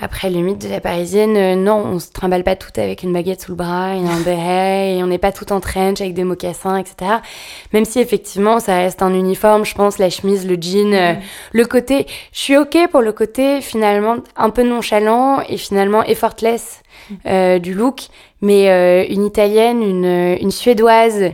Après, 0.00 0.30
le 0.30 0.38
mythe 0.40 0.62
de 0.62 0.68
la 0.68 0.80
parisienne, 0.80 1.36
euh, 1.36 1.54
non, 1.56 1.82
on 1.84 1.98
se 1.98 2.12
trimballe 2.12 2.44
pas 2.44 2.54
tout 2.54 2.70
avec 2.76 3.02
une 3.02 3.12
baguette 3.12 3.42
sous 3.42 3.50
le 3.50 3.56
bras 3.56 3.96
et 3.96 4.08
un 4.08 4.20
béret, 4.20 4.96
et 4.96 5.02
on 5.02 5.08
n'est 5.08 5.18
pas 5.18 5.32
tout 5.32 5.52
en 5.52 5.58
trench 5.58 6.00
avec 6.00 6.14
des 6.14 6.22
mocassins, 6.22 6.76
etc. 6.76 7.16
Même 7.72 7.84
si 7.84 7.98
effectivement, 7.98 8.60
ça 8.60 8.76
reste 8.76 9.02
un 9.02 9.12
uniforme, 9.12 9.64
je 9.64 9.74
pense, 9.74 9.98
la 9.98 10.08
chemise, 10.08 10.46
le 10.46 10.56
jean, 10.60 10.94
euh, 10.94 11.14
le 11.52 11.64
côté, 11.64 12.06
je 12.32 12.38
suis 12.38 12.56
ok 12.56 12.78
pour 12.92 13.00
le 13.00 13.10
côté 13.10 13.60
finalement 13.60 14.18
un 14.36 14.50
peu 14.50 14.62
nonchalant 14.62 15.40
et 15.48 15.56
finalement 15.56 16.04
effortless 16.04 16.82
euh, 17.26 17.58
du 17.58 17.74
look, 17.74 18.02
mais 18.40 18.70
euh, 18.70 19.04
une 19.08 19.24
italienne, 19.24 19.82
une, 19.82 20.36
une 20.40 20.50
suédoise, 20.52 21.32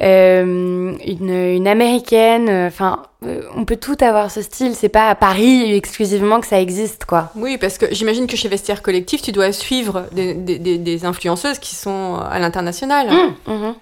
euh, 0.00 0.94
une, 1.06 1.30
une 1.30 1.68
américaine, 1.68 2.48
euh, 2.48 2.66
enfin, 2.68 3.02
euh, 3.24 3.42
on 3.56 3.64
peut 3.64 3.76
tout 3.76 3.96
avoir 4.00 4.30
ce 4.30 4.42
style. 4.42 4.74
C'est 4.74 4.88
pas 4.88 5.08
à 5.10 5.14
Paris 5.14 5.74
exclusivement 5.74 6.40
que 6.40 6.46
ça 6.46 6.60
existe, 6.60 7.04
quoi. 7.04 7.30
Oui, 7.36 7.58
parce 7.58 7.78
que 7.78 7.86
j'imagine 7.92 8.26
que 8.26 8.36
chez 8.36 8.48
Vestiaire 8.48 8.82
Collectif, 8.82 9.22
tu 9.22 9.30
dois 9.32 9.52
suivre 9.52 10.06
des, 10.12 10.34
des- 10.34 10.78
des- 10.78 11.04
influenceuses 11.04 11.58
qui 11.58 11.74
sont 11.74 12.16
à 12.16 12.38
l'international. 12.38 13.08
Mmh, 13.10 13.52
mhm. 13.52 13.74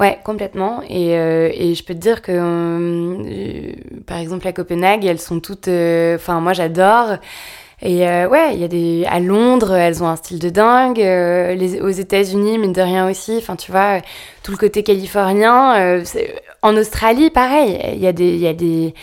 Ouais, 0.00 0.18
complètement. 0.24 0.82
Et, 0.88 1.16
euh, 1.16 1.50
et 1.52 1.74
je 1.74 1.84
peux 1.84 1.94
te 1.94 1.98
dire 2.00 2.22
que, 2.22 2.32
euh, 2.34 3.72
par 4.06 4.18
exemple, 4.18 4.46
à 4.48 4.52
Copenhague, 4.52 5.04
elles 5.04 5.20
sont 5.20 5.38
toutes. 5.40 5.68
euh, 5.68 6.16
Enfin, 6.16 6.40
moi, 6.40 6.52
j'adore. 6.54 7.16
Et 7.84 8.06
euh, 8.08 8.28
ouais, 8.28 8.54
il 8.54 8.60
y 8.60 8.64
a 8.64 8.68
des 8.68 9.04
à 9.10 9.18
Londres, 9.18 9.74
elles 9.74 10.02
ont 10.04 10.06
un 10.06 10.14
style 10.16 10.38
de 10.38 10.50
dingue. 10.50 11.00
euh, 11.00 11.54
les, 11.54 11.80
aux 11.80 11.88
États-Unis, 11.88 12.58
mine 12.58 12.72
de 12.72 12.80
rien 12.80 13.10
aussi. 13.10 13.36
Enfin, 13.38 13.56
tu 13.56 13.72
vois, 13.72 13.98
tout 14.44 14.52
le 14.52 14.56
côté 14.56 14.82
californien. 14.84 15.74
euh, 15.76 16.04
en 16.62 16.76
Australie, 16.76 17.30
pareil. 17.30 17.80
Il 17.94 18.00
y 18.00 18.06
a 18.06 18.12
des, 18.12 18.28
il 18.28 18.38
y 18.38 18.46
a 18.46 18.52
des. 18.52 18.94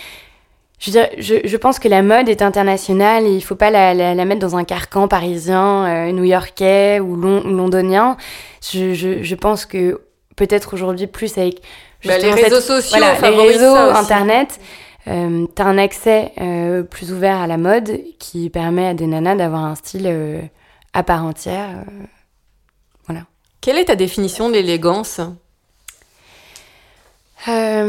Je, 0.79 0.91
veux 0.91 0.93
dire, 0.93 1.09
je, 1.17 1.35
je 1.43 1.57
pense 1.57 1.77
que 1.77 1.89
la 1.89 2.01
mode 2.01 2.29
est 2.29 2.41
internationale 2.41 3.25
et 3.25 3.31
il 3.35 3.41
faut 3.41 3.55
pas 3.55 3.69
la, 3.69 3.93
la, 3.93 4.15
la 4.15 4.23
mettre 4.23 4.39
dans 4.39 4.55
un 4.55 4.63
carcan 4.63 5.09
parisien, 5.09 5.85
euh, 5.85 6.11
new-yorkais 6.13 7.01
ou, 7.01 7.17
lon- 7.17 7.43
ou 7.43 7.49
londonien. 7.49 8.15
Je, 8.63 8.93
je, 8.93 9.21
je 9.23 9.35
pense 9.35 9.65
que 9.65 9.99
peut-être 10.37 10.73
aujourd'hui 10.73 11.07
plus 11.07 11.37
avec 11.37 11.55
Bah, 12.05 12.17
les 12.17 12.31
réseaux 12.31 12.61
cette- 12.61 12.63
sociaux 12.63 12.97
voilà, 12.97 13.19
les 13.29 13.47
réseaux, 13.49 13.75
ça 13.75 13.91
aussi. 13.91 14.07
Euh, 15.07 15.47
t'as 15.55 15.65
un 15.65 15.77
accès 15.77 16.33
euh, 16.39 16.83
plus 16.83 17.11
ouvert 17.13 17.37
à 17.37 17.47
la 17.47 17.57
mode 17.57 17.99
qui 18.19 18.49
permet 18.49 18.87
à 18.87 18.93
des 18.93 19.07
nanas 19.07 19.35
d'avoir 19.35 19.63
un 19.63 19.75
style 19.75 20.07
euh, 20.07 20.41
à 20.93 21.03
part 21.03 21.23
entière. 21.23 21.69
euh. 21.77 22.05
Quelle 23.61 23.77
est 23.77 23.85
ta 23.85 23.97
définition 23.97 24.47
de 24.47 24.53
l'élégance? 24.53 25.19
Bah, 27.45 27.83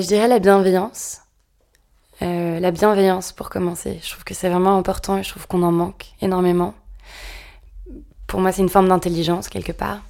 je 0.00 0.06
dirais 0.06 0.26
la 0.26 0.38
bienveillance. 0.38 1.20
La 2.22 2.70
bienveillance 2.70 3.32
pour 3.32 3.50
commencer. 3.50 4.00
Je 4.02 4.10
trouve 4.10 4.24
que 4.24 4.32
c'est 4.32 4.48
vraiment 4.48 4.78
important 4.78 5.18
et 5.18 5.22
je 5.22 5.28
trouve 5.28 5.46
qu'on 5.46 5.62
en 5.62 5.70
manque 5.70 6.06
énormément. 6.22 6.72
Pour 8.26 8.40
moi, 8.40 8.50
c'est 8.50 8.62
une 8.62 8.70
forme 8.70 8.88
d'intelligence 8.88 9.50
quelque 9.50 9.72
part. 9.72 10.00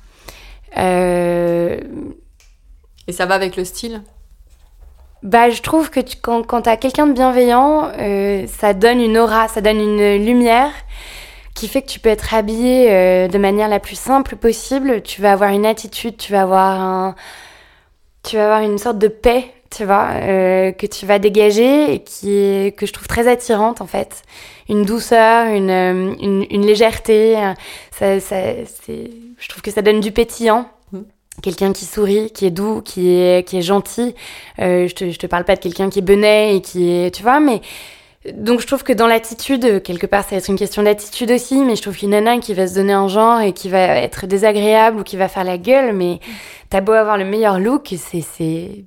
Et 0.77 1.83
ça 3.13 3.27
va 3.27 3.35
avec 3.35 3.57
le 3.57 3.65
style? 3.65 4.03
Bah, 5.23 5.51
je 5.51 5.61
trouve 5.63 5.91
que 5.91 6.01
tu- 6.01 6.17
quand, 6.21 6.45
quand 6.47 6.63
t'as 6.63 6.77
quelqu'un 6.77 7.07
de 7.07 7.13
bienveillant, 7.13 7.91
euh, 7.99 8.47
ça 8.47 8.73
donne 8.73 9.01
une 9.01 9.19
aura, 9.19 9.49
ça 9.49 9.61
donne 9.61 9.81
une 9.81 10.25
lumière 10.25 10.71
qui 11.55 11.67
fait 11.69 11.83
que 11.83 11.89
tu 11.89 11.99
peux 12.01 12.09
être 12.09 12.35
habillé 12.35 12.93
euh, 12.93 13.27
de 13.29 13.39
manière 13.39 13.69
la 13.69 13.81
plus 13.81 13.99
simple 13.99 14.37
possible. 14.37 15.03
Tu 15.03 15.21
vas 15.21 15.33
avoir 15.33 15.51
une 15.51 15.67
attitude, 15.67 16.17
tu 16.17 16.33
vas 16.33 16.43
avoir 16.43 16.81
un, 16.81 17.15
tu 18.23 18.37
vas 18.37 18.45
avoir 18.45 18.61
une 18.63 18.79
sorte 18.79 18.99
de 18.99 19.09
paix, 19.09 19.47
tu 19.71 19.85
vois, 19.85 20.09
euh, 20.15 20.71
que 20.73 20.87
tu 20.87 21.05
vas 21.07 21.19
dégager 21.19 21.95
et 21.95 22.03
qui 22.05 22.33
est, 22.35 22.77
que 22.77 22.87
je 22.87 22.93
trouve 22.93 23.09
très 23.09 23.27
attirante 23.29 23.81
en 23.81 23.87
fait. 23.87 24.23
Une 24.69 24.85
douceur, 24.85 25.47
une, 25.49 25.71
une, 26.21 26.47
une 26.51 26.65
légèreté. 26.67 27.35
Ça, 27.91 28.21
ça, 28.21 28.37
je 28.87 29.49
trouve 29.49 29.63
que 29.63 29.71
ça 29.73 29.83
donne 29.83 30.01
du 30.01 30.13
pétillant. 30.13 30.69
Quelqu'un 31.43 31.73
qui 31.73 31.85
sourit, 31.85 32.31
qui 32.33 32.47
est 32.47 32.51
doux, 32.51 32.83
qui 32.83 33.11
est, 33.11 33.47
qui 33.47 33.59
est 33.59 33.63
gentil. 33.63 34.15
Euh, 34.59 34.89
je, 34.89 34.95
te, 34.95 35.11
je 35.11 35.19
te 35.19 35.27
parle 35.27 35.45
pas 35.45 35.55
de 35.55 35.61
quelqu'un 35.61 35.89
qui 35.89 36.01
est 36.01 36.03
benet 36.03 36.57
et 36.57 36.61
qui 36.61 36.91
est, 36.91 37.15
tu 37.15 37.23
vois, 37.23 37.39
mais 37.41 37.61
donc 38.35 38.61
je 38.61 38.67
trouve 38.67 38.83
que 38.83 38.93
dans 38.93 39.07
l'attitude, 39.07 39.81
quelque 39.83 40.07
part, 40.07 40.25
ça 40.25 40.31
va 40.31 40.37
être 40.39 40.49
une 40.49 40.59
question 40.59 40.83
d'attitude 40.83 41.31
aussi, 41.31 41.61
mais 41.65 41.77
je 41.77 41.83
trouve 41.83 41.97
qu'une 41.97 42.11
nana 42.11 42.39
qui 42.39 42.53
va 42.55 42.67
se 42.67 42.75
donner 42.75 42.93
un 42.93 43.07
genre 43.09 43.41
et 43.41 43.53
qui 43.53 43.69
va 43.69 43.79
être 43.81 44.27
désagréable 44.27 44.99
ou 45.01 45.03
qui 45.05 45.17
va 45.17 45.29
faire 45.29 45.45
la 45.45 45.57
gueule, 45.59 45.95
mais 45.95 46.19
t'as 46.71 46.81
beau 46.81 46.93
avoir 46.93 47.17
le 47.17 47.25
meilleur 47.25 47.61
look, 47.61 47.95
c'est, 47.97 48.21
c'est, 48.21 48.85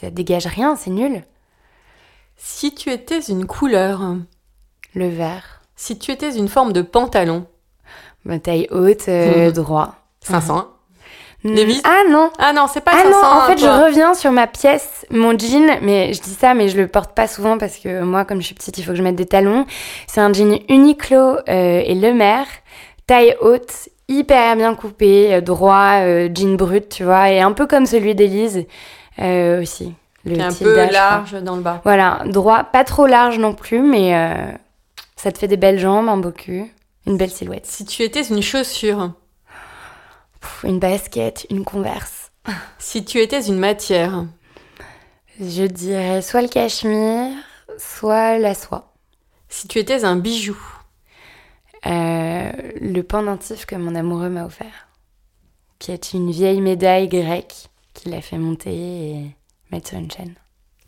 ça 0.00 0.10
dégage 0.10 0.46
rien, 0.46 0.74
c'est 0.76 0.90
nul. 0.90 1.22
Si 2.36 2.74
tu 2.74 2.90
étais 2.90 3.20
une 3.20 3.46
couleur, 3.46 4.00
Le 4.94 5.08
vert, 5.08 5.62
si 5.76 5.96
tu 5.98 6.10
étais 6.10 6.34
une 6.36 6.48
forme 6.48 6.72
de 6.72 6.82
pantalon, 6.82 7.46
ma 8.24 8.38
taille 8.40 8.66
haute, 8.70 9.08
euh, 9.08 9.46
Mhm. 9.46 9.52
droit. 9.52 9.94
500. 10.22 10.66
Mm. 11.44 11.52
Lévis 11.54 11.80
Ah 11.84 12.02
non 12.10 12.30
Ah 12.38 12.52
non, 12.52 12.66
c'est 12.72 12.80
pas 12.80 12.92
Ah 12.94 13.02
500. 13.02 13.10
non, 13.10 13.26
en 13.26 13.40
fait, 13.46 13.56
toi. 13.56 13.68
je 13.78 13.84
reviens 13.84 14.14
sur 14.14 14.32
ma 14.32 14.46
pièce, 14.46 15.06
mon 15.10 15.38
jean, 15.38 15.78
mais 15.82 16.12
je 16.12 16.20
dis 16.20 16.34
ça, 16.34 16.54
mais 16.54 16.68
je 16.68 16.76
le 16.76 16.88
porte 16.88 17.14
pas 17.14 17.26
souvent 17.28 17.58
parce 17.58 17.76
que 17.78 18.02
moi, 18.02 18.24
comme 18.24 18.40
je 18.40 18.46
suis 18.46 18.54
petite, 18.54 18.76
il 18.78 18.82
faut 18.84 18.90
que 18.92 18.96
je 18.98 19.02
mette 19.02 19.14
des 19.16 19.26
talons. 19.26 19.64
C'est 20.06 20.20
un 20.20 20.32
jean 20.32 20.58
Uniqlo 20.68 21.16
euh, 21.18 21.38
et 21.48 21.94
Le 21.94 22.12
Maire, 22.12 22.46
taille 23.06 23.36
haute, 23.40 23.72
hyper 24.08 24.56
bien 24.56 24.74
coupé, 24.74 25.34
euh, 25.34 25.40
droit, 25.40 26.00
euh, 26.00 26.28
jean 26.34 26.56
brut, 26.56 26.88
tu 26.88 27.04
vois, 27.04 27.30
et 27.30 27.40
un 27.40 27.52
peu 27.52 27.66
comme 27.66 27.86
celui 27.86 28.14
d'Élise 28.16 28.66
euh, 29.20 29.62
aussi. 29.62 29.94
Le 30.24 30.40
un 30.40 30.52
peu 30.52 30.74
large 30.90 31.34
dans 31.42 31.54
le 31.56 31.62
bas. 31.62 31.80
Voilà, 31.84 32.22
droit, 32.26 32.64
pas 32.64 32.82
trop 32.84 33.06
large 33.06 33.38
non 33.38 33.54
plus, 33.54 33.80
mais 33.80 34.12
Ça 35.16 35.30
te 35.32 35.38
fait 35.38 35.48
des 35.48 35.56
belles 35.56 35.78
jambes, 35.78 36.08
un 36.08 36.16
beau 36.16 36.32
cul, 36.32 36.64
une 37.06 37.16
belle 37.16 37.30
silhouette. 37.30 37.64
Si 37.66 37.84
tu 37.84 38.02
étais 38.02 38.22
une 38.22 38.42
chaussure, 38.42 39.12
Une 40.64 40.78
basket, 40.78 41.46
une 41.50 41.64
converse. 41.64 42.30
si 42.78 43.04
tu 43.04 43.18
étais 43.20 43.42
une 43.46 43.58
matière, 43.58 44.24
Je 45.40 45.64
dirais 45.64 46.22
soit 46.22 46.42
le 46.42 46.48
cachemire, 46.48 47.32
soit 47.78 48.38
la 48.38 48.54
soie. 48.54 48.92
si 49.48 49.68
tu 49.68 49.78
étais 49.78 50.04
un 50.04 50.16
bijou, 50.16 50.56
Euh, 51.86 52.50
le 52.80 53.02
pendentif 53.02 53.64
que 53.64 53.76
mon 53.76 53.94
amoureux 53.94 54.28
m'a 54.30 54.44
offert, 54.44 54.88
qui 55.78 55.92
est 55.92 56.12
une 56.12 56.32
vieille 56.32 56.60
médaille 56.60 57.06
grecque 57.08 57.54
qu'il 57.94 58.12
a 58.14 58.20
fait 58.20 58.36
monter 58.38 58.72
et 58.74 59.36
mettre 59.70 59.90
sur 59.90 59.98
une 59.98 60.10
chaîne. 60.10 60.34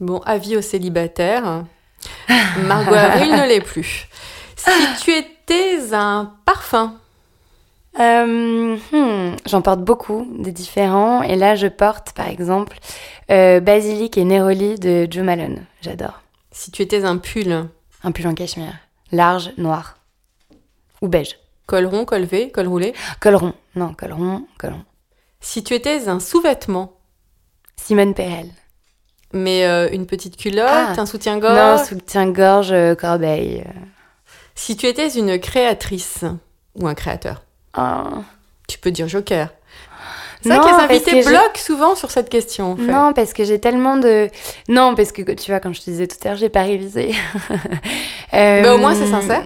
bon, 0.01 0.19
avis 0.27 0.57
aux 0.57 0.63
célibataires, 0.63 1.65
Margot 2.67 2.95
Avril 2.95 3.31
ne 3.33 3.47
l'est 3.47 3.61
plus. 3.61 4.09
Si 4.57 4.71
tu 5.05 5.13
étais 5.13 5.95
un 5.95 6.35
parfum, 6.45 6.99
Euh, 7.99 8.77
hmm, 8.93 9.37
J'en 9.47 9.63
porte 9.63 9.81
beaucoup, 9.81 10.27
des 10.39 10.53
différents. 10.53 11.23
Et 11.23 11.35
là, 11.37 11.55
je 11.57 11.67
porte, 11.67 12.13
par 12.13 12.29
exemple, 12.29 12.79
euh, 13.31 13.61
Basilic 13.61 14.17
et 14.17 14.25
Neroli 14.25 14.77
de 14.77 15.07
Joe 15.11 15.25
Malone. 15.25 15.65
J'adore. 15.83 16.21
si 16.53 16.71
tu 16.71 16.83
étais 16.83 17.05
un 17.05 17.17
pull, 17.19 17.69
Un 18.03 18.13
pull 18.13 18.27
en 18.27 18.35
cachemire. 18.35 18.75
Large, 19.13 19.53
noir. 19.59 19.97
Ou 21.03 21.09
beige. 21.09 21.37
col 21.67 21.87
rond, 21.87 22.05
col 22.05 22.25
V, 22.25 22.51
col 22.51 22.69
roulé, 22.69 22.95
Col 23.21 23.35
rond. 23.37 23.55
Non, 23.75 23.93
col 23.95 24.13
rond, 24.13 24.47
col 24.59 24.71
rond. 24.73 24.85
si 25.41 25.63
tu 25.65 25.75
étais 25.75 26.09
un 26.09 26.21
sous-vêtement, 26.21 26.93
Simone 27.77 28.15
Perel. 28.15 28.51
mais 29.33 29.65
euh, 29.67 29.89
une 29.93 30.07
petite 30.07 30.37
culotte, 30.37 30.67
Ah. 30.69 30.95
un 30.99 31.07
soutien-gorge, 31.07 31.81
Non, 31.81 31.85
soutien-gorge, 31.85 32.75
corbeille. 32.97 33.65
si 34.55 34.77
tu 34.77 34.87
étais 34.87 35.09
une 35.09 35.39
créatrice 35.39 36.25
ou 36.75 36.87
un 36.89 36.95
créateur, 36.95 37.43
Oh. 37.77 38.23
tu 38.69 38.79
peux 38.79 38.91
dire 38.91 39.09
joker. 39.09 39.49
C'est 40.43 40.49
vrai 40.49 40.59
Non, 40.59 40.65
que 40.65 40.69
les 40.69 40.95
invités 40.97 41.21
que 41.21 41.29
bloquent 41.29 41.59
souvent 41.59 41.95
sur 41.95 42.11
cette 42.11 42.31
question. 42.31 42.73
En 42.73 42.77
fait. 42.77 42.91
Non, 42.91 43.13
parce 43.13 43.33
que 43.33 43.45
j'ai 43.45 43.61
tellement 43.61 43.97
de. 43.97 44.29
Non, 44.69 44.95
parce 44.95 45.13
que 45.13 45.23
tu 45.33 45.51
vois, 45.51 45.61
quand 45.61 45.73
je 45.73 45.81
te 45.81 45.91
disais 45.91 46.07
tout 46.07 46.17
à 46.25 46.29
l'heure, 46.29 46.39
j'ai 46.39 46.49
pas 46.49 46.63
révisé. 46.63 47.15
Euh, 47.51 47.57
Mais 48.63 48.69
au 48.71 48.79
moins, 48.79 48.95
c'est 48.95 49.07
sincère. 49.07 49.43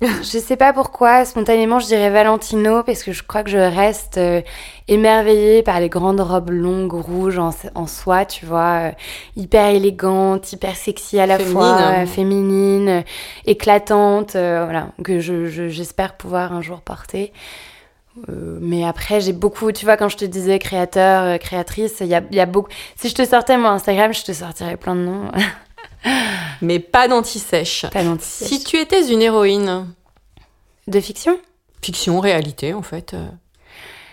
Je 0.22 0.38
sais 0.38 0.56
pas 0.56 0.72
pourquoi, 0.72 1.24
spontanément, 1.24 1.80
je 1.80 1.86
dirais 1.86 2.10
Valentino, 2.10 2.84
parce 2.84 3.02
que 3.02 3.10
je 3.10 3.24
crois 3.24 3.42
que 3.42 3.50
je 3.50 3.56
reste 3.58 4.16
euh, 4.16 4.42
émerveillée 4.86 5.62
par 5.64 5.80
les 5.80 5.88
grandes 5.88 6.20
robes 6.20 6.50
longues, 6.50 6.92
rouges, 6.92 7.38
en, 7.38 7.50
en 7.74 7.86
soie, 7.88 8.24
tu 8.24 8.46
vois, 8.46 8.88
euh, 8.88 8.90
hyper 9.36 9.66
élégantes, 9.66 10.52
hyper 10.52 10.76
sexy 10.76 11.18
à 11.18 11.26
la 11.26 11.36
Féminine. 11.38 11.52
fois, 11.52 12.06
féminines, 12.06 12.88
euh, 12.88 13.02
éclatantes, 13.44 14.36
euh, 14.36 14.62
voilà, 14.64 14.88
que 15.02 15.18
je- 15.18 15.46
je- 15.46 15.68
j'espère 15.68 16.14
pouvoir 16.16 16.52
un 16.52 16.62
jour 16.62 16.80
porter. 16.80 17.32
Euh, 18.28 18.58
mais 18.60 18.84
après, 18.84 19.20
j'ai 19.20 19.32
beaucoup, 19.32 19.72
tu 19.72 19.84
vois, 19.84 19.96
quand 19.96 20.08
je 20.08 20.16
te 20.16 20.24
disais 20.24 20.58
créateur, 20.60 21.38
créatrice, 21.40 21.96
il 22.00 22.06
y 22.08 22.14
a, 22.14 22.22
il 22.30 22.36
y 22.36 22.40
a 22.40 22.46
beaucoup. 22.46 22.68
Si 22.96 23.08
je 23.08 23.14
te 23.14 23.24
sortais 23.24 23.56
mon 23.58 23.68
Instagram, 23.68 24.12
je 24.14 24.22
te 24.24 24.32
sortirais 24.32 24.76
plein 24.76 24.94
de 24.94 25.00
noms. 25.00 25.30
Mais 26.62 26.78
pas 26.78 27.08
d'anti-sèche. 27.08 27.86
Pas 27.92 28.02
d'anti- 28.04 28.44
Si 28.44 28.62
tu 28.64 28.76
étais 28.78 29.06
une 29.12 29.22
héroïne, 29.22 29.86
De 30.86 31.00
fiction? 31.00 31.38
Fiction, 31.82 32.18
réalité 32.20 32.74
en 32.74 32.82
fait. 32.82 33.14
euh, 33.14 33.26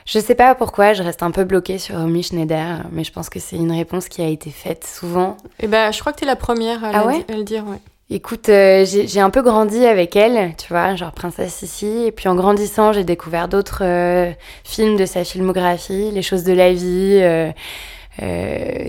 Je 0.05 0.19
sais 0.19 0.35
pas 0.35 0.53
pourquoi, 0.55 0.93
je 0.93 1.01
reste 1.01 1.23
un 1.23 1.31
peu 1.31 1.43
bloquée 1.45 1.79
sur 1.79 1.95
Romy 1.95 2.21
Schneider, 2.21 2.83
mais 2.91 3.03
je 3.03 3.11
pense 3.11 3.29
que 3.29 3.39
c'est 3.39 3.55
une 3.55 3.71
réponse 3.71 4.07
qui 4.07 4.21
a 4.21 4.27
été 4.27 4.51
faite 4.51 4.85
souvent. 4.85 5.37
Eh 5.59 5.67
ben, 5.67 5.91
je 5.91 5.99
crois 5.99 6.13
que 6.13 6.19
t'es 6.19 6.25
la 6.27 6.35
première 6.35 6.83
à, 6.83 6.89
Ah 6.89 6.99
la- 6.99 7.05
ouais 7.07 7.25
à 7.27 7.35
le 7.37 7.43
dire. 7.43 7.65
Ouais. 7.65 7.77
Écoute, 8.11 8.49
euh, 8.49 8.85
j'ai 8.85 9.19
un 9.19 9.31
peu 9.31 9.41
grandi 9.41 9.83
avec 9.83 10.15
elle, 10.15 10.53
tu 10.57 10.67
vois, 10.67 10.95
genre 10.95 11.11
Princesse 11.11 11.55
Sissi, 11.55 12.03
et 12.05 12.11
puis 12.11 12.29
en 12.29 12.35
grandissant, 12.35 12.93
j'ai 12.93 13.03
découvert 13.03 13.47
d'autres 13.47 13.79
euh, 13.83 14.31
films 14.63 14.95
de 14.95 15.07
sa 15.07 15.23
filmographie, 15.23 16.11
Les 16.11 16.21
choses 16.21 16.43
de 16.43 16.53
la 16.53 16.71
vie, 16.71 17.17
euh, 17.23 17.51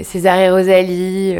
César 0.02 0.38
et 0.38 0.50
Rosalie, 0.50 1.34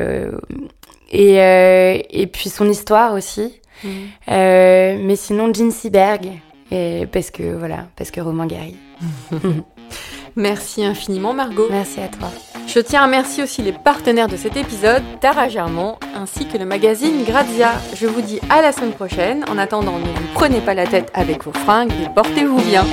et, 1.11 1.41
euh, 1.41 1.99
et 2.11 2.27
puis 2.27 2.51
son 2.51 2.69
histoire 2.69 3.15
aussi. 3.15 3.61
Mhm. 3.85 3.91
Euh, 4.31 4.99
mais 5.01 5.17
sinon, 5.17 5.53
Jean 5.53 5.71
Seberg, 5.71 6.41
et 6.71 7.07
parce 7.13 7.31
que 7.31 7.55
voilà, 7.55 7.87
parce 7.97 8.11
que 8.11 8.21
Romain 8.21 8.47
Gary. 8.47 8.77
Merci 10.37 10.85
infiniment 10.85 11.33
Margot. 11.33 11.69
Merci 11.71 12.01
à 12.01 12.09
toi. 12.09 12.29
Je 12.67 12.81
tiens 12.81 13.03
à 13.03 13.05
remercier 13.07 13.43
aussi 13.43 13.63
les 13.63 13.73
partenaires 13.73 14.29
de 14.29 14.37
cet 14.37 14.57
épisode, 14.57 15.03
Tara 15.21 15.49
Germont, 15.49 15.97
ainsi 16.15 16.47
que 16.47 16.59
le 16.59 16.67
magazine 16.67 17.25
Grazia. 17.25 17.73
Je 17.95 18.07
vous 18.07 18.21
dis 18.21 18.41
à 18.51 18.61
la 18.61 18.73
semaine 18.73 18.93
prochaine. 18.93 19.45
En 19.49 19.57
attendant, 19.57 19.99
ne 19.99 20.05
vous 20.05 20.33
prenez 20.35 20.61
pas 20.61 20.75
la 20.75 20.87
tête 20.87 21.11
avec 21.15 21.45
vos 21.45 21.53
fringues 21.53 21.93
et 22.05 22.13
portez-vous 22.15 22.61
bien. 22.63 22.85